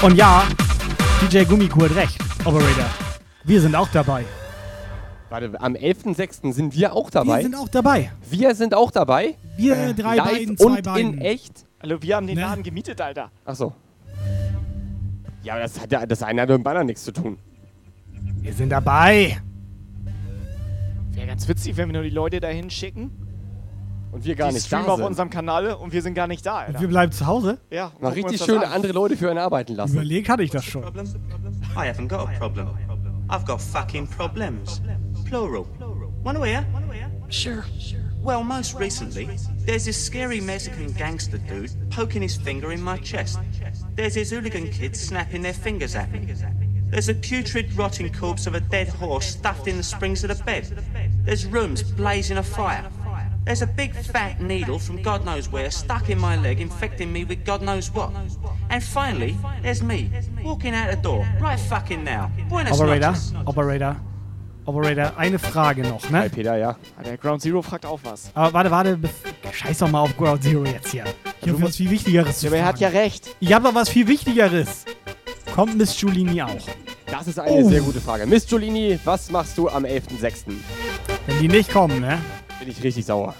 [0.02, 0.42] Und ja,
[1.20, 2.86] DJ Gummikuh hat recht, Operator.
[3.44, 4.24] Wir sind auch dabei.
[5.30, 6.52] Warte, am 11.06.
[6.52, 7.36] sind wir auch dabei.
[7.36, 8.10] Wir sind auch dabei.
[8.28, 9.36] Wir sind auch dabei.
[9.56, 11.14] Wir drei live beiden, zwei und beiden.
[11.14, 11.64] in echt.
[11.80, 12.42] Hallo, wir haben den Ne?
[12.42, 13.30] Laden gemietet, Alter.
[13.44, 13.72] Ach so.
[15.44, 17.38] Ja, aber das hat ja das eine hat mit dem anderen nichts zu tun.
[18.40, 19.40] Wir sind dabei.
[21.12, 23.23] Wäre ganz witzig, wenn wir nur die Leute dahin schicken.
[24.14, 25.06] Und wir gar die nicht streamen da auf sind.
[25.08, 26.80] unserem Kanal und wir sind gar nicht da, Alter.
[26.80, 27.58] Wir bleiben zu Hause.
[27.70, 28.72] Ja, Mal richtig schön an.
[28.72, 29.94] andere Leute für einen arbeiten lassen.
[29.94, 30.84] Überlegt hatte ich das schon.
[30.84, 32.68] I haven't got a problem.
[33.28, 34.80] I've got fucking problems.
[35.28, 35.66] Plural.
[36.22, 36.64] Wanna hear?
[37.28, 37.64] Sure.
[38.22, 39.28] Well, most recently,
[39.66, 43.38] there's this scary Mexican gangster dude poking his finger in my chest.
[43.96, 46.32] There's his hooligan kids snapping their fingers at me.
[46.90, 50.42] There's a putrid, rotting corpse of a dead horse stuffed in the springs of the
[50.44, 50.64] bed.
[51.24, 52.84] There's rooms blazing afire.
[53.44, 57.24] There's a big fat needle from God knows where stuck in my leg, infecting me
[57.28, 58.10] with God knows what.
[58.70, 60.10] And finally, there's me,
[60.42, 62.30] walking out the door, right fucking now.
[62.48, 63.34] Buenas Operator, noches.
[63.44, 63.96] Operator,
[64.64, 66.20] Operator, eine Frage noch, ne?
[66.20, 66.76] Hi Peter, ja.
[67.04, 68.30] Der Ground Zero fragt auch was.
[68.32, 71.04] Aber warte, warte, bef- scheiß doch mal auf Ground Zero jetzt hier.
[71.42, 73.36] Ich habe was viel Wichtigeres zu Ja, aber er hat ja recht.
[73.40, 74.86] Ich habe was viel Wichtigeres.
[75.54, 76.48] Kommt Miss Giulini auch?
[77.06, 77.68] Das ist eine Oh.
[77.68, 78.26] sehr gute Frage.
[78.26, 80.44] Miss Giolini, was machst du am 11.06.?
[81.26, 82.18] Wenn die nicht kommen, ne?
[82.64, 83.34] Bin ich richtig sauer.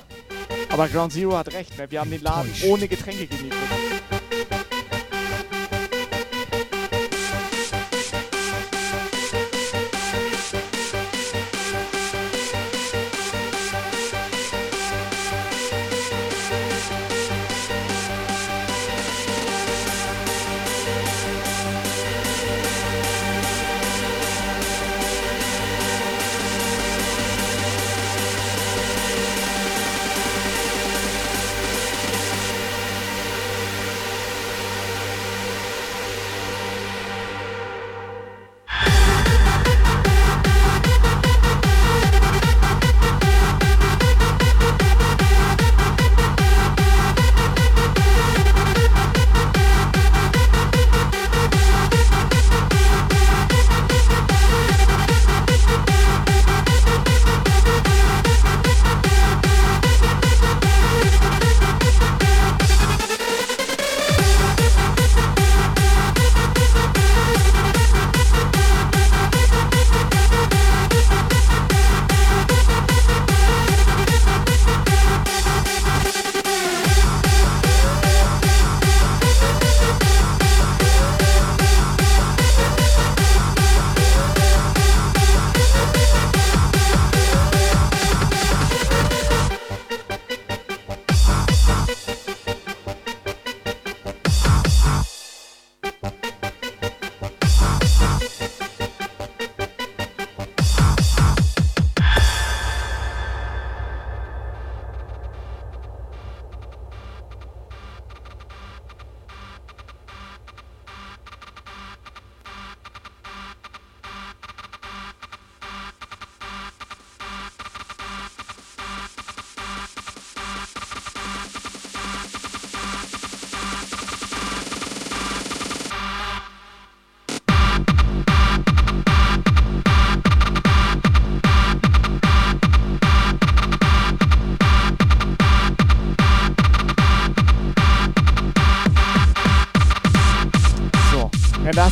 [0.68, 1.90] Aber Ground Zero hat recht, ne?
[1.90, 3.58] wir haben den Laden ohne Getränke gemietet.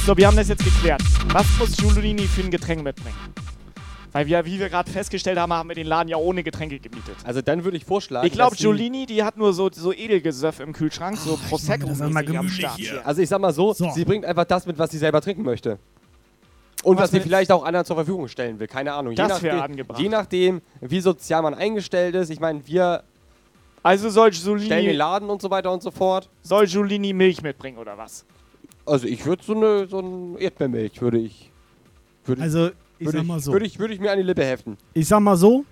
[0.07, 1.03] So, wir haben das jetzt geklärt.
[1.29, 3.17] Was muss Giulini für ein Getränk mitbringen?
[4.11, 7.17] Weil wir, wie wir gerade festgestellt haben, haben wir den Laden ja ohne Getränke gemietet.
[7.25, 8.27] Also dann würde ich vorschlagen.
[8.27, 12.27] Ich glaube, Giulini, die hat nur so, so Edelgesöff im Kühlschrank, so prosecco das einmal
[12.37, 13.07] am Start hier.
[13.07, 15.79] Also ich sag mal so, sie bringt einfach das mit, was sie selber trinken möchte.
[16.83, 18.67] Und Was was, sie vielleicht auch anderen zur Verfügung stellen will.
[18.67, 19.15] Keine Ahnung.
[19.15, 20.01] Das je, wär nachdem, angebracht.
[20.01, 22.29] je nachdem, wie sozial man eingestellt ist.
[22.31, 23.05] Ich meine, wir
[23.85, 26.29] Also soll stellen den Giulini, Laden und so weiter und so fort.
[26.43, 28.25] soll Giulini Milch mitbringen oder was?
[28.87, 31.51] Also ich würde so eine so ein Erdbeermilch würde ich
[32.25, 32.69] würde Also,
[32.99, 33.53] ich würde sag ich, mal so.
[33.53, 34.77] würde ich würde ich mir an die Lippe heften.
[34.95, 35.65] Ich sag mal so,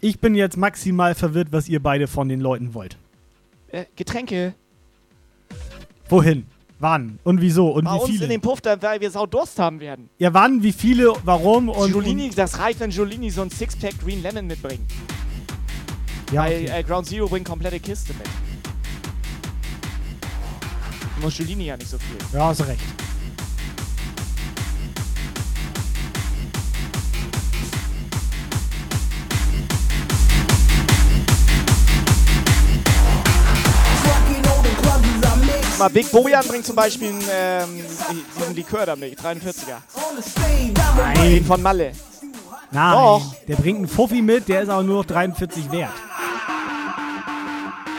[0.00, 2.96] ich bin jetzt maximal verwirrt, was ihr beide von den Leuten wollt.
[3.68, 4.54] Äh, Getränke.
[6.08, 6.46] Wohin?
[6.80, 7.18] Wann?
[7.24, 7.70] Und wieso?
[7.70, 8.24] Und Bei wie uns viele?
[8.24, 10.08] in dem Puff, da, weil wir Saudurst haben werden.
[10.18, 11.90] ja, wann, wie viele, warum und.
[11.92, 14.88] Giulini, das reicht, wenn Giulini so ein Sixpack Green Lemon mitbringt.
[16.32, 16.78] ja, Weil okay.
[16.78, 18.26] äh, Ground Zero bringt komplette Kiste mit.
[21.20, 22.16] Muss Giulini ja nicht so viel.
[22.32, 22.80] ja, hast recht.
[35.78, 37.84] Mal, Big Bojan bringt zum Beispiel einen, ähm,
[38.36, 39.80] diesen Likör da mit, 43er.
[40.96, 41.14] Nein.
[41.22, 41.92] Den von Malle.
[42.72, 42.92] Nein.
[42.92, 43.34] Doch.
[43.46, 45.92] Der bringt einen Fuffi mit, der ist aber nur noch 43 wert.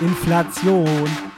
[0.02, 1.29] Inflation.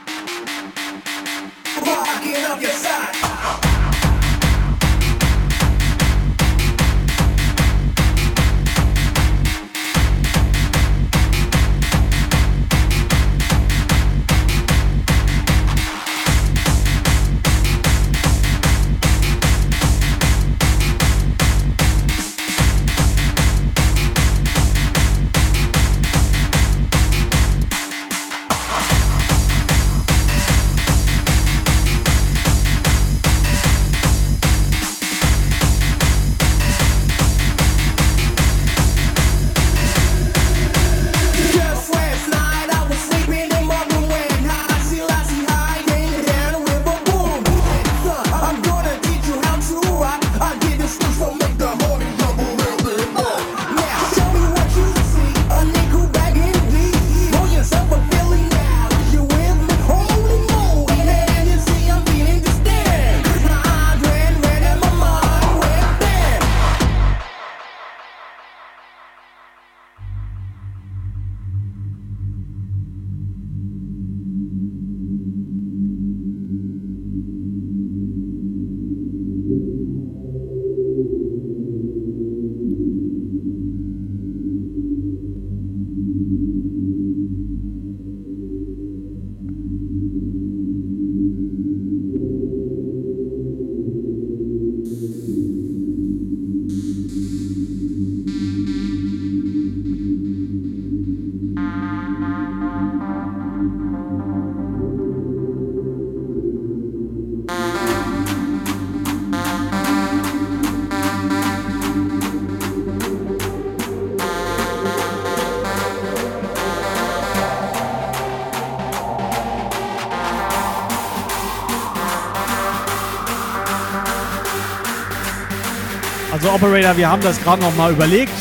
[126.62, 128.32] Operator, wir haben das gerade noch mal überlegt.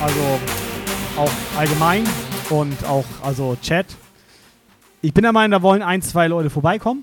[0.00, 0.20] Also
[1.16, 2.04] auch allgemein
[2.48, 3.86] und auch also Chat.
[5.02, 7.02] Ich bin der Meinung, da wollen ein, zwei Leute vorbeikommen.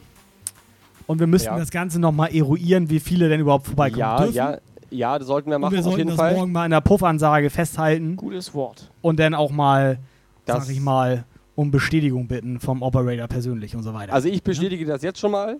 [1.05, 1.57] Und wir müssen Ja.
[1.59, 4.35] das Ganze noch mal eruieren, wie viele denn überhaupt vorbeikommen Ja, dürfen.
[4.35, 4.57] ja,
[4.89, 6.33] ja, das sollten wir Und machen wir auf sollten jeden das Fall.
[6.35, 8.15] morgen mal in der Puffansage festhalten.
[8.15, 8.89] Gutes Wort.
[9.01, 9.99] Und dann auch mal,
[10.45, 11.25] Das- sag ich mal,
[11.55, 14.13] um Bestätigung bitten vom Operator persönlich und so weiter.
[14.13, 15.57] Also ich bestätige das jetzt schon mal.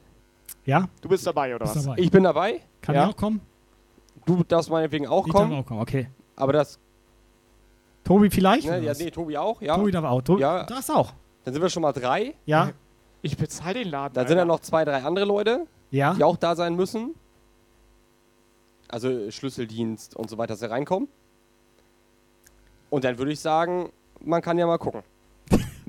[0.66, 0.88] ja?
[1.02, 1.84] Du bist dabei, oder Bist was?
[1.86, 2.02] dabei.
[2.02, 2.62] Ich bin dabei.
[2.82, 3.04] Kann ja.
[3.04, 3.42] ich auch kommen?
[4.28, 5.50] Du darfst meinetwegen auch Ich kommen.
[5.50, 6.10] darf auch kommen, okay.
[6.36, 6.78] Aber das.
[8.04, 8.66] Tobi vielleicht?
[8.66, 9.00] Ne, oder ja, was?
[9.00, 9.76] nee, Tobi auch, ja.
[9.76, 10.22] Tobi darf auch.
[10.22, 10.64] Tobi, ja.
[10.66, 11.14] darfst auch.
[11.46, 12.36] Dann sind wir schon mal drei.
[12.46, 12.72] Ja?
[13.22, 14.14] Ich bezahle den Laden.
[14.14, 14.48] Dann sind Alter.
[14.48, 16.14] da noch zwei, drei andere Leute, Ja?
[16.14, 17.16] die auch da sein müssen.
[18.90, 21.08] Also äh, Schlüsseldienst und so weiter, dass sie reinkommen.
[22.90, 23.92] Und dann würde ich sagen,
[24.22, 25.04] man kann ja mal gucken.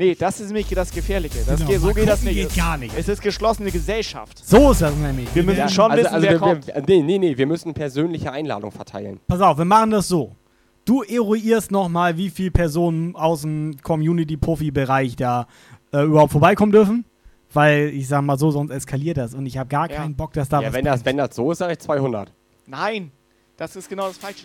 [0.00, 1.38] Nee, das ist nämlich das Gefährliche.
[1.44, 2.34] Das Genau, geht, so mal geht das nicht.
[2.36, 2.96] geht gar nicht.
[2.96, 4.38] Es ist geschlossene Gesellschaft.
[4.46, 5.28] So ist das nämlich.
[5.34, 6.66] Wir müssen werden- schon also, wissen, also wer wir, kommt.
[6.68, 9.18] wir, nee, nee, nee, wir müssen persönliche Einladung verteilen.
[9.26, 10.36] Pass auf, wir machen das so.
[10.84, 15.48] Du eruierst nochmal, wie viele Personen aus dem Community-Profi-Bereich da
[15.92, 17.04] äh, überhaupt vorbeikommen dürfen.
[17.52, 19.96] Weil ich sag mal so, sonst eskaliert das und ich habe gar Ja.
[19.96, 21.06] keinen Bock, dass da ja, was wenn das, brennt.
[21.06, 22.32] wenn das so ist, sage ich 200.
[22.66, 23.10] Nein,
[23.56, 24.44] das ist genau das Falsche.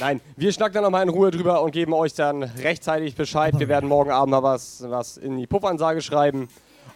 [0.00, 3.58] Nein, wir schnacken da nochmal in Ruhe drüber und geben euch dann rechtzeitig Bescheid.
[3.58, 6.48] Wir werden morgen Abend mal was, was in die Puffansage schreiben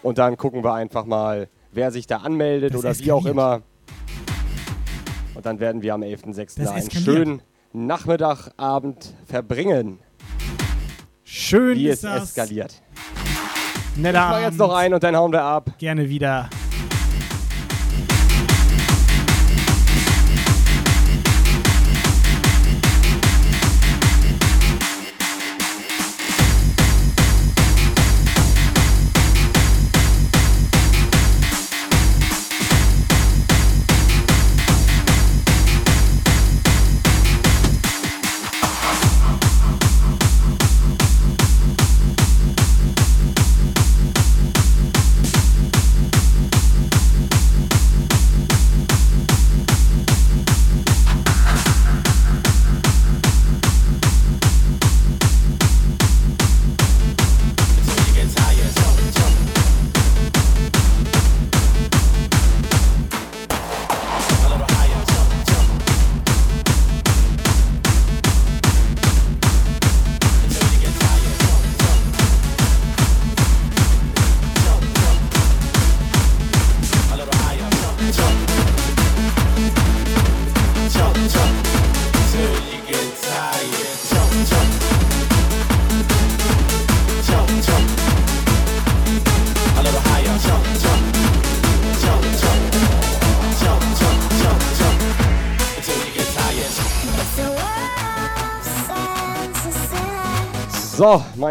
[0.03, 3.35] und dann gucken wir einfach mal, wer sich da anmeldet Das oder wie auch eskaliert.
[3.35, 3.63] immer.
[5.35, 6.59] Und dann werden wir am 11.06.
[6.63, 7.05] Das einen eskaliert.
[7.05, 7.43] schönen
[7.73, 9.99] Nachmittag, Abend verbringen.
[11.25, 12.23] Schön Wie ist es das.
[12.37, 12.83] eskaliert.
[13.97, 15.71] Netter Ich mach jetzt noch einen und dann hauen wir ab.
[15.79, 16.49] Gerne wieder.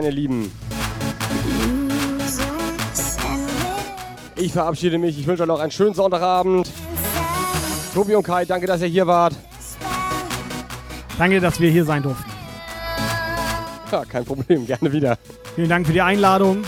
[0.02, 0.52] Meine Lieben.
[4.36, 5.20] Ich verabschiede mich.
[5.20, 6.72] Ich wünsche euch noch einen schönen Sonntagabend.
[7.94, 9.36] Tobi und Kai, danke, dass ihr hier wart.
[11.20, 12.32] Danke, dass wir hier sein durften.
[13.92, 14.66] Ja, kein Problem.
[14.66, 15.20] Gerne wieder.
[15.54, 16.64] Vielen Dank für die Einladung.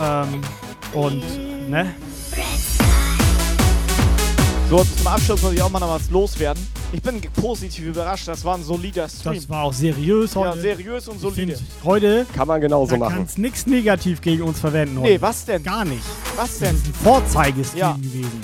[0.00, 0.42] Ähm,
[0.92, 1.92] und, ne?
[4.70, 6.64] So, zum Abschluss muss ich auch mal noch was loswerden.
[6.94, 8.28] Ich bin positiv überrascht.
[8.28, 9.34] Das war ein solider Stream.
[9.36, 10.56] Das war auch seriös heute.
[10.56, 11.56] Ja, seriös und Ich solide.
[11.56, 13.14] find, heute Kann man genauso da machen.
[13.16, 15.00] kannst nichts negativ gegen uns verwenden.
[15.00, 15.22] Nee, heute.
[15.22, 15.62] was denn?
[15.62, 16.02] Gar nicht.
[16.36, 16.74] Was Das denn?
[16.76, 17.92] ist ein Vorzeigestream Ja.
[17.94, 18.42] gewesen.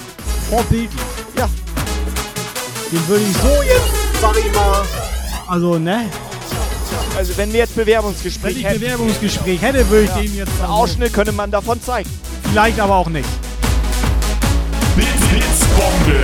[0.49, 1.01] Vorbildlich.
[1.37, 1.49] Ja.
[2.91, 4.83] Den würde ich so jetzt, sag ich mal.
[5.47, 6.07] Also, ne?
[7.17, 10.17] Also, wenn wir jetzt Wenn Bewerbungsgespräch ich hätten, Bewerbungsgespräch hätte, würde ich Ja.
[10.23, 10.53] den jetzt.
[10.63, 12.09] einen Ausschnitt könnte man davon zeigen.
[12.51, 13.29] Vielleicht aber auch nicht.
[14.97, 16.17] Bits, Bits, Bombe.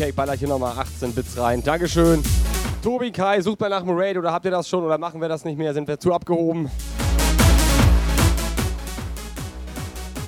[0.00, 1.62] Mooncake baller hier nochmal 18 Bits rein.
[1.62, 2.22] Dankeschön.
[2.82, 5.28] Tobi, Kai, sucht mal nach dem Raid oder habt ihr das schon oder machen wir
[5.28, 5.74] das nicht mehr?
[5.74, 6.70] Sind wir zu abgehoben?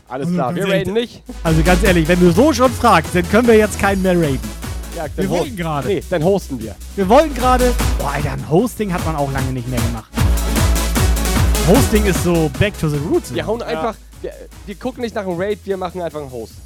[0.09, 1.23] Alles Also klar, ganz wir raiden nicht.
[1.43, 4.40] Also ganz ehrlich, wenn du so schon fragst, dann können wir jetzt keinen mehr raiden.
[4.94, 5.89] Ja, Wir wollen gerade.
[5.89, 6.74] Nee, dann hosten wir.
[6.97, 7.73] Wir wollen gerade.
[7.99, 10.11] Boah, Alter, ein Hosting hat man auch lange nicht mehr gemacht.
[11.66, 13.32] Hosting ist so back to the roots.
[13.32, 14.32] Wir hauen einfach, wir,
[14.66, 16.57] wir gucken nicht nach einem Raid, wir machen einfach einen Host.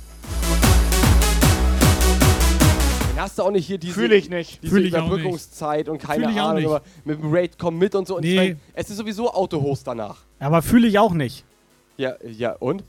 [3.16, 4.62] Dann hast du auch nicht hier diese, Fühl ich nicht.
[4.62, 6.66] diese Fühl ich auch Überbrückungszeit und keine Fühl ich auch Ahnung, nicht.
[6.66, 8.16] aber mit dem Raid komm mit und so.
[8.18, 8.36] Und ich Nee.
[8.36, 10.18] mein, es ist sowieso Auto-Host danach.
[10.38, 11.42] Aber fühle ich auch nicht.
[11.96, 12.84] Ja, ja, und?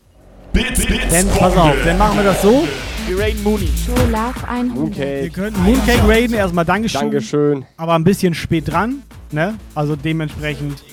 [0.51, 2.67] Bits, Bits, Denn, pass auf, dann machen wir das so.
[3.07, 3.69] Wir raiden Mooney.
[4.11, 4.49] Love 100.
[4.49, 6.99] Wir Mooncake, könnten Mooncake raiden, erstmal Dankeschön.
[7.01, 7.65] Dankeschön.
[7.77, 9.55] Aber ein bisschen spät dran, ne?
[9.75, 10.83] Also dementsprechend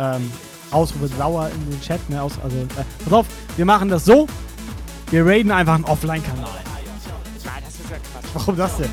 [0.00, 0.32] ähm,
[0.70, 2.22] Ausrufe sauer in den Chat, ne?
[2.22, 3.26] Aus, also, äh, pass auf,
[3.58, 4.26] wir machen das so.
[5.10, 6.48] Wir raiden einfach einen Offline-Kanal.
[8.34, 8.90] Warum das denn?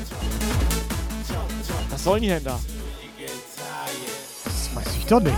[1.90, 2.58] Was sollen die denn da?
[4.44, 5.34] Das weiß ich doch nicht.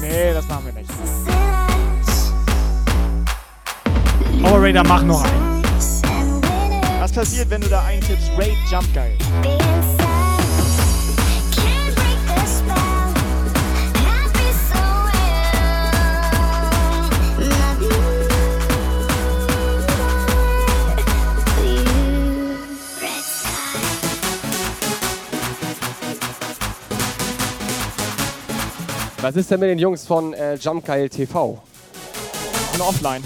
[0.00, 0.90] Nee, das machen wir nicht.
[4.42, 5.62] Operator, mach noch einen.
[7.00, 9.16] Was passiert, wenn du da eintippst Raid Jump Geil?
[29.26, 31.60] Was ist denn mit den Jungs von äh, Jump Geil TV?
[32.78, 33.24] Offline.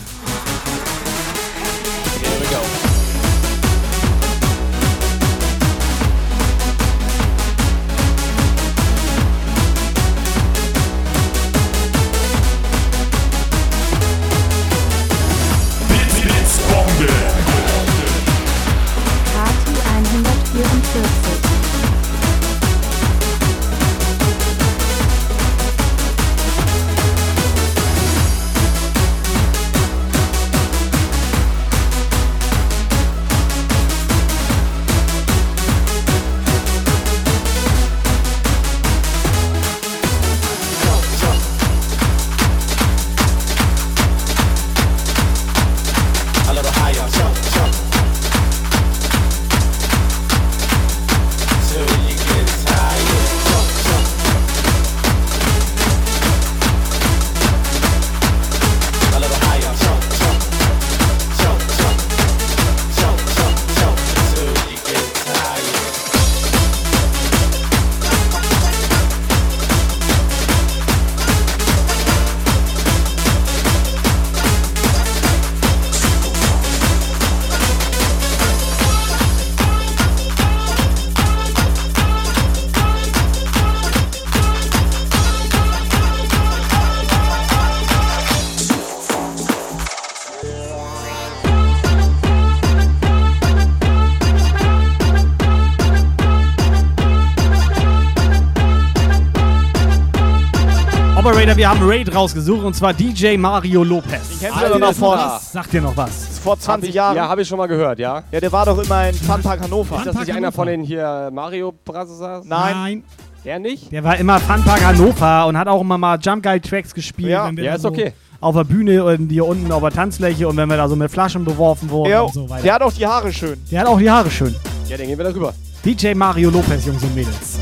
[101.50, 104.28] Operator, wir haben Raid rausgesucht und zwar DJ Mario Lopez.
[104.28, 106.38] Den kennst du doch noch vor, Sagt dir noch was?
[106.38, 107.16] vor 20 Hab ich, Jahren.
[107.16, 108.22] Ja, habe ich schon mal gehört, ja.
[108.30, 109.96] Ja, der war doch immer in Funpark Hannover.
[109.98, 112.08] Ist das nicht einer von den hier Mario Bros?
[112.44, 113.02] Nein.
[113.44, 113.90] Der nicht?
[113.90, 117.30] Der war immer Funpark Hannover und hat auch immer mal Jump Guide Tracks gespielt.
[117.30, 117.48] Ja.
[117.48, 118.12] wenn wir Ja, da ist so okay.
[118.40, 121.10] Auf der Bühne und hier unten auf der Tanzfläche und wenn wir da so mit
[121.10, 122.62] Flaschen beworfen wurden Ja, und so weiter.
[122.62, 123.60] der hat auch die Haare schön.
[123.70, 124.54] Der hat auch die Haare schön.
[124.88, 125.52] Ja, dann gehen wir darüber.
[125.84, 127.58] DJ Mario Lopez, Jungs und Mädels.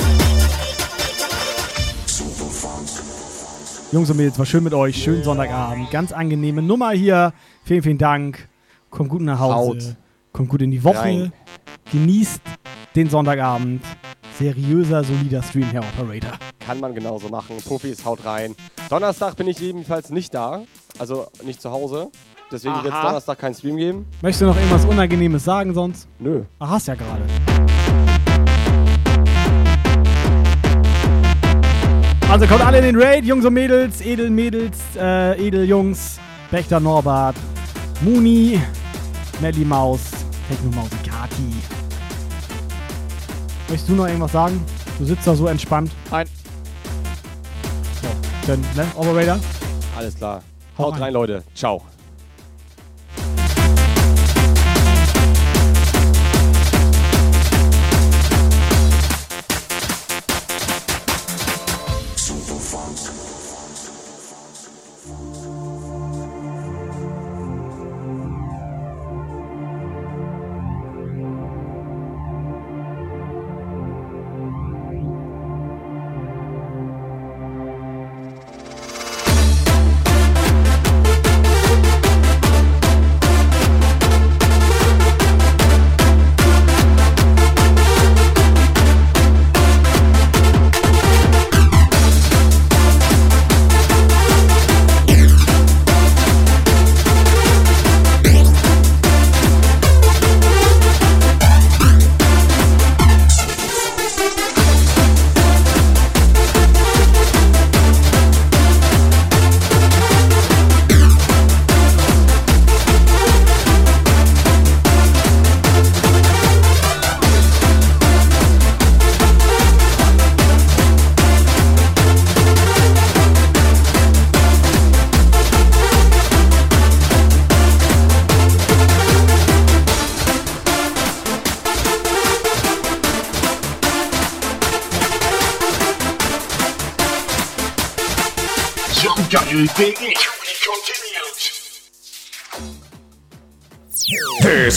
[3.91, 5.03] Jungs und Mädels, war schön mit euch.
[5.03, 5.91] Schönen Sonntagabend.
[5.91, 7.33] Ganz angenehme Nummer hier.
[7.65, 8.47] Vielen, vielen Dank.
[8.91, 9.57] Kommt gut nach Hause.
[9.57, 9.97] Haut.
[10.33, 10.99] Kommt gut in die Woche.
[10.99, 11.33] Rein.
[11.91, 12.43] Genießt
[12.95, 13.83] den Sonntagabend.
[14.39, 16.33] Seriöser, solider Stream, Herr Operator.
[16.59, 17.57] Kann man genauso machen.
[17.67, 18.55] Profis, haut rein.
[18.91, 20.65] Donnerstag bin ich jedenfalls nicht da.
[20.99, 22.11] Also nicht zu Hause.
[22.53, 23.01] Deswegen wird es.
[23.01, 24.07] Donnerstag keinen Stream geben.
[24.21, 26.07] Möchtest du noch irgendwas Unangenehmes sagen sonst?
[26.19, 26.43] Nö.
[26.59, 27.23] Ach, hast ja gerade.
[32.29, 37.35] Also kommt alle in den Raid, Jungs und Mädels, Edelmädels, äh, Edeljungs, Wächter Norbert,
[38.03, 38.61] Muni,
[39.41, 40.11] Melly Maus,
[40.47, 41.55] Technomausi Kati.
[43.69, 44.63] Möchtest du noch irgendwas sagen?
[44.99, 45.91] Du sitzt da so entspannt.
[46.11, 46.27] Nein.
[48.03, 48.09] So,
[48.47, 49.39] dann, ne, Operator?
[49.97, 50.43] Alles klar.
[50.77, 51.43] Hau Haut rein, Leute.
[51.55, 51.83] Ciao.